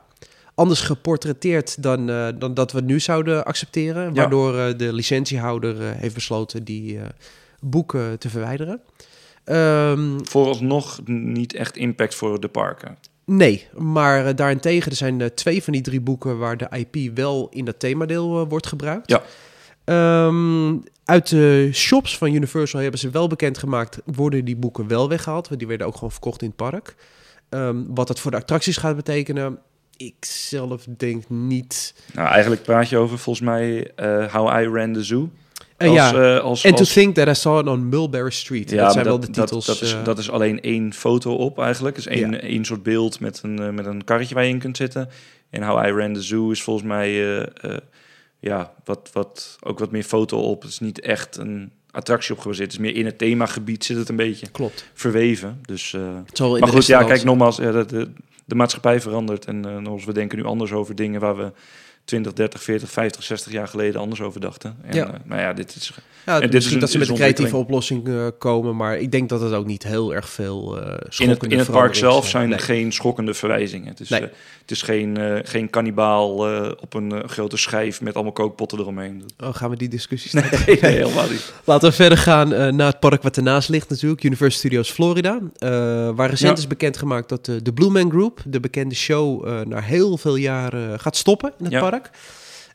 anders 0.53 0.81
geportretteerd 0.81 1.83
dan, 1.83 2.05
dan 2.39 2.53
dat 2.53 2.71
we 2.71 2.81
nu 2.81 2.99
zouden 2.99 3.45
accepteren. 3.45 4.13
Waardoor 4.13 4.77
de 4.77 4.93
licentiehouder 4.93 5.81
eh, 5.81 5.91
heeft 5.95 6.13
besloten 6.13 6.63
die 6.63 6.99
boeken 7.59 8.19
te 8.19 8.29
verwijderen. 8.29 8.81
Ehm, 9.49 10.19
vooralsnog 10.23 10.99
niet 11.05 11.53
echt 11.53 11.77
impact 11.77 12.15
voor 12.15 12.39
de 12.39 12.47
parken. 12.47 12.97
nee, 13.25 13.67
maar 13.77 14.25
eh, 14.25 14.35
daarentegen, 14.35 14.91
er 14.91 14.97
zijn 14.97 15.21
eh, 15.21 15.27
twee 15.27 15.63
van 15.63 15.73
die 15.73 15.81
drie 15.81 16.01
boeken 16.01 16.37
waar 16.37 16.57
de 16.57 16.67
IP 16.71 17.15
wel 17.17 17.49
in 17.51 17.65
dat 17.65 17.79
themadeel 17.79 18.41
eh, 18.41 18.49
wordt 18.49 18.67
gebruikt. 18.67 19.09
Ja. 19.09 19.21
Ehm, 19.83 20.77
uit 21.05 21.29
de 21.29 21.69
shops 21.73 22.17
van 22.17 22.33
Universal 22.33 22.81
hebben 22.81 22.99
ze 22.99 23.09
wel 23.09 23.27
bekendgemaakt, 23.27 23.99
worden 24.05 24.45
die 24.45 24.55
boeken 24.55 24.87
wel 24.87 25.09
weggehaald. 25.09 25.47
Want 25.47 25.59
die 25.59 25.69
werden 25.69 25.87
ook 25.87 25.93
gewoon 25.93 26.11
verkocht 26.11 26.41
in 26.41 26.47
het 26.47 26.55
park. 26.55 26.95
Ehm, 27.49 27.83
wat 27.87 28.07
dat 28.07 28.19
voor 28.19 28.31
de 28.31 28.37
attracties 28.37 28.77
gaat 28.77 28.95
betekenen, 28.95 29.59
ik 29.97 30.25
zelf 30.25 30.85
denk 30.97 31.29
niet. 31.29 31.93
Nou, 32.13 32.27
eigenlijk 32.27 32.63
praat 32.63 32.89
je 32.89 32.97
over 32.97 33.17
volgens 33.17 33.45
mij 33.45 33.91
How 34.31 34.61
I 34.61 34.67
Ran 34.67 34.93
the 34.93 35.03
Zoo. 35.03 35.29
Eh, 35.79 35.87
Als, 35.87 35.95
ja, 35.97 36.35
eh, 36.35 36.43
als, 36.43 36.65
and 36.65 36.77
to 36.77 36.83
think 36.83 37.15
that 37.15 37.27
I 37.27 37.33
saw 37.33 37.59
it 37.59 37.67
on 37.67 37.89
Mulberry 37.89 38.31
Street. 38.31 38.69
dat 38.69 38.79
maar 38.79 38.91
zijn 38.91 39.05
wel 39.05 39.19
de 39.19 39.29
titels. 39.29 39.65
Dat, 39.65 39.81
is, 39.81 39.93
eh, 39.93 40.03
dat 40.03 40.17
is 40.17 40.29
alleen 40.31 40.61
één 40.61 40.93
foto 40.93 41.33
op 41.35 41.59
eigenlijk. 41.59 41.95
Dus 41.95 42.07
één, 42.07 42.31
Ja. 42.31 42.39
één 42.39 42.65
soort 42.65 42.83
beeld 42.83 43.19
met 43.19 43.39
een, 43.43 43.59
eh, 43.59 43.69
met 43.69 43.85
een 43.85 44.03
karretje 44.03 44.35
waar 44.35 44.43
je 44.43 44.49
in 44.49 44.59
kunt 44.59 44.77
zitten. 44.77 45.09
En 45.49 45.63
How 45.63 45.85
I 45.87 45.91
Ran 45.91 46.13
the 46.13 46.21
Zoo 46.23 46.49
is 46.51 46.63
volgens 46.63 46.87
mij 46.87 47.07
eh, 47.09 47.41
eh, 47.41 47.77
ja, 48.39 48.73
wat, 48.85 49.09
wat, 49.13 49.57
ook 49.61 49.79
wat 49.79 49.91
meer 49.91 50.03
foto 50.03 50.37
op. 50.39 50.61
Het 50.61 50.71
is 50.71 50.79
niet 50.79 50.99
echt 50.99 51.37
een, 51.37 51.71
attractie 51.91 52.33
op 52.35 52.39
gebaseerd. 52.39 52.71
Het 52.71 52.81
is 52.81 52.85
meer 52.87 52.95
in 52.95 53.05
het 53.05 53.17
themagebied 53.17 53.83
zit 53.85 53.97
het 53.97 54.09
een 54.09 54.15
beetje 54.15 54.47
Klopt. 54.51 54.85
verweven. 54.93 55.59
Dus, 55.65 55.93
eh, 55.93 56.01
in 56.01 56.59
maar 56.59 56.67
goed, 56.69 56.85
ja, 56.85 57.03
kijk 57.03 57.23
nogmaals, 57.23 57.57
ja, 57.57 57.71
de, 57.71 57.85
de, 57.85 58.09
de 58.45 58.55
maatschappij 58.55 59.01
verandert. 59.01 59.45
En 59.45 59.65
eh, 59.65 59.71
nogmaals, 59.73 60.05
we 60.05 60.13
denken 60.13 60.37
nu 60.37 60.43
anders 60.43 60.71
over 60.71 60.95
dingen 60.95 61.19
waar 61.19 61.37
we 61.37 61.51
20, 62.09 62.33
30, 62.33 62.63
40, 62.63 62.89
50, 62.89 63.23
60 63.23 63.51
jaar 63.51 63.67
geleden 63.67 64.01
anders 64.01 64.21
over 64.21 64.39
dachten. 64.39 64.77
En, 64.83 64.95
Ja. 64.95 65.05
ja. 65.05 65.17
nou 65.25 65.41
ja, 65.41 65.53
dit 65.53 65.75
is... 65.75 65.93
Ja, 66.25 66.35
En 66.35 66.41
dit 66.41 66.53
misschien 66.53 66.67
is 66.67 66.73
een- 66.73 66.79
dat 66.79 66.89
ze 66.89 66.97
is 66.99 67.01
met 67.01 67.09
een 67.17 67.23
creatieve 67.23 67.57
oplossing 67.57 68.07
eh, 68.07 68.25
komen, 68.37 68.75
maar 68.75 68.97
ik 68.97 69.11
denk 69.11 69.29
dat 69.29 69.41
het 69.41 69.53
ook 69.53 69.65
niet 69.65 69.83
heel 69.83 70.13
erg 70.15 70.29
veel 70.29 70.81
eh 70.81 70.93
In 71.17 71.29
het, 71.29 71.43
in 71.43 71.57
het 71.57 71.71
park 71.71 71.95
zelf 71.95 72.27
zijn 72.27 72.43
er 72.43 72.49
Nee. 72.49 72.59
geen 72.59 72.91
schokkende 72.93 73.33
verwijzingen. 73.33 73.87
Het 73.87 73.99
is, 73.99 74.09
Nee. 74.09 74.19
eh, 74.21 74.27
het 74.61 74.71
is 74.71 74.81
geen, 74.81 75.17
eh 75.17 75.39
geen 75.43 75.69
kannibaal 75.69 76.47
eh, 76.47 76.71
op 76.81 76.93
een 76.93 77.11
eh, 77.11 77.29
grote 77.29 77.57
schijf 77.57 78.01
met 78.01 78.13
allemaal 78.13 78.31
kookpotten 78.33 78.79
eromheen. 78.79 79.23
Oh, 79.43 79.55
gaan 79.55 79.69
we 79.69 79.75
die 79.77 79.87
discussies 79.87 80.31
Nee, 80.33 80.43
nee, 80.65 80.77
helemaal 80.81 81.29
niet. 81.29 81.53
Laten 81.63 81.89
we 81.89 81.95
verder 81.95 82.17
gaan 82.17 82.53
eh, 82.53 82.67
naar 82.71 82.87
het 82.87 82.99
park 82.99 83.21
wat 83.23 83.37
ernaast 83.37 83.69
ligt 83.69 83.89
natuurlijk, 83.89 84.23
Universal 84.23 84.59
Studios 84.59 84.91
Florida. 84.91 85.39
eh, 85.57 85.69
waar 86.15 86.29
recent 86.29 86.51
Ja. 86.57 86.63
is 86.63 86.67
bekendgemaakt 86.67 87.29
dat 87.29 87.45
de, 87.45 87.73
Blue 87.73 87.89
Man 87.89 88.09
Group, 88.09 88.39
de 88.45 88.59
bekende 88.59 88.95
show, 88.95 89.47
eh 89.47 89.61
na 89.65 89.79
heel 89.81 90.17
veel 90.17 90.35
jaren 90.35 90.99
gaat 90.99 91.15
stoppen 91.15 91.53
in 91.57 91.63
het 91.63 91.73
Ja. 91.73 91.89
park. 91.89 91.98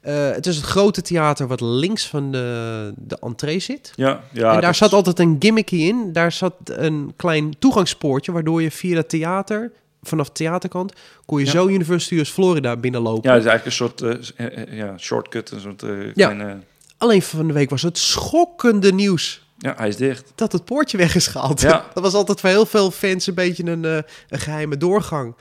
Eh, 0.01 0.31
het 0.31 0.47
is 0.47 0.57
het 0.57 0.65
grote 0.65 1.03
theater 1.03 1.47
wat 1.47 1.61
links 1.61 2.07
van 2.09 2.33
de, 2.33 2.93
de 2.97 3.19
entree 3.21 3.59
zit. 3.61 3.93
Ja, 3.95 4.21
ja, 4.33 4.55
en 4.55 4.61
daar 4.61 4.71
is- 4.71 4.79
zat 4.79 4.93
altijd 4.93 5.19
een 5.19 5.37
gimmicky 5.39 5.77
in. 5.77 6.13
Daar 6.13 6.33
zat 6.33 6.55
een 6.65 7.13
klein 7.17 7.59
toegangspoortje, 7.59 8.33
waardoor 8.33 8.63
je 8.63 8.71
via 8.71 8.97
het 8.97 9.09
theater, 9.09 9.73
vanaf 10.03 10.27
de 10.27 10.33
theaterkant, 10.33 10.93
kon 11.27 11.39
je 11.39 11.45
Ja. 11.45 11.51
zo 11.51 11.67
Universal 11.67 11.99
Studios 12.01 12.31
Florida 12.31 12.77
binnenlopen. 12.77 13.31
Ja, 13.31 13.37
het 13.37 13.45
is 13.45 13.51
eigenlijk 13.51 13.81
een 13.81 13.87
soort 13.89 14.35
eh, 14.37 14.47
eh, 14.63 14.77
ja, 14.79 14.99
shortcut, 14.99 15.51
een 15.51 15.61
soort 15.61 15.81
Ja. 15.81 16.13
kleine... 16.13 16.57
Alleen 16.99 17.23
van 17.23 17.47
de 17.47 17.53
week 17.53 17.71
was 17.71 17.83
het 17.83 17.99
schokkende 17.99 18.93
nieuws 18.93 19.47
Ja, 19.59 19.75
hij 19.77 19.89
is 19.89 19.97
dicht. 19.97 20.33
dat 20.35 20.53
het 20.53 20.65
poortje 20.65 20.97
weg 20.97 21.15
is 21.15 21.27
gehaald. 21.27 21.61
Ja. 21.61 21.85
Dat 21.95 22.03
was 22.03 22.15
altijd 22.15 22.41
voor 22.41 22.49
heel 22.51 22.67
veel 22.67 22.91
fans 22.91 23.27
een 23.27 23.35
beetje 23.35 23.65
een, 23.65 23.85
een 23.85 24.05
geheime 24.29 24.77
doorgang. 24.77 25.35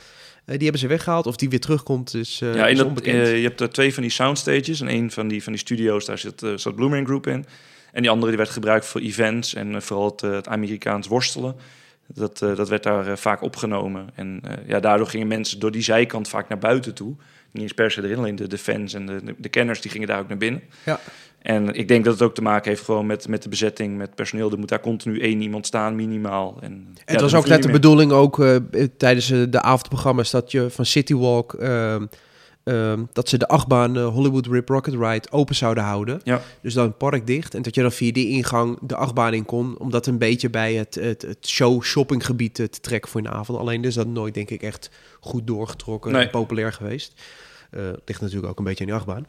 Eh, 0.46 0.54
die 0.54 0.64
hebben 0.64 0.80
ze 0.80 0.88
weggehaald. 0.88 1.26
Of 1.26 1.36
die 1.36 1.50
weer 1.50 1.60
terugkomt, 1.60 2.14
is, 2.14 2.40
eh 2.42 2.56
ja, 2.56 2.66
in 2.66 2.72
is 2.72 2.78
dat, 2.78 2.88
onbekend. 2.88 3.28
eh, 3.28 3.38
je 3.38 3.44
hebt 3.44 3.62
er 3.62 3.70
twee 3.70 3.94
van 3.94 4.04
die 4.04 4.12
soundstages. 4.12 4.82
En 4.82 4.90
een 4.90 5.12
van 5.12 5.28
die, 5.28 5.44
van 5.44 5.52
die 5.52 5.62
studio's, 5.62 6.06
daar 6.06 6.18
zit, 6.18 6.46
zat 6.56 6.76
Blue 6.76 6.90
Man 6.90 7.06
Group 7.06 7.28
in. 7.28 7.46
En 7.92 8.02
die 8.02 8.12
andere 8.12 8.28
die 8.28 8.38
werd 8.38 8.50
gebruikt 8.50 8.86
voor 8.86 9.02
events 9.02 9.54
en 9.54 9.82
vooral 9.82 10.06
het, 10.06 10.22
het 10.22 10.48
Amerikaans 10.48 11.08
worstelen. 11.08 11.56
Dat, 12.08 12.38
dat 12.40 12.70
werd 12.70 12.84
daar 12.84 13.18
vaak 13.18 13.42
opgenomen. 13.42 14.10
En 14.16 14.42
ja, 14.68 14.80
daardoor 14.80 15.08
gingen 15.08 15.28
mensen 15.28 15.60
door 15.60 15.72
die 15.72 15.82
zijkant 15.82 16.28
vaak 16.28 16.50
naar 16.50 16.58
buiten 16.58 16.94
toe. 16.94 17.16
Niet 17.54 17.64
eens 17.64 17.74
per 17.74 17.92
se 17.92 18.04
erin, 18.04 18.18
alleen 18.18 18.36
de, 18.36 18.48
de 18.48 18.58
fans 18.58 18.94
en 18.94 19.06
de, 19.06 19.24
de, 19.24 19.36
de 19.38 19.50
kenners 19.50 19.82
die 19.82 19.92
gingen 19.92 20.08
daar 20.08 20.20
ook 20.20 20.28
naar 20.28 20.38
binnen. 20.38 20.62
Ja. 20.86 21.00
En 21.44 21.74
ik 21.74 21.88
denk 21.88 22.04
dat 22.06 22.14
het 22.14 22.24
ook 22.24 22.36
te 22.36 22.42
maken 22.42 22.70
heeft 22.70 22.84
gewoon 22.84 23.06
met, 23.06 23.28
met 23.28 23.44
de 23.44 23.50
bezetting, 23.50 23.98
met 23.98 24.16
personeel. 24.16 24.52
Er 24.52 24.60
moet 24.60 24.70
daar 24.70 24.80
continu 24.80 25.20
één 25.20 25.42
iemand 25.42 25.66
staan, 25.66 25.96
minimaal. 25.96 26.58
En, 26.62 26.88
ja, 26.94 27.02
het 27.06 27.22
was 27.22 27.34
ook 27.36 27.48
net 27.48 27.62
de 27.62 27.68
meer. 27.68 27.76
bedoeling 27.76 28.12
ook 28.12 28.40
eh, 28.40 28.56
tijdens 28.98 29.32
eh, 29.32 29.42
de 29.50 29.62
avondprogramma's 29.62 30.32
dat 30.32 30.52
je 30.52 30.70
van 30.70 30.86
City 30.86 31.16
Walk... 31.16 31.54
ehm, 31.54 32.06
ehm, 32.64 33.04
dat 33.14 33.30
ze 33.30 33.38
de 33.38 33.48
achtbaan 33.48 33.98
eh, 33.98 34.08
Hollywood 34.08 34.48
Rip 34.48 34.70
Rocket 34.70 34.94
Ride 34.94 35.32
open 35.32 35.56
zouden 35.56 35.84
houden. 35.84 36.22
Ja. 36.24 36.42
Dus 36.62 36.74
dan 36.74 36.86
het 36.86 36.98
park 36.98 37.28
dicht. 37.28 37.56
En 37.56 37.62
dat 37.62 37.76
je 37.76 37.82
dan 37.82 37.92
via 37.92 38.12
die 38.12 38.30
ingang 38.30 38.78
de 38.82 38.96
achtbaan 38.96 39.34
in 39.34 39.46
kon. 39.46 39.80
Om 39.80 39.92
dat 39.92 40.08
een 40.08 40.18
beetje 40.18 40.50
bij 40.50 40.74
het, 40.74 40.96
het, 40.96 41.22
het 41.22 41.48
show-shoppinggebied 41.48 42.54
te 42.56 42.70
trekken 42.70 43.12
voor 43.12 43.22
in 43.22 43.28
de 43.30 43.34
avond. 43.34 43.60
Alleen 43.60 43.84
is 43.84 43.94
dat 43.96 44.08
nooit, 44.08 44.34
denk 44.34 44.50
ik, 44.50 44.62
echt 44.62 44.90
goed 45.20 45.48
doorgetrokken 45.48 46.12
Nee. 46.12 46.24
en 46.24 46.30
populair 46.30 46.74
geweest. 46.74 47.14
Eh 47.74 47.82
ligt 48.06 48.22
natuurlijk 48.22 48.48
ook 48.48 48.58
een 48.58 48.64
beetje 48.64 48.80
aan 48.80 48.90
die 48.90 48.96
achtbaan. 49.00 49.26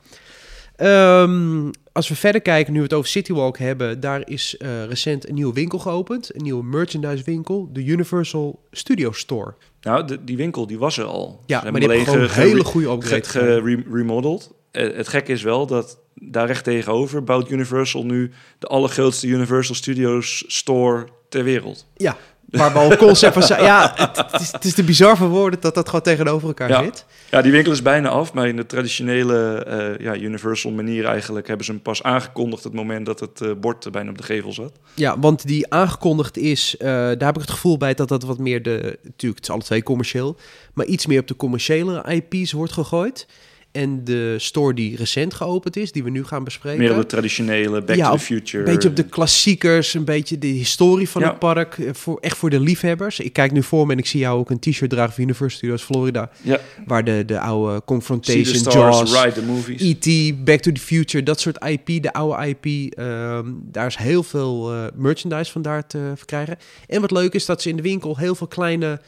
Ehm, 0.76 1.70
als 1.92 2.08
we 2.08 2.14
verder 2.16 2.40
kijken, 2.40 2.72
nu 2.72 2.78
we 2.78 2.84
het 2.84 2.92
over 2.94 3.10
Citywalk 3.10 3.58
hebben, 3.58 4.00
daar 4.00 4.28
is 4.28 4.56
eh, 4.56 4.84
recent 4.84 5.28
een 5.28 5.34
nieuwe 5.34 5.52
winkel 5.54 5.78
geopend. 5.78 6.34
Een 6.34 6.42
nieuwe 6.42 6.64
merchandise 6.64 7.24
winkel, 7.24 7.68
de 7.72 7.84
Universal 7.84 8.60
Studio 8.70 9.12
Store. 9.12 9.54
Nou, 9.80 10.06
de, 10.06 10.24
die 10.24 10.36
winkel 10.36 10.66
die 10.66 10.78
was 10.78 10.98
er 10.98 11.04
al. 11.04 11.40
Ja, 11.46 11.60
Ze 11.64 11.70
maar 11.70 11.80
die 11.80 11.88
hebben 11.88 12.06
gewoon 12.06 12.28
hele 12.30 12.64
goede 12.64 12.88
upgrade 12.90 13.24
ge- 13.24 13.60
ge- 13.64 13.82
remodeld. 13.92 14.54
Eh, 14.70 14.96
het 14.96 15.08
gekke 15.08 15.32
is 15.32 15.42
wel 15.42 15.66
dat 15.66 15.98
daar 16.14 16.46
recht 16.46 16.64
tegenover 16.64 17.24
bouwt 17.24 17.50
Universal 17.50 18.04
nu 18.04 18.30
de 18.58 18.66
allergrootste 18.66 19.26
Universal 19.26 19.74
Studios 19.74 20.44
store 20.46 21.06
ter 21.28 21.44
wereld. 21.44 21.86
Ja, 21.96 22.16
waar 22.56 22.72
we 22.72 22.78
al 22.78 22.96
concept 22.96 23.46
van. 23.46 23.64
Ja, 23.64 23.92
het, 23.96 24.16
het 24.30 24.40
is, 24.40 24.52
het 24.52 24.64
is 24.64 24.74
te 24.74 24.82
bizar 24.82 25.16
voor 25.16 25.28
woorden 25.28 25.60
dat 25.60 25.74
dat 25.74 25.86
gewoon 25.86 26.02
tegenover 26.02 26.48
elkaar 26.48 26.68
Ja. 26.68 26.82
zit. 26.82 27.04
Ja, 27.30 27.42
die 27.42 27.52
winkel 27.52 27.72
is 27.72 27.82
bijna 27.82 28.08
af, 28.08 28.32
maar 28.32 28.48
in 28.48 28.56
de 28.56 28.66
traditionele 28.66 29.64
eh, 29.64 30.04
ja, 30.04 30.16
Universal 30.16 30.70
manier 30.70 31.04
eigenlijk 31.04 31.46
hebben 31.46 31.66
ze 31.66 31.72
hem 31.72 31.82
pas 31.82 32.02
aangekondigd 32.02 32.64
het 32.64 32.72
moment 32.72 33.06
dat 33.06 33.20
het 33.20 33.40
eh, 33.40 33.50
bord 33.60 33.92
bijna 33.92 34.10
op 34.10 34.18
de 34.18 34.24
gevel 34.24 34.52
zat. 34.52 34.72
Ja, 34.94 35.18
want 35.18 35.46
die 35.46 35.72
aangekondigd 35.72 36.36
is, 36.36 36.76
eh, 36.76 36.86
daar 36.88 37.18
heb 37.26 37.34
ik 37.34 37.40
het 37.40 37.50
gevoel 37.50 37.76
bij 37.76 37.94
dat 37.94 38.08
dat 38.08 38.22
wat 38.22 38.38
meer 38.38 38.62
de, 38.62 38.98
natuurlijk, 39.02 39.34
het 39.40 39.42
is 39.42 39.50
alle 39.50 39.62
twee 39.62 39.82
commercieel, 39.82 40.36
maar 40.74 40.86
iets 40.86 41.06
meer 41.06 41.20
op 41.20 41.26
de 41.28 41.36
commerciële 41.36 42.04
IP's 42.30 42.52
wordt 42.52 42.72
gegooid. 42.72 43.26
En 43.74 44.04
de 44.04 44.34
store 44.38 44.74
die 44.74 44.96
recent 44.96 45.34
geopend 45.34 45.76
is, 45.76 45.92
die 45.92 46.02
we 46.04 46.10
nu 46.10 46.24
gaan 46.24 46.44
bespreken. 46.44 46.78
Meer 46.78 46.90
op 46.90 46.96
de 46.96 47.06
traditionele 47.06 47.82
Back 47.82 47.96
Ja, 47.96 48.10
to 48.10 48.16
the 48.16 48.22
Future. 48.22 48.64
Een 48.64 48.72
beetje 48.72 48.88
op 48.88 48.96
de 48.96 49.04
klassiekers, 49.04 49.94
een 49.94 50.04
beetje 50.04 50.38
de 50.38 50.46
historie 50.46 51.08
van 51.08 51.22
Ja. 51.22 51.28
het 51.28 51.38
park. 51.38 51.78
eh, 51.78 51.88
Voor, 51.92 52.18
echt 52.20 52.36
voor 52.36 52.50
de 52.50 52.60
liefhebbers. 52.60 53.20
Ik 53.20 53.32
kijk 53.32 53.52
nu 53.52 53.62
voor 53.62 53.86
me 53.86 53.92
en 53.92 53.98
ik 53.98 54.06
zie 54.06 54.20
jou 54.20 54.38
ook 54.38 54.50
een 54.50 54.58
t-shirt 54.58 54.90
dragen 54.90 55.12
van 55.14 55.22
Universal 55.22 55.58
Studios 55.58 55.82
Florida. 55.82 56.30
Ja, 56.42 56.60
Waar 56.86 57.04
de, 57.04 57.22
de 57.26 57.38
oude 57.40 57.68
See 57.70 57.78
the 57.78 57.84
Confrontation, 57.84 58.54
Stars, 58.54 58.74
Jaws, 58.74 59.22
Ride 59.22 59.32
the 59.34 59.42
Movies. 59.42 59.80
E.T., 59.82 60.44
Back 60.44 60.60
to 60.60 60.72
the 60.72 60.80
Future, 60.80 61.22
dat 61.24 61.40
soort 61.40 61.64
IP, 61.64 62.02
de 62.02 62.12
oude 62.12 62.48
IP. 62.48 62.92
ehm, 62.98 63.46
daar 63.62 63.86
is 63.86 63.96
heel 63.96 64.22
veel 64.22 64.72
eh, 64.72 64.84
merchandise 64.94 65.52
van 65.52 65.62
daar 65.62 65.86
te 65.86 66.12
verkrijgen. 66.16 66.56
En 66.86 67.00
wat 67.00 67.10
leuk 67.10 67.32
is 67.34 67.46
dat 67.46 67.62
ze 67.62 67.68
in 67.68 67.76
de 67.76 67.82
winkel 67.82 68.16
heel 68.18 68.34
veel 68.34 68.46
kleine, 68.46 69.00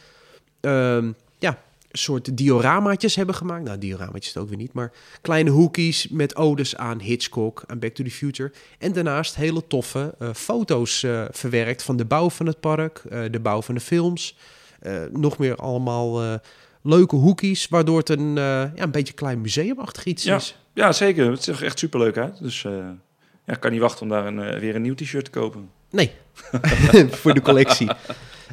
ehm, 0.61 1.11
soort 1.92 2.37
dioramaatjes 2.37 3.14
hebben 3.16 3.35
gemaakt. 3.35 3.64
Nou, 3.64 3.79
dioramaatjes 3.79 4.35
het 4.35 4.42
ook 4.42 4.49
weer 4.49 4.59
niet, 4.59 4.72
maar 4.72 4.92
kleine 5.20 5.51
hoekies 5.51 6.09
met 6.09 6.37
odes 6.37 6.77
aan 6.77 7.01
Hitchcock, 7.01 7.62
aan 7.66 7.79
Back 7.79 7.94
to 7.94 8.05
the 8.05 8.11
Future. 8.11 8.53
En 8.79 8.92
daarnaast 8.92 9.35
hele 9.37 9.66
toffe 9.66 10.14
eh, 10.18 10.29
foto's 10.35 11.03
eh, 11.03 11.25
verwerkt 11.31 11.83
van 11.83 11.96
de 11.96 12.05
bouw 12.05 12.31
van 12.31 12.46
het 12.46 12.61
park, 12.61 13.03
eh, 13.09 13.20
de 13.31 13.40
bouw 13.40 13.62
van 13.62 13.75
de 13.75 13.81
films. 13.81 14.37
Nog 15.11 15.38
meer 15.38 15.57
allemaal 15.57 16.40
leuke 16.83 17.16
hoekies, 17.16 17.68
waardoor 17.68 17.99
het 17.99 18.09
een, 18.09 18.35
ja, 18.35 18.72
een 18.77 18.90
beetje 18.90 19.12
klein 19.12 19.40
museumachtig 19.40 20.05
iets 20.05 20.25
Ja. 20.25 20.37
is. 20.37 20.57
Ja, 20.75 20.92
zeker. 20.92 21.31
Het 21.31 21.44
ziet 21.44 21.57
er 21.57 21.64
echt 21.64 21.79
superleuk 21.79 22.16
uit. 22.16 22.38
Dus 22.42 22.62
ja, 22.62 22.96
ik 23.46 23.61
kan 23.61 23.70
niet 23.70 23.81
wachten 23.81 24.03
om 24.03 24.09
daar 24.09 24.27
een, 24.27 24.59
weer 24.61 24.75
een 24.75 24.83
nieuw 24.83 24.94
t-shirt 24.94 25.25
te 25.25 25.31
kopen. 25.31 25.70
Nee, 25.90 26.11
voor 27.20 27.35
de 27.35 27.42
collectie. 27.42 27.90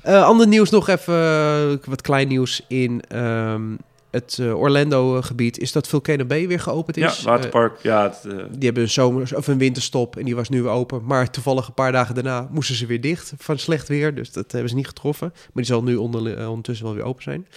Eh, 0.04 0.24
ander 0.24 0.48
nieuws 0.48 0.70
nog 0.70 0.88
even, 0.88 1.14
eh, 1.14 1.88
wat 1.88 2.02
klein 2.02 2.28
nieuws 2.28 2.62
in 2.68 3.02
ehm, 3.08 3.76
het 4.12 4.38
eh, 4.40 4.60
Orlando-gebied... 4.60 5.60
is 5.60 5.72
dat 5.72 5.88
Volcano 5.88 6.26
Bay 6.26 6.48
weer 6.48 6.60
geopend 6.60 6.98
is. 6.98 7.18
ja, 7.18 7.24
waterpark. 7.24 7.80
ja, 7.82 8.04
het, 8.04 8.22
die 8.52 8.66
hebben 8.66 8.84
een 8.84 8.90
zomer 8.90 9.32
of 9.36 9.48
een 9.48 9.58
winterstop 9.58 10.18
en 10.18 10.26
die 10.26 10.36
was 10.36 10.50
nu 10.50 10.62
weer 10.62 10.72
open. 10.72 11.06
Maar 11.06 11.32
toevallig 11.32 11.68
een 11.68 11.74
paar 11.74 11.92
dagen 11.92 12.16
daarna 12.16 12.48
moesten 12.52 12.76
ze 12.76 12.86
weer 12.86 13.02
dicht 13.02 13.34
van 13.38 13.58
slecht 13.58 13.88
weer. 13.88 14.16
Dus 14.16 14.32
dat 14.32 14.52
hebben 14.52 14.70
ze 14.70 14.76
niet 14.76 14.88
getroffen. 14.88 15.30
Maar 15.34 15.64
die 15.64 15.66
zal 15.66 15.84
nu 15.84 15.96
onder, 15.96 16.48
ondertussen 16.50 16.86
wel 16.86 16.96
weer 16.96 17.04
open 17.04 17.24
zijn. 17.24 17.48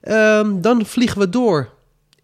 Ehm, 0.00 0.60
dan 0.60 0.86
vliegen 0.86 1.18
we 1.18 1.28
door 1.28 1.68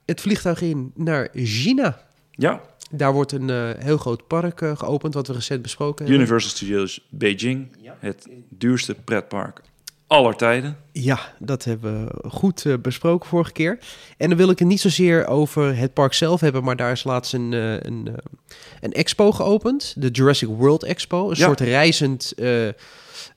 het 0.04 0.20
vliegtuig 0.20 0.60
in 0.60 0.92
naar 0.94 1.28
China. 1.32 1.98
ja, 2.30 2.60
Daar 2.96 3.12
wordt 3.12 3.32
een 3.32 3.50
eh, 3.50 3.70
heel 3.78 3.96
groot 3.96 4.26
park 4.26 4.60
eh, 4.60 4.76
geopend, 4.76 5.14
wat 5.14 5.26
we 5.26 5.32
recent 5.32 5.62
besproken 5.62 6.04
hebben. 6.04 6.22
Universal 6.22 6.50
Studios 6.50 7.06
Beijing. 7.10 7.68
Het 7.98 8.28
duurste 8.48 8.94
pretpark 8.94 9.60
aller 10.06 10.36
tijden. 10.36 10.76
Ja, 10.92 11.32
dat 11.38 11.64
hebben 11.64 12.06
we 12.06 12.28
goed 12.30 12.66
eh, 12.66 12.74
besproken 12.82 13.28
vorige 13.28 13.52
keer. 13.52 13.78
En 14.16 14.28
dan 14.28 14.38
wil 14.38 14.50
ik 14.50 14.58
het 14.58 14.68
niet 14.68 14.80
zozeer 14.80 15.26
over 15.26 15.76
het 15.76 15.92
park 15.92 16.12
zelf 16.14 16.40
hebben, 16.40 16.64
maar 16.64 16.76
daar 16.76 16.92
is 16.92 17.04
laatst 17.04 17.32
een, 17.32 17.52
eh, 17.52 17.72
een, 17.80 18.08
een 18.80 18.92
expo 18.92 19.32
geopend. 19.32 19.94
De 19.98 20.08
Jurassic 20.08 20.48
World 20.48 20.82
Expo. 20.82 21.22
Een 21.30 21.36
Ja. 21.36 21.44
soort 21.44 21.60
reizend 21.60 22.32
eh, 22.36 22.68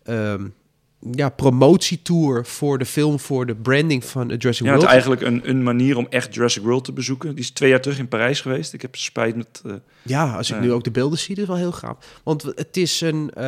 ehm, 0.03 0.47
ja, 1.11 1.29
promotietour 1.29 2.45
voor 2.45 2.77
de 2.77 2.85
film, 2.85 3.19
voor 3.19 3.45
de 3.45 3.55
branding 3.55 4.05
van 4.05 4.31
eh, 4.31 4.37
Jurassic 4.39 4.65
Ja, 4.65 4.71
het 4.71 4.81
World. 4.81 4.95
is 4.97 5.03
eigenlijk 5.05 5.21
een, 5.21 5.49
een 5.49 5.63
manier 5.63 5.97
om 5.97 6.07
echt 6.09 6.33
Jurassic 6.33 6.63
World 6.63 6.83
te 6.83 6.91
bezoeken. 6.93 7.29
Die 7.29 7.43
is 7.43 7.49
twee 7.51 7.69
jaar 7.69 7.81
terug 7.81 7.99
in 7.99 8.07
Parijs 8.07 8.41
geweest. 8.41 8.73
Ik 8.73 8.81
heb 8.81 8.95
spijt 8.95 9.35
met... 9.35 9.61
eh, 9.65 9.71
Ja, 10.01 10.33
als 10.35 10.49
ik 10.49 10.55
Ja. 10.55 10.61
nu 10.61 10.71
ook 10.71 10.83
de 10.83 10.91
beelden 10.91 11.19
zie, 11.19 11.35
dat 11.35 11.43
is 11.43 11.49
wel 11.49 11.59
heel 11.59 11.71
gaaf. 11.71 11.97
Want 12.23 12.43
het 12.43 12.77
is 12.77 13.01
een, 13.01 13.31
eh 13.33 13.43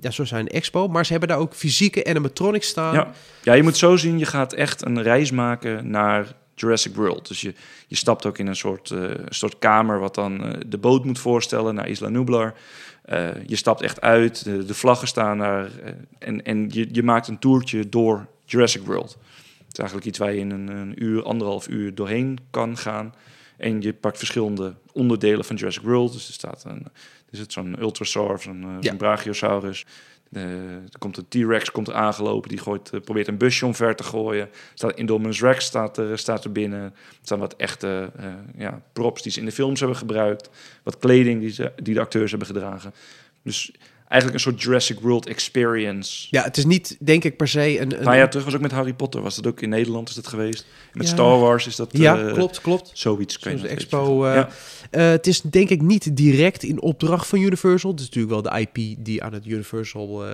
ja, 0.00 0.10
zo 0.10 0.24
zijn 0.24 0.40
een 0.40 0.48
expo, 0.52 0.88
maar 0.88 1.04
ze 1.04 1.10
hebben 1.10 1.28
daar 1.30 1.38
ook 1.38 1.54
fysieke 1.54 2.04
animatronics 2.04 2.68
staan. 2.68 2.94
ja. 2.94 3.10
ja, 3.42 3.52
je 3.52 3.62
moet 3.62 3.76
zo 3.76 3.96
zien, 3.96 4.18
je 4.18 4.26
gaat 4.26 4.52
echt 4.52 4.84
een 4.86 5.02
reis 5.02 5.30
maken 5.30 5.90
naar 5.90 6.26
Jurassic 6.54 6.94
World. 6.94 7.28
Dus 7.28 7.40
je, 7.40 7.54
je 7.86 7.96
stapt 7.96 8.26
ook 8.26 8.38
in 8.38 8.46
een 8.46 8.56
soort, 8.56 8.90
eh, 8.90 9.04
soort 9.28 9.58
kamer 9.58 9.98
wat 10.00 10.14
dan 10.14 10.44
eh, 10.44 10.60
de 10.66 10.78
boot 10.78 11.04
moet 11.04 11.18
voorstellen 11.18 11.74
naar 11.74 11.88
Isla 11.88 12.08
Nublar. 12.08 12.54
Eh, 13.02 13.28
je 13.46 13.56
stapt 13.56 13.80
echt 13.80 14.00
uit, 14.00 14.44
de, 14.44 14.64
de 14.64 14.74
vlaggen 14.74 15.08
staan 15.08 15.38
daar 15.38 15.64
eh, 15.78 15.92
en, 16.18 16.44
en 16.44 16.68
je, 16.70 16.88
je 16.92 17.02
maakt 17.02 17.28
een 17.28 17.38
toertje 17.38 17.88
door 17.88 18.26
Jurassic 18.44 18.82
World. 18.82 19.16
Het 19.58 19.72
is 19.72 19.78
eigenlijk 19.78 20.06
iets 20.08 20.18
waar 20.18 20.32
je 20.32 20.38
in 20.38 20.50
een, 20.50 20.68
een 20.68 21.02
uur, 21.02 21.22
anderhalf 21.22 21.68
uur 21.68 21.94
doorheen 21.94 22.38
kan 22.50 22.76
gaan. 22.76 23.14
En 23.56 23.80
je 23.82 23.92
pakt 23.92 24.18
verschillende 24.18 24.74
onderdelen 24.92 25.44
van 25.44 25.56
Jurassic 25.56 25.82
World. 25.82 26.12
Dus 26.12 26.26
er 26.28 26.32
staat 26.34 26.64
een, 26.66 26.82
er 27.30 27.36
zit 27.36 27.52
zo'n 27.52 27.80
Ultrasaur, 27.80 28.38
zo'n 28.40 28.62
eh, 28.62 28.76
Ja. 28.80 28.88
zo'n 28.88 28.96
Brachiosaurus. 28.96 29.86
Eh, 30.32 30.42
er 30.74 30.98
komt 30.98 31.16
een 31.16 31.28
T-Rex 31.28 31.70
komt 31.70 31.88
er 31.88 31.94
aangelopen, 31.94 32.48
die 32.48 32.58
gooit, 32.58 32.90
eh, 32.90 33.00
probeert 33.00 33.28
een 33.28 33.36
busje 33.36 33.66
omver 33.66 33.96
te 33.96 34.02
gooien. 34.02 34.48
Staat 34.74 34.96
Indominus 34.96 35.40
Rex 35.40 35.64
staat 35.64 35.98
er, 35.98 36.18
staat 36.18 36.44
er 36.44 36.52
binnen. 36.52 36.82
Er 36.82 36.92
staan 37.22 37.38
wat 37.38 37.56
echte 37.56 38.10
eh, 38.16 38.26
ja, 38.56 38.82
props 38.92 39.22
die 39.22 39.32
ze 39.32 39.38
in 39.38 39.44
de 39.44 39.52
films 39.52 39.78
hebben 39.78 39.98
gebruikt. 39.98 40.50
Wat 40.82 40.98
kleding 40.98 41.40
die, 41.40 41.50
ze, 41.50 41.72
die 41.82 41.94
de 41.94 42.00
acteurs 42.00 42.30
hebben 42.30 42.48
gedragen. 42.48 42.94
Dus 43.42 43.72
eigenlijk 44.12 44.34
een 44.34 44.50
soort 44.50 44.62
Jurassic 44.62 45.00
World 45.00 45.26
experience. 45.26 46.26
Ja, 46.30 46.42
het 46.42 46.56
is 46.56 46.64
niet, 46.64 46.96
denk 47.00 47.24
ik, 47.24 47.36
per 47.36 47.48
se 47.48 47.80
een... 47.80 47.98
een 47.98 48.04
Nou 48.04 48.16
ja, 48.16 48.28
terug 48.28 48.44
was 48.44 48.54
ook 48.54 48.60
met 48.60 48.70
Harry 48.72 48.92
Potter. 48.92 49.22
Was 49.22 49.36
dat 49.36 49.46
ook 49.46 49.60
in 49.60 49.68
Nederland 49.68 50.08
is 50.08 50.14
dat 50.14 50.26
geweest? 50.26 50.66
Met 50.92 51.06
Ja. 51.06 51.12
Star 51.12 51.38
Wars 51.38 51.66
is 51.66 51.76
dat... 51.76 51.98
ja, 51.98 52.26
eh, 52.26 52.32
klopt, 52.32 52.60
klopt. 52.60 52.90
Zoiets 52.94 53.38
Zoals 53.40 53.60
de 53.60 53.68
expo. 53.68 54.24
eh, 54.24 54.38
eh, 54.38 54.46
het 54.90 55.26
is 55.26 55.40
denk 55.40 55.68
ik 55.68 55.82
niet 55.82 56.16
direct 56.16 56.62
in 56.62 56.80
opdracht 56.80 57.26
van 57.26 57.40
Universal. 57.40 57.90
Het 57.90 58.00
is 58.00 58.06
natuurlijk 58.06 58.32
wel 58.32 58.52
de 58.52 58.60
IP 58.60 59.04
die 59.04 59.22
aan 59.22 59.32
het 59.32 59.46
Universal 59.46 60.24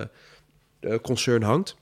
concern 1.01 1.41
hangt. 1.43 1.75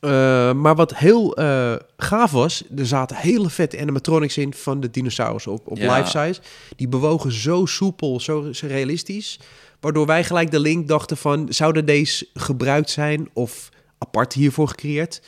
Eh, 0.00 0.52
maar 0.52 0.74
wat 0.74 0.96
heel 0.96 1.36
eh, 1.36 1.74
gaaf 1.96 2.30
was, 2.30 2.64
er 2.76 2.86
zaten 2.86 3.16
hele 3.16 3.50
vette 3.50 3.80
animatronics 3.80 4.36
in 4.38 4.54
van 4.54 4.80
de 4.80 4.90
dinosaurussen 4.90 5.52
op, 5.52 5.68
op 5.68 5.76
Ja. 5.78 5.96
life 5.96 6.08
size. 6.10 6.40
Die 6.76 6.88
bewogen 6.88 7.32
zo 7.32 7.66
soepel, 7.66 8.20
zo 8.20 8.50
realistisch. 8.60 9.40
Waardoor 9.80 10.06
wij 10.06 10.24
gelijk 10.24 10.50
de 10.50 10.60
link 10.60 10.88
dachten 10.88 11.16
van, 11.16 11.46
zouden 11.52 11.86
deze 11.86 12.26
gebruikt 12.34 12.90
zijn 12.90 13.28
of 13.32 13.68
apart 13.98 14.32
hiervoor 14.32 14.68
gecreëerd? 14.68 15.22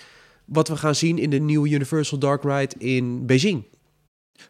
Wat 0.44 0.68
we 0.68 0.76
gaan 0.76 0.94
zien 0.94 1.18
in 1.18 1.30
de 1.30 1.38
nieuwe 1.38 1.68
Universal 1.68 2.18
Dark 2.18 2.42
Ride 2.42 2.74
in 2.78 3.26
Beijing. 3.26 3.64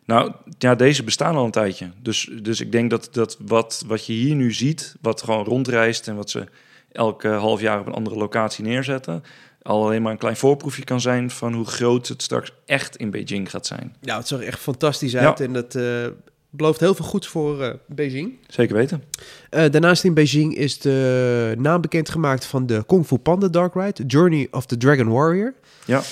Nou, 0.04 0.32
ja, 0.58 0.74
deze 0.74 1.04
bestaan 1.04 1.36
al 1.36 1.44
een 1.44 1.50
tijdje. 1.50 1.90
Dus, 2.02 2.30
dus 2.42 2.60
ik 2.60 2.72
denk 2.72 2.90
dat, 2.90 3.08
dat 3.12 3.36
wat, 3.40 3.84
wat 3.86 4.06
je 4.06 4.12
hier 4.12 4.34
nu 4.34 4.52
ziet, 4.52 4.94
wat 5.00 5.22
gewoon 5.22 5.44
rondreist 5.44 6.08
en 6.08 6.16
wat 6.16 6.30
ze 6.30 6.44
elke 6.92 7.28
half 7.28 7.60
jaar 7.60 7.80
op 7.80 7.86
een 7.86 7.92
andere 7.92 8.16
locatie 8.16 8.64
neerzetten, 8.64 9.22
al 9.62 9.84
alleen 9.84 10.02
maar 10.02 10.12
een 10.12 10.18
klein 10.18 10.36
voorproefje 10.36 10.84
kan 10.84 11.00
zijn 11.00 11.30
van 11.30 11.52
hoe 11.52 11.66
groot 11.66 12.08
het 12.08 12.22
straks 12.22 12.52
echt 12.66 12.96
in 12.96 13.10
Beijing 13.10 13.50
gaat 13.50 13.66
zijn. 13.66 13.96
Ja, 14.00 14.16
het 14.16 14.28
zag 14.28 14.40
er 14.40 14.46
echt 14.46 14.60
fantastisch 14.60 15.16
uit 15.16 15.40
en 15.40 15.52
dat 15.52 15.74
eh, 15.74 16.06
belooft 16.50 16.80
heel 16.80 16.94
veel 16.94 17.04
goeds 17.04 17.26
voor 17.26 17.62
eh, 17.62 17.74
Beijing. 17.86 18.38
Zeker 18.46 18.76
weten. 18.76 19.02
Eh, 19.50 19.70
daarnaast 19.70 20.04
in 20.04 20.14
Beijing 20.14 20.56
is 20.56 20.78
de 20.78 21.54
naam 21.58 21.80
bekendgemaakt 21.80 22.44
van 22.44 22.66
de 22.66 22.84
Kung 22.86 23.06
Fu 23.06 23.18
Panda 23.18 23.48
Dark 23.48 23.74
Ride, 23.74 24.04
Journey 24.06 24.48
of 24.50 24.66
the 24.66 24.76
Dragon 24.76 25.08
Warrior. 25.08 25.54
Ja. 25.84 26.02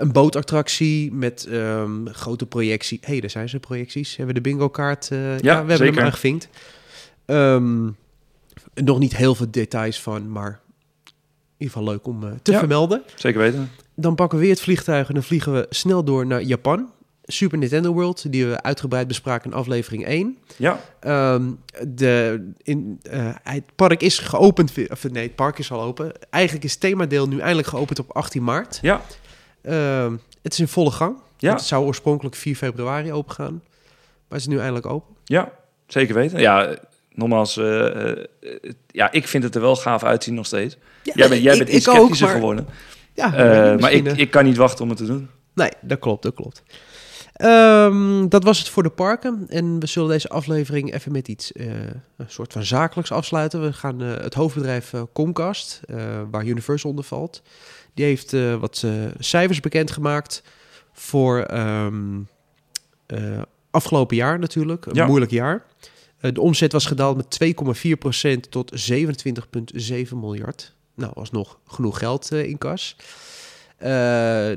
Een 0.00 0.12
bootattractie 0.12 1.12
met 1.12 1.46
ehm, 1.46 2.06
grote 2.06 2.46
projectie. 2.46 2.98
Hé, 3.00 3.10
hey, 3.10 3.20
daar 3.20 3.30
zijn 3.30 3.48
ze, 3.48 3.58
projecties. 3.58 4.16
Hebben 4.16 4.34
we 4.34 4.40
de 4.40 4.48
bingo 4.48 4.68
kaart? 4.68 5.10
eh, 5.10 5.38
ja, 5.38 5.52
we 5.52 5.56
hebben 5.58 5.76
zeker. 5.76 5.94
hem 5.94 6.04
aangevinkt. 6.04 6.48
Ehm, 7.24 7.90
nog 8.74 8.98
niet 8.98 9.16
heel 9.16 9.34
veel 9.34 9.50
details 9.50 10.02
van, 10.02 10.30
maar 10.32 10.60
ieder 11.58 11.74
geval 11.76 11.92
leuk 11.92 12.06
om 12.06 12.24
eh, 12.24 12.30
te 12.42 12.52
Ja. 12.52 12.58
vermelden. 12.58 13.02
Zeker 13.14 13.40
weten. 13.40 13.70
Dan 13.94 14.14
pakken 14.14 14.38
we 14.38 14.44
weer 14.44 14.52
het 14.54 14.62
vliegtuig 14.62 15.08
en 15.08 15.14
dan 15.14 15.22
vliegen 15.22 15.52
we 15.52 15.66
snel 15.70 16.04
door 16.04 16.26
naar 16.26 16.42
Japan. 16.42 16.90
Super 17.24 17.58
Nintendo 17.58 17.92
World, 17.92 18.32
die 18.32 18.46
we 18.46 18.62
uitgebreid 18.62 19.08
bespraken 19.08 19.50
in 19.50 19.56
aflevering 19.56 20.06
1. 20.06 20.38
Ja, 20.56 20.80
Ehm, 21.00 21.50
de, 21.88 22.50
in, 22.62 23.00
eh, 23.10 23.30
het 23.42 23.64
park 23.76 24.02
is 24.02 24.18
geopend, 24.18 24.72
of 24.88 25.10
nee, 25.10 25.22
het 25.22 25.34
park 25.34 25.58
is 25.58 25.70
al 25.72 25.80
open. 25.82 26.12
Eigenlijk 26.30 26.64
is 26.64 26.70
het 26.72 26.80
themadeel 26.80 27.28
nu 27.28 27.38
eindelijk 27.38 27.68
geopend 27.68 27.98
op 27.98 28.10
18 28.12 28.44
maart. 28.44 28.78
ja, 28.82 29.00
Ehm, 29.62 30.16
het 30.42 30.52
is 30.52 30.60
in 30.60 30.68
volle 30.68 30.90
gang. 30.90 31.16
Ja. 31.36 31.52
Het 31.52 31.62
zou 31.62 31.84
oorspronkelijk 31.86 32.36
4 32.36 32.56
februari 32.56 33.12
open 33.12 33.34
gaan. 33.34 33.52
Maar 34.28 34.38
het 34.38 34.40
is 34.40 34.46
nu 34.46 34.58
eindelijk 34.58 34.86
open. 34.86 35.14
ja, 35.24 35.52
zeker 35.86 36.14
weten. 36.14 36.40
Ja, 36.40 36.76
nogmaals, 37.18 37.56
eh, 37.56 38.10
eh, 38.12 38.26
ja, 38.86 39.12
ik 39.12 39.28
vind 39.28 39.42
het 39.44 39.54
er 39.54 39.60
wel 39.60 39.76
gaaf 39.76 40.04
uitzien 40.04 40.34
nog 40.34 40.46
steeds. 40.46 40.76
Jij 41.02 41.28
bent, 41.28 41.42
jij 41.42 41.52
ik- 41.52 41.58
bent 41.58 41.70
iets 41.76 41.84
sceptischer 41.90 42.26
maar- 42.26 42.36
geworden. 42.36 42.66
Ja, 43.14 43.34
Eh, 43.34 43.78
maar 43.80 43.92
ik, 43.92 44.06
ik 44.06 44.30
kan 44.30 44.44
niet 44.44 44.56
wachten 44.56 44.82
om 44.84 44.88
het 44.90 44.98
te 44.98 45.06
doen. 45.06 45.28
Nee, 45.54 45.70
dat 45.80 45.98
klopt, 45.98 46.22
dat 46.22 46.34
klopt. 46.34 46.62
Ehm, 47.32 48.28
dat 48.28 48.44
was 48.44 48.58
het 48.58 48.68
voor 48.68 48.82
de 48.82 48.90
parken. 48.90 49.44
En 49.48 49.80
we 49.80 49.86
zullen 49.86 50.08
deze 50.08 50.28
aflevering 50.28 50.94
even 50.94 51.12
met 51.12 51.28
iets, 51.28 51.50
een 51.54 52.02
soort 52.26 52.52
van 52.52 52.64
zakelijks 52.64 53.12
afsluiten. 53.12 53.62
We 53.62 53.72
gaan 53.72 54.00
het 54.00 54.34
hoofdbedrijf 54.34 54.92
Comcast, 55.12 55.80
waar 56.30 56.44
Universal 56.46 56.90
onder 56.90 57.04
valt. 57.04 57.42
Die 57.94 58.04
heeft 58.04 58.32
wat 58.60 58.84
cijfers 59.18 59.60
bekendgemaakt 59.60 60.42
voor 60.92 61.46
eh, 63.06 63.40
afgelopen 63.70 64.16
jaar 64.16 64.38
natuurlijk. 64.38 64.86
Een 64.86 64.94
Ja. 64.94 65.06
moeilijk 65.06 65.30
jaar. 65.30 65.64
Eh, 66.20 66.32
de 66.32 66.40
omzet 66.40 66.72
was 66.72 66.86
gedaald 66.86 67.16
met 67.16 67.30
2,4% 67.30 68.50
tot 68.50 68.72
27,7 68.74 70.16
miljard. 70.20 70.74
Nou, 70.94 71.12
alsnog 71.14 71.58
genoeg 71.66 71.98
geld 71.98 72.32
eh, 72.32 72.44
in 72.48 72.58
kas. 72.58 72.96
Eh, 73.76 74.50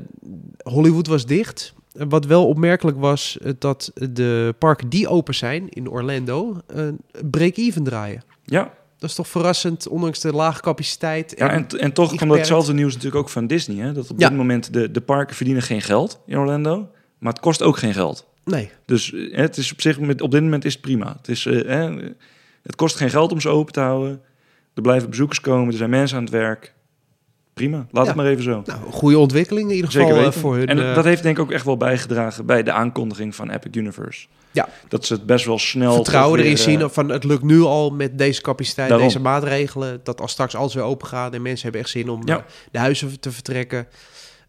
Hollywood 0.62 1.06
was 1.06 1.26
dicht. 1.26 1.74
En 1.92 2.08
Wat 2.08 2.24
wel 2.26 2.46
opmerkelijk 2.48 2.98
was, 3.00 3.38
dat 3.58 3.90
de 3.94 4.54
parken 4.58 4.88
die 4.88 5.08
open 5.08 5.34
zijn 5.34 5.68
in 5.68 5.90
Orlando 5.90 6.56
een 6.66 6.98
break-even 7.30 7.82
draaien. 7.84 8.22
Ja, 8.44 8.74
Dat 8.98 9.10
is 9.10 9.16
toch 9.16 9.28
verrassend, 9.28 9.88
ondanks 9.88 10.20
de 10.20 10.32
lage 10.32 10.60
capaciteit. 10.60 11.34
Ja, 11.36 11.50
en, 11.50 11.66
en 11.68 11.92
toch 11.92 12.14
kwam 12.14 12.28
datzelfde 12.28 12.72
nieuws 12.72 12.92
natuurlijk 12.94 13.22
ook 13.22 13.28
van 13.30 13.46
Disney. 13.46 13.84
Hè? 13.86 13.92
Dat 13.92 14.10
op 14.10 14.20
Ja. 14.20 14.28
dit 14.28 14.36
moment 14.36 14.72
de, 14.72 14.90
de 14.90 15.00
parken 15.00 15.36
verdienen 15.36 15.62
geen 15.62 15.82
geld 15.82 16.20
in 16.26 16.38
Orlando. 16.38 16.88
Maar 17.18 17.32
het 17.32 17.42
kost 17.42 17.62
ook 17.62 17.78
geen 17.78 17.94
geld. 17.94 18.26
Nee, 18.44 18.70
Dus 18.86 19.12
eh, 19.12 19.36
het 19.36 19.56
is 19.56 19.72
op 19.72 19.80
zich, 19.80 20.00
met, 20.00 20.20
op 20.20 20.30
dit 20.30 20.42
moment 20.42 20.64
is 20.64 20.72
het 20.72 20.82
prima. 20.82 21.14
Het, 21.18 21.28
is, 21.28 21.46
eh, 21.46 21.90
het 22.62 22.74
kost 22.76 22.96
geen 22.96 23.10
geld 23.10 23.32
om 23.32 23.40
ze 23.40 23.48
open 23.48 23.72
te 23.72 23.80
houden. 23.80 24.20
Er 24.74 24.82
blijven 24.82 25.10
bezoekers 25.10 25.40
komen, 25.40 25.68
er 25.70 25.76
zijn 25.78 25.90
mensen 25.90 26.16
aan 26.16 26.22
het 26.22 26.32
werk. 26.32 26.74
Prima, 27.54 27.76
laat 27.76 28.02
Ja. 28.02 28.04
het 28.04 28.14
maar 28.16 28.26
even 28.26 28.42
zo. 28.42 28.62
nou, 28.66 28.80
goede 28.90 29.18
ontwikkeling 29.18 29.68
in 29.70 29.74
ieder 29.74 29.90
geval 29.90 30.06
Zeker 30.06 30.20
eh, 30.20 30.26
weten. 30.26 30.40
voor 30.40 30.56
hun. 30.56 30.66
en 30.66 30.88
eh, 30.88 30.94
dat 30.94 31.04
heeft 31.04 31.22
denk 31.22 31.36
ik 31.36 31.42
ook 31.42 31.52
echt 31.52 31.64
wel 31.64 31.76
bijgedragen 31.76 32.46
bij 32.46 32.62
de 32.62 32.72
aankondiging 32.72 33.34
van 33.34 33.50
Epic 33.50 33.70
Universe. 33.80 34.26
Ja. 34.50 34.68
Dat 34.88 35.06
ze 35.06 35.12
het 35.14 35.26
best 35.26 35.44
wel 35.44 35.58
snel... 35.58 35.94
vertrouwen 35.94 36.40
erin 36.40 36.58
zien 36.58 36.90
van 36.90 37.08
het 37.08 37.24
lukt 37.24 37.42
nu 37.42 37.60
al 37.60 37.90
met 37.90 38.18
deze 38.18 38.40
capaciteit, 38.40 38.88
Daarom. 38.88 39.06
deze 39.06 39.20
maatregelen. 39.20 40.00
Dat 40.02 40.20
als 40.20 40.32
straks 40.32 40.54
alles 40.54 40.74
weer 40.74 40.82
open 40.84 41.06
gaat 41.06 41.34
en 41.34 41.42
mensen 41.42 41.62
hebben 41.62 41.80
echt 41.80 41.90
zin 41.90 42.08
om 42.08 42.22
Ja. 42.24 42.44
de 42.70 42.78
huizen 42.78 43.20
te 43.20 43.32
vertrekken. 43.32 43.86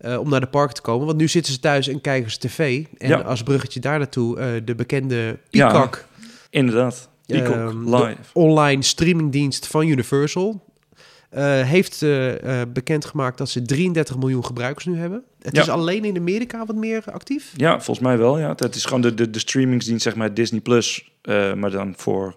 Eh, 0.04 0.20
om 0.20 0.30
naar 0.30 0.40
de 0.40 0.48
park 0.48 0.72
te 0.72 0.82
komen. 0.82 1.06
Want 1.06 1.18
nu 1.18 1.28
zitten 1.28 1.54
ze 1.54 1.60
thuis 1.60 1.88
en 1.88 2.02
kijken 2.02 2.32
ze 2.32 2.38
tv. 2.38 2.86
En 2.98 3.10
Ja. 3.10 3.20
als 3.20 3.44
bruggetje 3.44 3.80
daar 3.80 3.98
naartoe 3.98 4.40
eh, 4.40 4.48
de 4.66 4.76
bekende 4.76 5.40
Ja. 5.50 5.72
Peacock. 5.72 6.06
Inderdaad. 6.50 7.10
Peacock, 7.26 7.56
Ehm, 7.56 7.96
live. 7.96 8.18
online 8.34 8.82
streamingdienst 8.82 9.68
van 9.68 9.88
Universal. 9.88 10.72
eh, 11.30 11.62
heeft 11.62 12.06
bekendgemaakt 12.74 13.38
dat 13.38 13.50
ze 13.50 13.62
33 13.62 14.18
miljoen 14.18 14.46
gebruikers 14.46 14.86
nu 14.86 14.98
hebben. 14.98 15.24
Het 15.42 15.56
Ja. 15.56 15.62
is 15.62 15.70
alleen 15.70 16.06
in 16.06 16.18
Amerika 16.18 16.66
wat 16.66 16.76
meer 16.76 17.04
actief. 17.12 17.52
Ja, 17.56 17.72
volgens 17.74 18.00
mij 18.00 18.18
wel. 18.18 18.40
Ja. 18.40 18.54
Het 18.56 18.76
is 18.76 18.86
gewoon 18.86 19.02
de, 19.02 19.14
de, 19.14 19.30
de 19.30 19.40
streamingsdienst, 19.40 20.04
zeg 20.04 20.16
maar 20.16 20.34
Disney 20.34 20.62
Plus, 20.62 21.12
maar 21.56 21.72
dan 21.72 21.94
voor. 21.98 22.36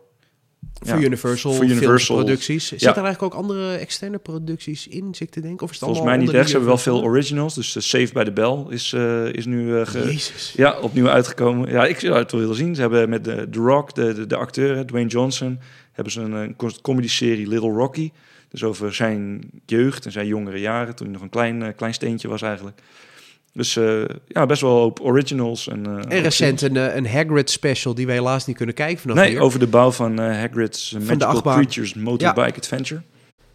Voor 0.80 0.98
ja, 1.00 1.04
Universal, 1.04 1.52
voor 1.52 1.64
Universal. 1.64 2.16
producties. 2.16 2.66
Zitten 2.66 2.88
Ja. 2.88 2.96
er 2.96 3.04
eigenlijk 3.04 3.34
ook 3.34 3.40
andere 3.40 3.76
externe 3.76 4.18
producties 4.18 4.88
in, 4.88 5.14
zit 5.14 5.20
ik 5.20 5.30
te 5.30 5.40
denken? 5.40 5.62
Of 5.64 5.70
is 5.70 5.76
het 5.76 5.84
Volgens 5.84 6.06
mij 6.06 6.16
niet 6.16 6.32
echt. 6.32 6.44
Ze 6.46 6.50
hebben 6.50 6.68
wel 6.68 6.78
veel 6.78 7.02
originals. 7.02 7.54
Dus 7.54 7.76
uh, 7.76 7.82
Save 7.82 8.12
by 8.12 8.24
the 8.24 8.32
Bell 8.32 8.64
is, 8.68 8.92
uh, 8.92 9.32
is 9.32 9.44
nu 9.46 9.68
uh, 9.68 9.86
Jezus. 9.92 10.52
ja, 10.56 10.78
opnieuw 10.80 11.08
uitgekomen. 11.08 11.70
Ja, 11.70 11.86
ik 11.86 12.00
zou 12.00 12.16
het 12.18 12.30
wel 12.32 12.40
willen 12.40 12.56
zien. 12.56 12.74
Ze 12.74 12.80
hebben 12.80 13.08
met 13.08 13.24
de, 13.24 13.48
The 13.50 13.58
Rock, 13.58 13.94
de, 13.94 14.14
de, 14.14 14.26
de 14.26 14.36
acteur, 14.36 14.86
Dwayne 14.86 15.08
Johnson, 15.08 15.58
hebben 15.92 16.12
ze 16.12 16.20
een, 16.20 16.32
een 16.32 16.56
comedy-serie 16.82 17.46
Little 17.48 17.72
Rocky. 17.72 18.10
Dus 18.48 18.64
over 18.64 18.94
zijn 18.94 19.50
jeugd 19.66 20.04
en 20.04 20.12
zijn 20.12 20.26
jongere 20.26 20.60
jaren, 20.60 20.94
toen 20.94 21.06
hij 21.06 21.14
nog 21.14 21.24
een 21.24 21.28
klein, 21.30 21.74
klein 21.74 21.94
steentje 21.94 22.28
was 22.28 22.42
eigenlijk. 22.42 22.80
Dus 23.56 23.76
uh, 23.76 24.04
ja, 24.28 24.46
best 24.46 24.60
wel 24.60 24.84
op 24.84 25.00
originals. 25.00 25.68
En, 25.68 25.88
uh, 25.88 26.16
en 26.16 26.22
recent 26.22 26.62
een, 26.62 26.96
een 26.96 27.06
Hagrid 27.06 27.50
special 27.50 27.94
die 27.94 28.06
we 28.06 28.12
helaas 28.12 28.46
niet 28.46 28.56
kunnen 28.56 28.74
kijken 28.74 28.98
vanaf 28.98 29.16
Nee, 29.16 29.30
hier. 29.30 29.40
over 29.40 29.58
de 29.58 29.66
bouw 29.66 29.90
van 29.90 30.20
uh, 30.20 30.26
Hagrid's 30.38 30.96
Magical 31.06 31.42
Creatures 31.42 31.94
Motorbike 31.94 32.40
ja. 32.40 32.56
Adventure. 32.56 33.02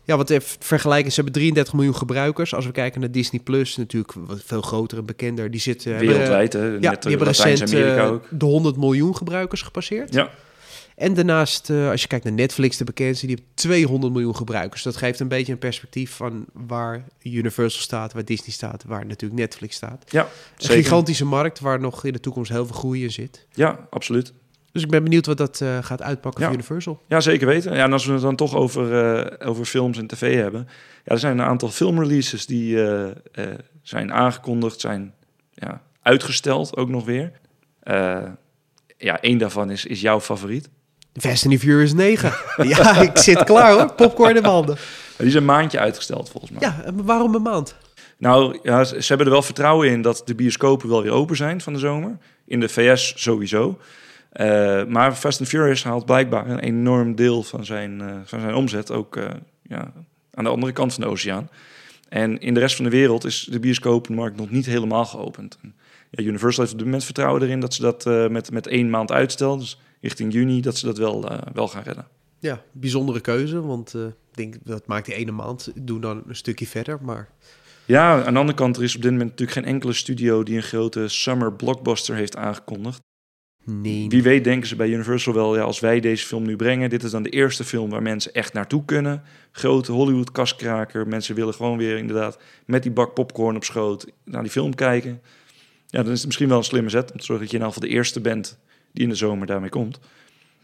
Ja, 0.04 0.16
want 0.16 0.30
even 0.30 0.56
vergelijken, 0.60 1.12
ze 1.12 1.16
hebben 1.16 1.34
33 1.34 1.74
miljoen 1.74 1.96
gebruikers. 1.96 2.54
Als 2.56 2.66
we 2.66 2.72
kijken 2.72 3.00
naar 3.00 3.12
Disney 3.12 3.42
Plus, 3.42 3.78
natuurlijk 3.78 4.14
wat 4.14 4.42
veel 4.46 4.62
groter 4.62 4.98
en 4.98 5.06
bekender. 5.06 5.52
Die 5.52 5.60
zitten 5.60 5.98
wereldwijd, 5.98 6.54
hè? 6.54 6.66
Ja, 6.66 6.92
die 6.92 7.10
hebben 7.10 7.28
recent 7.28 7.74
uh, 7.74 8.12
de 8.30 8.46
100 8.46 8.78
miljoen 8.78 9.16
gebruikers 9.16 9.62
gepasseerd. 9.62 10.14
Ja. 10.14 10.30
En 11.02 11.14
daarnaast, 11.14 11.70
uh, 11.70 11.90
als 11.90 12.02
je 12.02 12.08
kijkt 12.08 12.26
naar 12.26 12.34
Netflix, 12.34 12.78
de 12.78 12.84
bekendste, 12.84 13.26
die 13.28 13.36
heeft 13.36 13.50
200 13.56 14.14
miljoen 14.14 14.36
gebruikers. 14.36 14.84
Dat 14.84 14.98
geeft 14.98 15.20
een 15.20 15.28
beetje 15.28 15.52
een 15.52 15.58
perspectief 15.58 16.12
van 16.12 16.46
waar 16.54 17.04
Universal 17.22 17.82
staat, 17.82 18.14
waar 18.14 18.26
Disney 18.26 18.52
staat, 18.52 18.84
waar 18.84 19.06
natuurlijk 19.06 19.42
Netflix 19.42 19.76
staat. 19.76 20.04
Ja, 20.10 20.22
een 20.22 20.30
zeker. 20.56 20.84
gigantische 20.84 21.26
markt 21.26 21.60
waar 21.60 21.80
nog 21.80 22.06
in 22.06 22.14
de 22.14 22.20
toekomst 22.20 22.52
heel 22.52 22.66
veel 22.66 22.76
groei 22.76 23.04
in 23.04 23.12
zit. 23.12 23.48
Ja, 23.54 23.88
absoluut. 23.90 24.34
Dus 24.72 24.84
ik 24.84 24.90
ben 24.90 25.04
benieuwd 25.04 25.26
wat 25.26 25.38
dat 25.38 25.60
uh, 25.64 25.78
gaat 25.82 26.02
uitpakken 26.02 26.42
ja. 26.42 26.48
voor 26.48 26.58
Universal. 26.58 27.02
Ja, 27.08 27.20
zeker 27.20 27.48
weten. 27.48 27.76
Ja, 27.76 27.84
en 27.84 27.94
als 27.94 28.06
we 28.06 28.14
het 28.14 28.22
dan 28.22 28.36
toch 28.36 28.56
over, 28.56 29.16
uh, 29.40 29.48
over 29.50 29.66
films 29.66 29.98
en 29.98 30.08
tv 30.08 30.36
hebben. 30.36 30.68
Ja, 31.04 31.12
er 31.12 31.20
zijn 31.20 31.40
een 31.40 31.46
aantal 31.46 31.70
filmreleases 31.70 32.46
die 32.46 32.76
uh, 32.76 33.10
zijn 33.82 34.14
aangekondigd, 34.14 34.80
zijn 34.80 35.14
ja, 35.54 35.82
uitgesteld 36.02 36.78
ook 36.78 36.90
nog 36.90 37.06
weer. 37.06 37.32
ja, 38.98 39.22
één 39.22 39.38
daarvan 39.38 39.72
is, 39.72 39.86
is 39.86 40.02
jouw 40.02 40.20
favoriet. 40.20 40.70
Fast 41.14 41.46
and 41.46 41.54
the 41.54 41.60
Furious 41.60 41.94
9. 41.94 42.34
ja, 42.68 43.02
ik 43.02 43.18
zit 43.18 43.44
klaar 43.44 43.72
hoor. 43.72 43.94
Popcorn 43.94 44.36
in 44.36 44.44
handen. 44.44 44.78
Die 45.18 45.28
is 45.28 45.34
een 45.34 45.46
maandje 45.46 45.80
uitgesteld 45.80 46.30
volgens 46.30 46.52
mij. 46.52 46.62
Ja, 46.62 46.84
waarom 47.04 47.36
een 47.36 47.42
maand? 47.42 47.76
Nou, 48.18 48.60
ja, 48.64 48.84
ze, 48.84 49.04
hebben 49.08 49.26
er 49.26 49.32
wel 49.32 49.42
vertrouwen 49.42 49.90
in 49.90 50.02
dat 50.02 50.22
de 50.26 50.36
bioscopen 50.36 50.90
wel 50.90 51.02
weer 51.02 51.12
open 51.12 51.36
zijn 51.36 51.62
van 51.62 51.74
de 51.74 51.80
zomer. 51.80 52.18
In 52.46 52.60
de 52.60 52.70
VS 52.70 53.14
sowieso. 53.16 53.80
Eh, 54.32 54.86
maar 54.86 55.14
Fast 55.14 55.40
and 55.40 55.50
Furious 55.50 55.84
haalt 55.84 56.06
blijkbaar 56.06 56.50
een 56.50 56.60
enorm 56.60 57.16
deel 57.16 57.44
van 57.44 57.66
zijn, 57.66 58.02
eh, 58.02 58.16
van 58.24 58.40
zijn 58.40 58.56
omzet 58.56 58.92
ook 58.92 59.16
eh, 59.16 59.26
ja, 59.62 59.94
aan 60.34 60.44
de 60.44 60.50
andere 60.50 60.72
kant 60.72 60.94
van 60.94 61.04
de 61.04 61.10
oceaan. 61.10 61.50
En 62.10 62.40
in 62.40 62.54
de 62.54 62.60
rest 62.60 62.76
van 62.76 62.86
de 62.86 62.92
wereld 62.92 63.26
is 63.26 63.48
de 63.52 63.60
bioscopenmarkt 63.60 64.38
nog 64.38 64.50
niet 64.50 64.66
helemaal 64.66 65.06
geopend. 65.06 65.58
En, 65.62 65.76
ja, 66.10 66.24
Universal 66.24 66.60
heeft 66.60 66.72
op 66.72 66.78
dit 66.78 66.88
moment 66.88 67.06
vertrouwen 67.06 67.42
erin 67.42 67.60
dat 67.60 67.74
ze 67.74 67.82
dat 67.82 68.30
met, 68.32 68.52
met 68.52 68.68
één 68.68 68.90
maand 68.90 69.12
uitstel, 69.12 69.58
dus 69.58 69.80
richting 70.02 70.34
juni, 70.34 70.62
dat 70.62 70.78
ze 70.78 70.86
dat 70.86 70.98
wel, 70.98 71.30
eh, 71.30 71.38
wel 71.54 71.68
gaan 71.68 71.84
redden. 71.84 72.08
Ja, 72.40 72.62
bijzondere 72.72 73.20
keuze, 73.20 73.62
want 73.62 73.94
eh, 73.94 74.06
ik 74.06 74.14
denk 74.32 74.56
dat 74.64 74.88
maakt 74.88 75.06
die 75.06 75.16
ene 75.16 75.32
maand. 75.32 75.72
Doe 75.76 76.00
dan 76.00 76.24
een 76.28 76.36
stukje 76.36 76.68
verder, 76.68 76.98
maar 77.02 77.30
Ja, 77.86 78.24
aan 78.26 78.34
de 78.34 78.40
andere 78.40 78.58
kant, 78.58 78.78
er 78.78 78.84
is 78.84 78.96
op 78.96 79.02
dit 79.02 79.12
moment 79.12 79.30
natuurlijk 79.30 79.58
geen 79.58 79.74
enkele 79.74 79.94
studio 79.94 80.44
die 80.44 80.56
een 80.56 80.64
grote 80.64 81.08
summer 81.08 81.54
blockbuster 81.54 82.16
heeft 82.16 82.36
aangekondigd. 82.36 83.00
nee. 83.66 84.10
Wie 84.10 84.24
weet 84.24 84.44
denken 84.44 84.68
ze 84.68 84.76
bij 84.76 84.90
Universal 84.90 85.34
wel, 85.34 85.56
ja, 85.56 85.62
als 85.62 85.80
wij 85.80 86.00
deze 86.00 86.26
film 86.26 86.44
nu 86.44 86.56
brengen, 86.56 86.90
dit 86.90 87.04
is 87.04 87.12
dan 87.12 87.24
de 87.24 87.30
eerste 87.30 87.64
film 87.64 87.90
waar 87.90 88.02
mensen 88.02 88.34
echt 88.34 88.54
naartoe 88.54 88.86
kunnen. 88.86 89.24
Grote 89.52 89.92
Hollywood 89.92 90.32
kaskraker, 90.32 91.08
mensen 91.08 91.36
willen 91.36 91.54
gewoon 91.54 91.78
weer 91.78 91.98
inderdaad 91.98 92.40
met 92.66 92.84
die 92.84 92.92
bak 92.92 93.14
popcorn 93.14 93.56
op 93.56 93.64
schoot 93.64 94.08
naar 94.26 94.42
die 94.42 94.52
film 94.52 94.76
kijken. 94.76 95.22
Ja, 95.88 96.04
dan 96.04 96.12
is 96.12 96.18
het 96.18 96.26
misschien 96.26 96.48
wel 96.48 96.58
een 96.58 96.64
slimme 96.64 96.90
zet 96.90 97.12
om 97.12 97.18
te 97.18 97.26
zorgen 97.26 97.46
dat 97.46 97.52
je 97.54 97.58
in 97.60 97.64
ieder 97.64 97.74
geval 97.74 97.90
de 97.90 97.96
eerste 97.96 98.22
bent 98.22 98.60
die 98.94 99.04
in 99.04 99.10
de 99.10 99.16
zomer 99.16 99.48
daarmee 99.48 99.70
komt. 99.70 100.00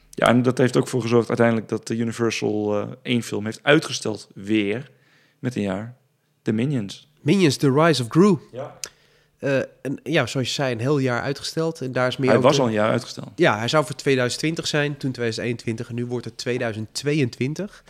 Ja, 0.09 0.27
en 0.27 0.41
dat 0.41 0.57
heeft 0.57 0.77
ook 0.77 0.87
voor 0.87 1.01
gezorgd 1.01 1.27
uiteindelijk 1.27 1.69
dat 1.69 1.87
de 1.87 1.95
Universal 1.95 2.81
eh, 2.81 2.87
één 3.01 3.23
film 3.23 3.45
heeft 3.45 3.59
uitgesteld 3.63 4.29
weer 4.33 4.91
met 5.39 5.55
een 5.55 5.61
jaar. 5.61 5.97
The 6.41 6.51
Minions. 6.51 7.11
Minions, 7.21 7.57
The 7.57 7.71
Rise 7.71 8.01
of 8.01 8.07
Gru. 8.09 8.37
Ja. 8.51 8.79
Eh, 9.39 9.57
en, 9.57 9.99
ja, 10.03 10.25
zoals 10.25 10.47
je 10.47 10.53
zei, 10.53 10.71
een 10.71 10.79
heel 10.79 10.97
jaar 10.97 11.21
uitgesteld. 11.21 11.81
En 11.81 11.91
daar 11.91 12.07
is 12.07 12.17
meer 12.17 12.29
Hij 12.29 12.39
was 12.39 12.59
al 12.59 12.65
een 12.65 12.71
jaar 12.71 12.91
uitgesteld. 12.91 13.29
Ja, 13.35 13.57
hij 13.57 13.67
zou 13.67 13.85
voor 13.85 13.95
2020 13.95 14.67
zijn, 14.67 14.97
toen 14.97 15.11
2021 15.11 15.89
en 15.89 15.95
nu 15.95 16.05
wordt 16.05 16.25
het 16.25 16.37
2022. 16.37 17.83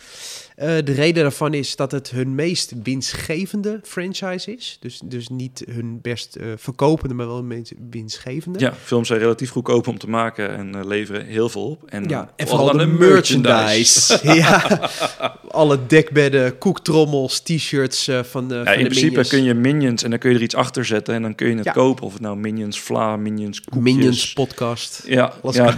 Eh, 0.56 0.66
de 0.84 0.92
reden 0.92 1.22
daarvan 1.22 1.54
is 1.54 1.76
dat 1.76 1.92
het 1.92 2.10
hun 2.10 2.34
meest 2.34 2.72
winstgevende 2.82 3.80
franchise 3.82 4.56
is. 4.56 4.76
Dus, 4.80 5.00
dus 5.04 5.28
niet 5.28 5.64
hun 5.70 6.00
best 6.02 6.36
eh, 6.36 6.46
verkopende, 6.56 7.14
maar 7.14 7.26
wel 7.26 7.36
hun 7.36 7.46
meest 7.46 7.72
winstgevende. 7.90 8.58
Ja, 8.58 8.74
films 8.74 9.08
zijn 9.08 9.20
relatief 9.20 9.50
goedkoop 9.50 9.86
om 9.86 9.98
te 9.98 10.08
maken 10.08 10.56
en 10.56 10.88
leveren 10.88 11.26
heel 11.26 11.48
veel 11.48 11.70
op. 11.70 11.82
En, 11.86 12.08
Ja, 12.08 12.32
en 12.36 12.48
vooral 12.48 12.76
de 12.76 12.86
merchandise. 12.86 14.18
ja, 14.34 14.90
alle 15.48 15.86
dekbedden, 15.86 16.58
koektrommels, 16.58 17.40
t-shirts 17.40 18.10
van 18.22 18.48
de 18.48 18.54
Ja, 18.54 18.64
van 18.64 18.72
in 18.72 18.78
de 18.78 18.84
principe 18.84 19.06
Minions. 19.06 19.28
kun 19.28 19.44
je 19.44 19.54
Minions 19.54 20.02
en 20.02 20.10
dan 20.10 20.18
kun 20.18 20.30
je 20.30 20.36
er 20.36 20.42
iets 20.42 20.54
achter 20.54 20.84
zetten 20.84 21.14
en 21.14 21.22
dan 21.22 21.34
kun 21.38 21.48
je 21.48 21.54
het 21.56 21.64
Ja. 21.64 21.72
kopen. 21.72 22.04
Of 22.04 22.12
het 22.12 22.22
nou 22.22 22.36
Minions 22.36 22.80
Vla, 22.80 23.16
Minions 23.16 23.60
koekjes. 23.60 23.82
Minions 23.94 24.32
podcast. 24.32 25.02
Ja, 25.06 25.32
ja. 25.50 25.76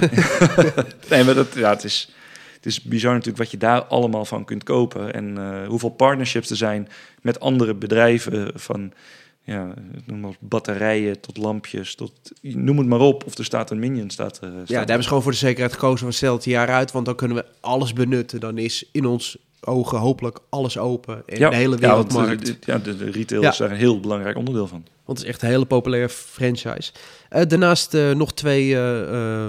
nee, 1.11 1.25
maar 1.25 1.35
dat, 1.35 1.55
ja, 1.55 1.71
het 1.71 1.85
is, 1.85 2.11
het 2.57 2.67
is 2.67 2.83
bizar 2.83 3.11
natuurlijk 3.13 3.39
wat 3.39 3.51
je 3.51 3.57
daar 3.57 3.83
allemaal 3.85 4.25
van 4.25 4.45
kunt 4.45 4.65
kopen. 4.65 5.15
En 5.15 5.39
eh, 5.39 5.69
hoeveel 5.69 5.89
partnerships 5.91 6.51
er 6.51 6.57
zijn 6.57 6.89
met 7.23 7.41
andere 7.41 7.75
bedrijven 7.75 8.51
van... 8.55 8.93
Ja, 9.45 9.75
noem 10.07 10.21
maar 10.21 10.35
batterijen 10.41 11.21
tot 11.21 11.37
lampjes, 11.37 11.95
tot 11.95 12.13
noem 12.41 12.79
het 12.79 12.87
maar 12.87 13.01
op. 13.01 13.27
Of 13.27 13.39
er 13.39 13.45
staat 13.45 13.71
een 13.71 13.79
Minion, 13.79 14.11
staat 14.11 14.41
er. 14.41 14.49
Ja, 14.49 14.55
staat 14.55 14.69
daar 14.69 14.79
hebben 14.79 15.03
ze 15.03 15.09
gewoon 15.09 15.23
voor 15.23 15.33
de 15.33 15.39
zekerheid 15.39 15.73
gekozen 15.73 15.99
van 15.99 16.13
stel 16.13 16.35
het 16.35 16.45
jaar 16.45 16.69
uit, 16.69 16.93
want 16.93 17.07
dan 17.07 17.15
kunnen 17.15 17.37
we 17.37 17.45
alles 17.61 17.93
benutten. 17.93 18.41
Dan 18.41 18.59
is 18.59 18.85
in 18.93 19.07
ons 19.07 19.37
ogen 19.61 19.99
hopelijk 19.99 20.39
alles 20.49 20.79
open 20.79 21.23
en 21.27 21.51
de 21.51 21.57
hele 21.57 21.77
ja, 21.81 21.95
want, 21.95 22.13
wereldmarkt. 22.13 22.49
eh, 22.49 22.55
ja, 22.61 22.79
de, 22.79 22.97
de 22.97 23.11
retail 23.11 23.43
Ja. 23.43 23.51
is 23.51 23.57
daar 23.57 23.71
een 23.71 23.77
heel 23.77 24.01
belangrijk 24.01 24.37
onderdeel 24.37 24.67
van. 24.67 24.85
Want 25.11 25.23
het 25.23 25.29
is 25.29 25.35
echt 25.35 25.45
een 25.45 25.55
hele 25.55 25.67
populaire 25.67 26.09
franchise. 26.09 26.93
Eh, 27.29 27.47
daarnaast 27.47 27.95
eh, 27.95 28.11
nog 28.11 28.33
twee 28.33 28.77
eh, 28.77 29.47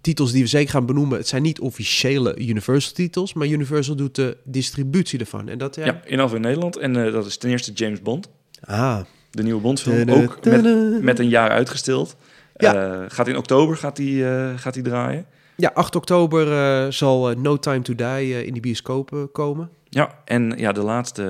titels 0.00 0.32
die 0.32 0.42
we 0.42 0.48
zeker 0.48 0.70
gaan 0.70 0.86
benoemen. 0.86 1.18
Het 1.18 1.28
zijn 1.28 1.42
niet 1.42 1.60
officiële 1.60 2.36
Universal-titels, 2.36 3.34
maar 3.34 3.46
Universal 3.46 3.94
doet 3.96 4.14
de 4.14 4.36
distributie 4.44 5.18
ervan. 5.18 5.48
En 5.48 5.58
dat, 5.58 5.74
ja... 5.74 5.84
Ja, 5.84 6.00
in 6.04 6.34
in 6.34 6.40
Nederland. 6.40 6.76
En 6.76 6.92
dat 6.92 7.26
is 7.26 7.36
ten 7.36 7.50
eerste 7.50 7.72
James 7.72 8.02
Bond. 8.02 8.28
Ah, 8.64 9.00
De 9.30 9.42
nieuwe 9.42 9.60
Bondfilm. 9.60 10.10
Ook 10.10 10.44
met, 10.44 11.02
met 11.02 11.18
een 11.18 11.28
jaar 11.28 11.50
uitgesteld. 11.50 12.16
Ja. 12.56 13.04
Gaat 13.08 13.28
in 13.28 13.36
oktober 13.36 13.76
gaat 13.76 13.96
die, 13.96 14.24
gaat 14.56 14.74
die 14.74 14.82
draaien. 14.82 15.26
ja, 15.56 15.70
8 15.74 15.96
oktober 15.96 16.92
zal 16.92 17.30
No 17.30 17.58
Time 17.58 17.82
to 17.82 17.94
Die 17.94 18.46
in 18.46 18.52
die 18.52 18.62
bioscopen 18.62 19.32
komen. 19.32 19.70
Ja, 19.88 20.18
en 20.24 20.54
ja, 20.56 20.72
de 20.72 20.82
laatste... 20.82 21.22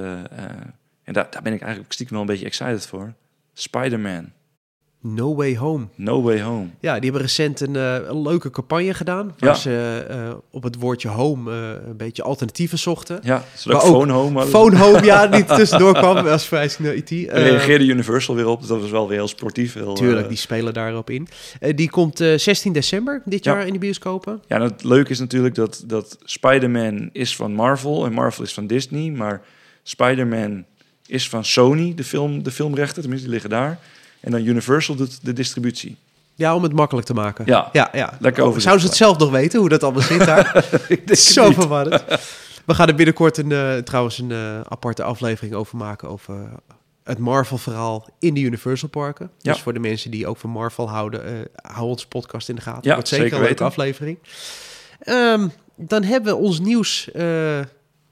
en 1.03 1.13
daar, 1.13 1.27
daar 1.31 1.43
ben 1.43 1.53
ik 1.53 1.61
eigenlijk 1.61 1.93
stiekem 1.93 2.15
wel 2.17 2.25
een 2.25 2.31
beetje 2.31 2.47
excited 2.47 2.87
voor. 2.87 3.15
Spider-Man. 3.55 4.33
No 5.07 5.35
Way 5.35 5.57
Home. 5.57 5.87
No 5.97 6.23
Way 6.23 6.43
Home. 6.43 6.67
Ja, 6.81 6.95
die 6.95 7.03
hebben 7.03 7.21
recent 7.21 7.61
een, 7.61 7.77
eh, 7.77 7.95
een 8.09 8.23
leuke 8.23 8.51
campagne 8.51 8.95
gedaan. 8.95 9.35
Waar 9.39 9.51
Ja. 9.51 9.55
ze 9.55 10.05
eh, 10.09 10.35
op 10.51 10.63
het 10.63 10.77
woordje 10.77 11.09
home 11.09 11.53
eh, 11.53 11.87
een 11.89 11.97
beetje 11.97 12.23
alternatieven 12.23 12.79
zochten. 12.79 13.21
Ja, 13.23 13.45
zodat 13.55 13.81
Maar 13.83 13.91
ook 13.91 13.95
ook 13.97 14.01
Phone 14.03 14.13
Home 14.13 14.33
hadden. 14.39 14.51
Phone 14.53 14.79
Home, 14.79 15.05
ja, 15.05 15.27
die 15.37 15.45
tussendoor 15.45 15.93
kwam 15.95 16.17
als 16.27 16.47
verwijzing 16.47 16.87
naar 16.89 16.97
IT. 16.97 17.11
Reageerde 17.11 17.85
Universal 17.87 18.35
weer 18.35 18.47
op. 18.47 18.59
Dus 18.61 18.69
dat 18.69 18.81
was 18.81 18.91
wel 18.91 19.09
weer 19.09 19.17
heel 19.19 19.29
sportief. 19.29 19.75
Heel, 19.75 19.95
Tuurlijk, 19.95 20.29
die 20.29 20.37
spelen 20.37 20.75
daarop 20.75 21.11
in. 21.11 21.29
Die 21.75 21.91
komt 21.91 22.21
eh, 22.21 22.39
16 22.39 22.73
december 22.73 23.23
dit 23.25 23.45
Ja. 23.45 23.53
jaar 23.55 23.67
in 23.67 23.73
de 23.73 23.79
bioscopen. 23.79 24.43
Ja, 24.47 24.57
en 24.57 24.63
het 24.63 24.85
leuke 24.85 25.11
is 25.11 25.19
natuurlijk 25.19 25.55
dat, 25.55 25.85
dat 25.87 26.19
Spider-Man 26.25 27.09
is 27.13 27.37
van 27.37 27.53
Marvel 27.55 28.05
en 28.07 28.13
Marvel 28.13 28.45
is 28.45 28.55
van 28.55 28.67
Disney. 28.67 29.11
Maar 29.11 29.43
Spider-Man 29.83 30.65
is 31.07 31.29
van 31.29 31.45
Sony, 31.45 31.95
de, 31.95 32.05
film, 32.05 32.43
de 32.43 32.51
filmrechten. 32.51 33.01
Tenminste, 33.01 33.27
die 33.27 33.35
liggen 33.35 33.51
daar. 33.51 33.79
En 34.21 34.31
dan 34.31 34.45
Universal 34.45 34.95
doet 34.95 35.25
de 35.25 35.33
distributie. 35.33 35.97
Ja, 36.35 36.55
om 36.55 36.63
het 36.63 36.73
makkelijk 36.73 37.07
te 37.07 37.15
maken. 37.15 37.47
Ja, 37.47 37.69
ja, 37.73 37.91
ja. 37.93 38.17
lekker 38.21 38.43
Oh, 38.43 38.49
overzichtelijk. 38.49 38.61
Zouden 38.61 38.81
ze 38.81 38.87
het 38.87 38.97
zelf 38.97 39.19
nog 39.19 39.31
weten, 39.31 39.61
hoe 39.61 39.69
dat 39.69 39.83
allemaal 39.83 40.03
zit 40.03 40.25
daar? 40.27 40.57
ik 40.89 40.89
denk 40.89 41.09
het 41.09 41.19
Zo 41.19 41.51
verwarrend. 41.51 42.05
We 42.65 42.75
gaan 42.75 42.89
er 42.89 42.95
binnenkort 42.95 43.37
een, 43.37 43.53
eh, 43.53 43.77
trouwens 43.77 44.19
een 44.19 44.33
eh, 44.33 44.61
aparte 44.61 45.03
aflevering 45.03 45.55
over 45.55 45.77
maken... 45.77 46.09
over 46.09 46.49
het 47.05 47.19
Marvel-verhaal 47.19 48.09
in 48.19 48.35
de 48.35 48.41
Universal-parken. 48.41 49.31
Ja. 49.39 49.53
Dus 49.53 49.63
voor 49.63 49.73
de 49.73 49.79
mensen 49.79 50.11
die 50.11 50.27
ook 50.27 50.37
van 50.37 50.51
Marvel 50.51 50.89
houden... 50.89 51.25
eh 51.25 51.73
hou 51.75 51.89
onze 51.89 52.09
podcast 52.09 52.49
in 52.49 52.55
de 52.55 52.61
gaten. 52.61 52.83
Ja, 52.83 52.95
Wordt 52.95 53.09
zeker, 53.09 53.25
zeker 53.25 53.39
een 53.39 53.45
leuke 53.45 53.63
weten. 53.63 53.83
aflevering. 53.83 54.19
Ehm, 55.01 55.49
dan 55.77 56.03
hebben 56.03 56.33
we 56.33 56.39
ons 56.41 56.61
nieuws... 56.61 57.09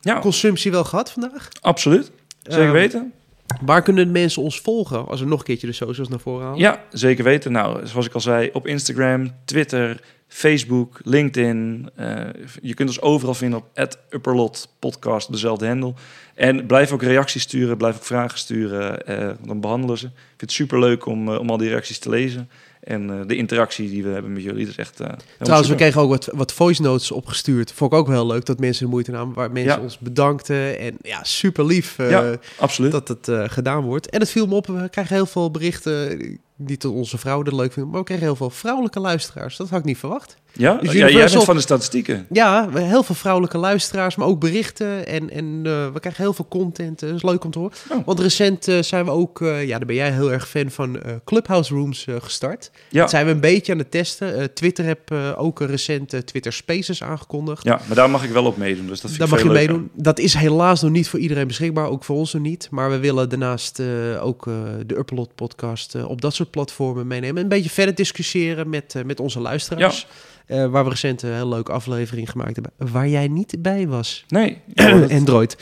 Ja, 0.05 0.21
consumptie 0.21 0.71
wel 0.71 0.85
gehad 0.85 1.13
vandaag. 1.13 1.49
absoluut. 1.61 2.11
Zeker 2.43 2.63
Ehm, 2.65 2.73
weten. 2.73 3.13
Waar 3.61 3.83
kunnen 3.83 4.05
de 4.07 4.13
mensen 4.13 4.43
ons 4.43 4.61
volgen? 4.61 5.07
Als 5.07 5.21
we 5.21 5.27
nog 5.27 5.39
een 5.39 5.45
keertje 5.45 5.67
de 5.67 5.73
socials 5.73 6.09
naar 6.09 6.19
voren 6.21 6.45
halen. 6.45 6.59
Ja, 6.59 6.83
zeker 6.91 7.25
weten. 7.25 7.53
Nou, 7.53 7.87
zoals 7.87 8.07
ik 8.07 8.15
al 8.15 8.21
zei, 8.21 8.51
op 8.53 8.67
Instagram, 8.67 9.31
Twitter, 9.45 10.01
Facebook, 10.29 11.01
LinkedIn. 11.05 11.91
eh, 11.97 12.19
je 12.63 12.75
kunt 12.75 12.89
ons 12.89 13.01
overal 13.01 13.35
vinden 13.35 13.59
op 13.59 13.95
Upperlot 14.11 14.75
Podcast, 14.79 15.33
dezelfde 15.33 15.67
handle. 15.67 15.95
En 16.35 16.67
blijf 16.67 16.93
ook 16.93 17.03
reacties 17.03 17.43
sturen, 17.43 17.77
blijf 17.77 17.97
ook 17.97 18.05
vragen 18.05 18.39
sturen. 18.39 19.07
want 19.17 19.47
dan 19.47 19.61
behandelen 19.61 19.99
ze. 19.99 20.07
Ik 20.07 20.13
vind 20.27 20.41
het 20.41 20.53
super 20.53 20.79
leuk 20.79 21.07
om, 21.07 21.29
eh, 21.33 21.39
om 21.39 21.51
al 21.51 21.57
die 21.57 21.69
reacties 21.69 21.99
te 21.99 22.09
lezen. 22.09 22.51
En 22.83 23.11
eh, 23.21 23.27
de 23.27 23.37
interactie 23.37 23.89
die 23.91 24.03
we 24.03 24.09
hebben 24.09 24.33
met 24.33 24.43
jullie, 24.43 24.61
dat 24.65 24.69
is 24.69 24.77
echt. 24.79 25.01
eh, 25.01 25.09
Trouwens, 25.39 25.69
we 25.71 25.75
kregen 25.75 26.01
ook 26.01 26.09
wat, 26.09 26.29
wat 26.33 26.53
voice 26.53 26.83
notes 26.83 27.11
opgestuurd. 27.11 27.73
Vond 27.73 27.93
ik 27.93 27.99
ook 27.99 28.07
wel 28.07 28.17
heel 28.17 28.27
leuk 28.33 28.45
dat 28.45 28.59
mensen 28.59 28.85
de 28.85 28.91
moeite 28.91 29.11
namen. 29.11 29.35
Waar 29.35 29.51
mensen 29.53 29.77
Ja. 29.77 29.83
ons 29.83 29.99
bedankten. 29.99 30.79
En 30.79 30.97
ja, 31.03 31.25
super 31.25 31.65
lief 31.67 31.99
eh, 31.99 32.11
Ja, 32.11 32.37
absoluut. 32.59 32.93
dat 32.93 33.09
het 33.09 33.29
gedaan 33.53 33.83
wordt. 33.83 34.11
En 34.11 34.21
het 34.21 34.31
viel 34.31 34.47
me 34.47 34.55
op, 34.55 34.67
we 34.67 34.89
krijgen 34.91 35.15
heel 35.17 35.27
veel 35.27 35.51
berichten. 35.51 36.19
Niet 36.57 36.83
dat 36.83 36.93
onze 36.93 37.19
vrouwen 37.19 37.45
dat 37.45 37.55
leuk 37.55 37.73
vinden, 37.73 37.91
maar 37.91 38.01
we 38.01 38.07
krijgen 38.07 38.27
heel 38.27 38.37
veel 38.37 38.51
vrouwelijke 38.51 39.01
luisteraars. 39.01 39.57
Dat 39.57 39.69
had 39.71 39.79
ik 39.79 39.85
niet 39.85 39.99
verwacht. 39.99 40.37
Ja? 40.53 40.75
dus 40.75 40.93
ja, 40.93 41.09
jij 41.09 41.31
bent 41.31 41.45
van 41.45 41.57
de 41.57 41.61
statistieken. 41.63 42.27
Ja, 42.31 42.69
heel 42.75 43.03
veel 43.03 43.15
vrouwelijke 43.15 43.59
luisteraars, 43.59 44.17
maar 44.17 44.27
ook 44.27 44.41
berichten. 44.41 45.07
En, 45.07 45.31
en 45.31 45.61
eh, 45.65 45.93
we 45.93 46.01
krijgen 46.01 46.23
heel 46.23 46.33
veel 46.33 46.47
content. 46.49 47.03
eh, 47.03 47.09
Dat 47.09 47.17
is 47.17 47.23
leuk 47.23 47.45
om 47.45 47.51
te 47.51 47.59
horen. 47.59 47.73
Oh. 47.91 48.07
Want 48.07 48.21
recent 48.21 48.69
eh, 48.69 48.83
zijn 48.83 49.05
we 49.05 49.11
ook, 49.11 49.39
ja, 49.41 49.79
daar 49.79 49.87
ben 49.87 49.95
jij 49.97 50.13
heel 50.13 50.33
erg 50.33 50.49
fan 50.49 50.71
van, 50.71 51.01
Clubhouse 51.25 51.75
Rooms 51.75 52.07
gestart. 52.19 52.71
Ja. 52.89 53.01
Dat 53.01 53.11
zijn 53.11 53.27
we 53.27 53.33
een 53.33 53.41
beetje 53.41 53.73
aan 53.73 53.79
het 53.79 53.91
testen. 53.91 54.55
Twitter 54.55 54.85
heb 54.85 55.11
ook 55.37 55.61
een 55.61 55.67
recent 55.67 56.27
Twitter 56.27 56.53
Spaces 56.53 57.03
aangekondigd. 57.03 57.65
ja, 57.65 57.81
maar 57.87 57.97
daar 57.97 58.11
mag 58.11 58.25
ik 58.25 58.31
wel 58.31 58.45
op 58.45 58.57
meedoen. 58.57 58.87
Dus 58.87 59.01
dat 59.01 59.11
vind 59.11 59.31
Daar 59.31 59.39
ik 59.39 59.45
mag 59.45 59.55
je 59.55 59.67
meedoen. 59.67 59.91
Dat 59.95 60.19
is 60.19 60.35
helaas 60.35 60.83
nog 60.83 60.91
niet 60.91 61.09
voor 61.09 61.19
iedereen 61.19 61.47
beschikbaar, 61.47 61.87
ook 61.87 62.05
voor 62.05 62.17
ons 62.17 62.33
nog 62.33 62.43
niet. 62.43 62.69
Maar 62.71 62.91
we 62.91 62.99
willen 62.99 63.29
daarnaast 63.29 63.81
ook 64.21 64.45
de 64.87 64.97
Upload 64.99 65.35
podcast 65.35 66.05
op 66.05 66.21
dat 66.21 66.35
soort 66.35 66.51
platformen 66.51 67.07
meenemen. 67.07 67.43
Een 67.43 67.49
beetje 67.49 67.71
verder 67.71 67.95
discussiëren 67.95 68.69
met, 68.69 68.95
met 69.07 69.21
onze 69.21 69.41
luisteraars. 69.41 70.07
Eh, 70.53 70.67
waar 70.67 70.85
we 70.85 70.91
recent 70.91 71.23
een 71.23 71.33
heel 71.33 71.49
leuke 71.49 71.73
aflevering 71.73 72.31
gemaakt 72.31 72.55
hebben. 72.55 72.93
Waar 72.93 73.09
jij 73.09 73.29
niet 73.29 73.55
bij 73.59 73.89
was. 73.89 74.25
Nee. 74.29 74.59
Android. 75.19 75.57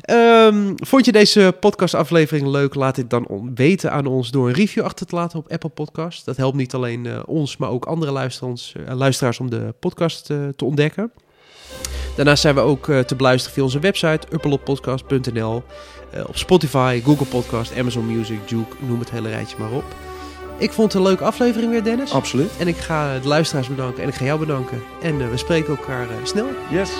Ehm, 0.00 0.72
vond 0.76 1.04
je 1.04 1.12
deze 1.12 1.56
podcastaflevering 1.60 2.46
leuk? 2.46 2.74
Laat 2.74 2.94
dit 2.94 3.10
dan 3.10 3.50
weten 3.54 3.92
aan 3.92 4.06
ons 4.06 4.30
door 4.30 4.48
een 4.48 4.54
review 4.54 4.84
achter 4.84 5.06
te 5.06 5.14
laten 5.14 5.38
op 5.38 5.52
Apple 5.52 5.68
Podcast. 5.68 6.24
Dat 6.24 6.36
helpt 6.36 6.56
niet 6.56 6.74
alleen 6.74 7.06
eh, 7.06 7.18
ons, 7.26 7.56
maar 7.56 7.70
ook 7.70 7.84
andere 7.84 8.12
luisteraars, 8.12 8.74
eh, 8.86 8.94
luisteraars 8.96 9.40
om 9.40 9.50
de 9.50 9.74
podcast 9.80 10.26
te 10.26 10.64
ontdekken. 10.64 11.12
Daarnaast 12.16 12.42
zijn 12.42 12.54
we 12.54 12.60
ook 12.60 12.84
te 13.06 13.16
beluisteren 13.16 13.54
via 13.54 13.64
onze 13.64 13.78
website 13.78 14.26
uppeloppodcast.nl. 14.32 15.62
eh, 16.12 16.24
op 16.28 16.36
Spotify, 16.36 17.00
Google 17.04 17.26
Podcast, 17.26 17.78
Amazon 17.78 18.06
Music, 18.16 18.38
Juke, 18.48 18.76
noem 18.86 18.98
het 18.98 19.10
hele 19.10 19.28
rijtje 19.28 19.56
maar 19.58 19.72
op. 19.72 20.09
Ik 20.60 20.72
vond 20.72 20.92
het 20.92 21.02
een 21.02 21.08
leuke 21.08 21.24
aflevering 21.24 21.70
weer, 21.70 21.84
Dennis. 21.84 22.12
Absoluut. 22.12 22.50
En 22.58 22.68
ik 22.68 22.76
ga 22.76 23.18
de 23.18 23.28
luisteraars 23.28 23.68
bedanken 23.68 24.02
en 24.02 24.08
ik 24.08 24.14
ga 24.14 24.24
jou 24.24 24.38
bedanken. 24.38 24.82
En 25.02 25.20
eh, 25.20 25.30
we 25.30 25.36
spreken 25.36 25.76
elkaar 25.76 26.08
eh, 26.08 26.14
snel. 26.22 26.46
Yes. 26.70 26.90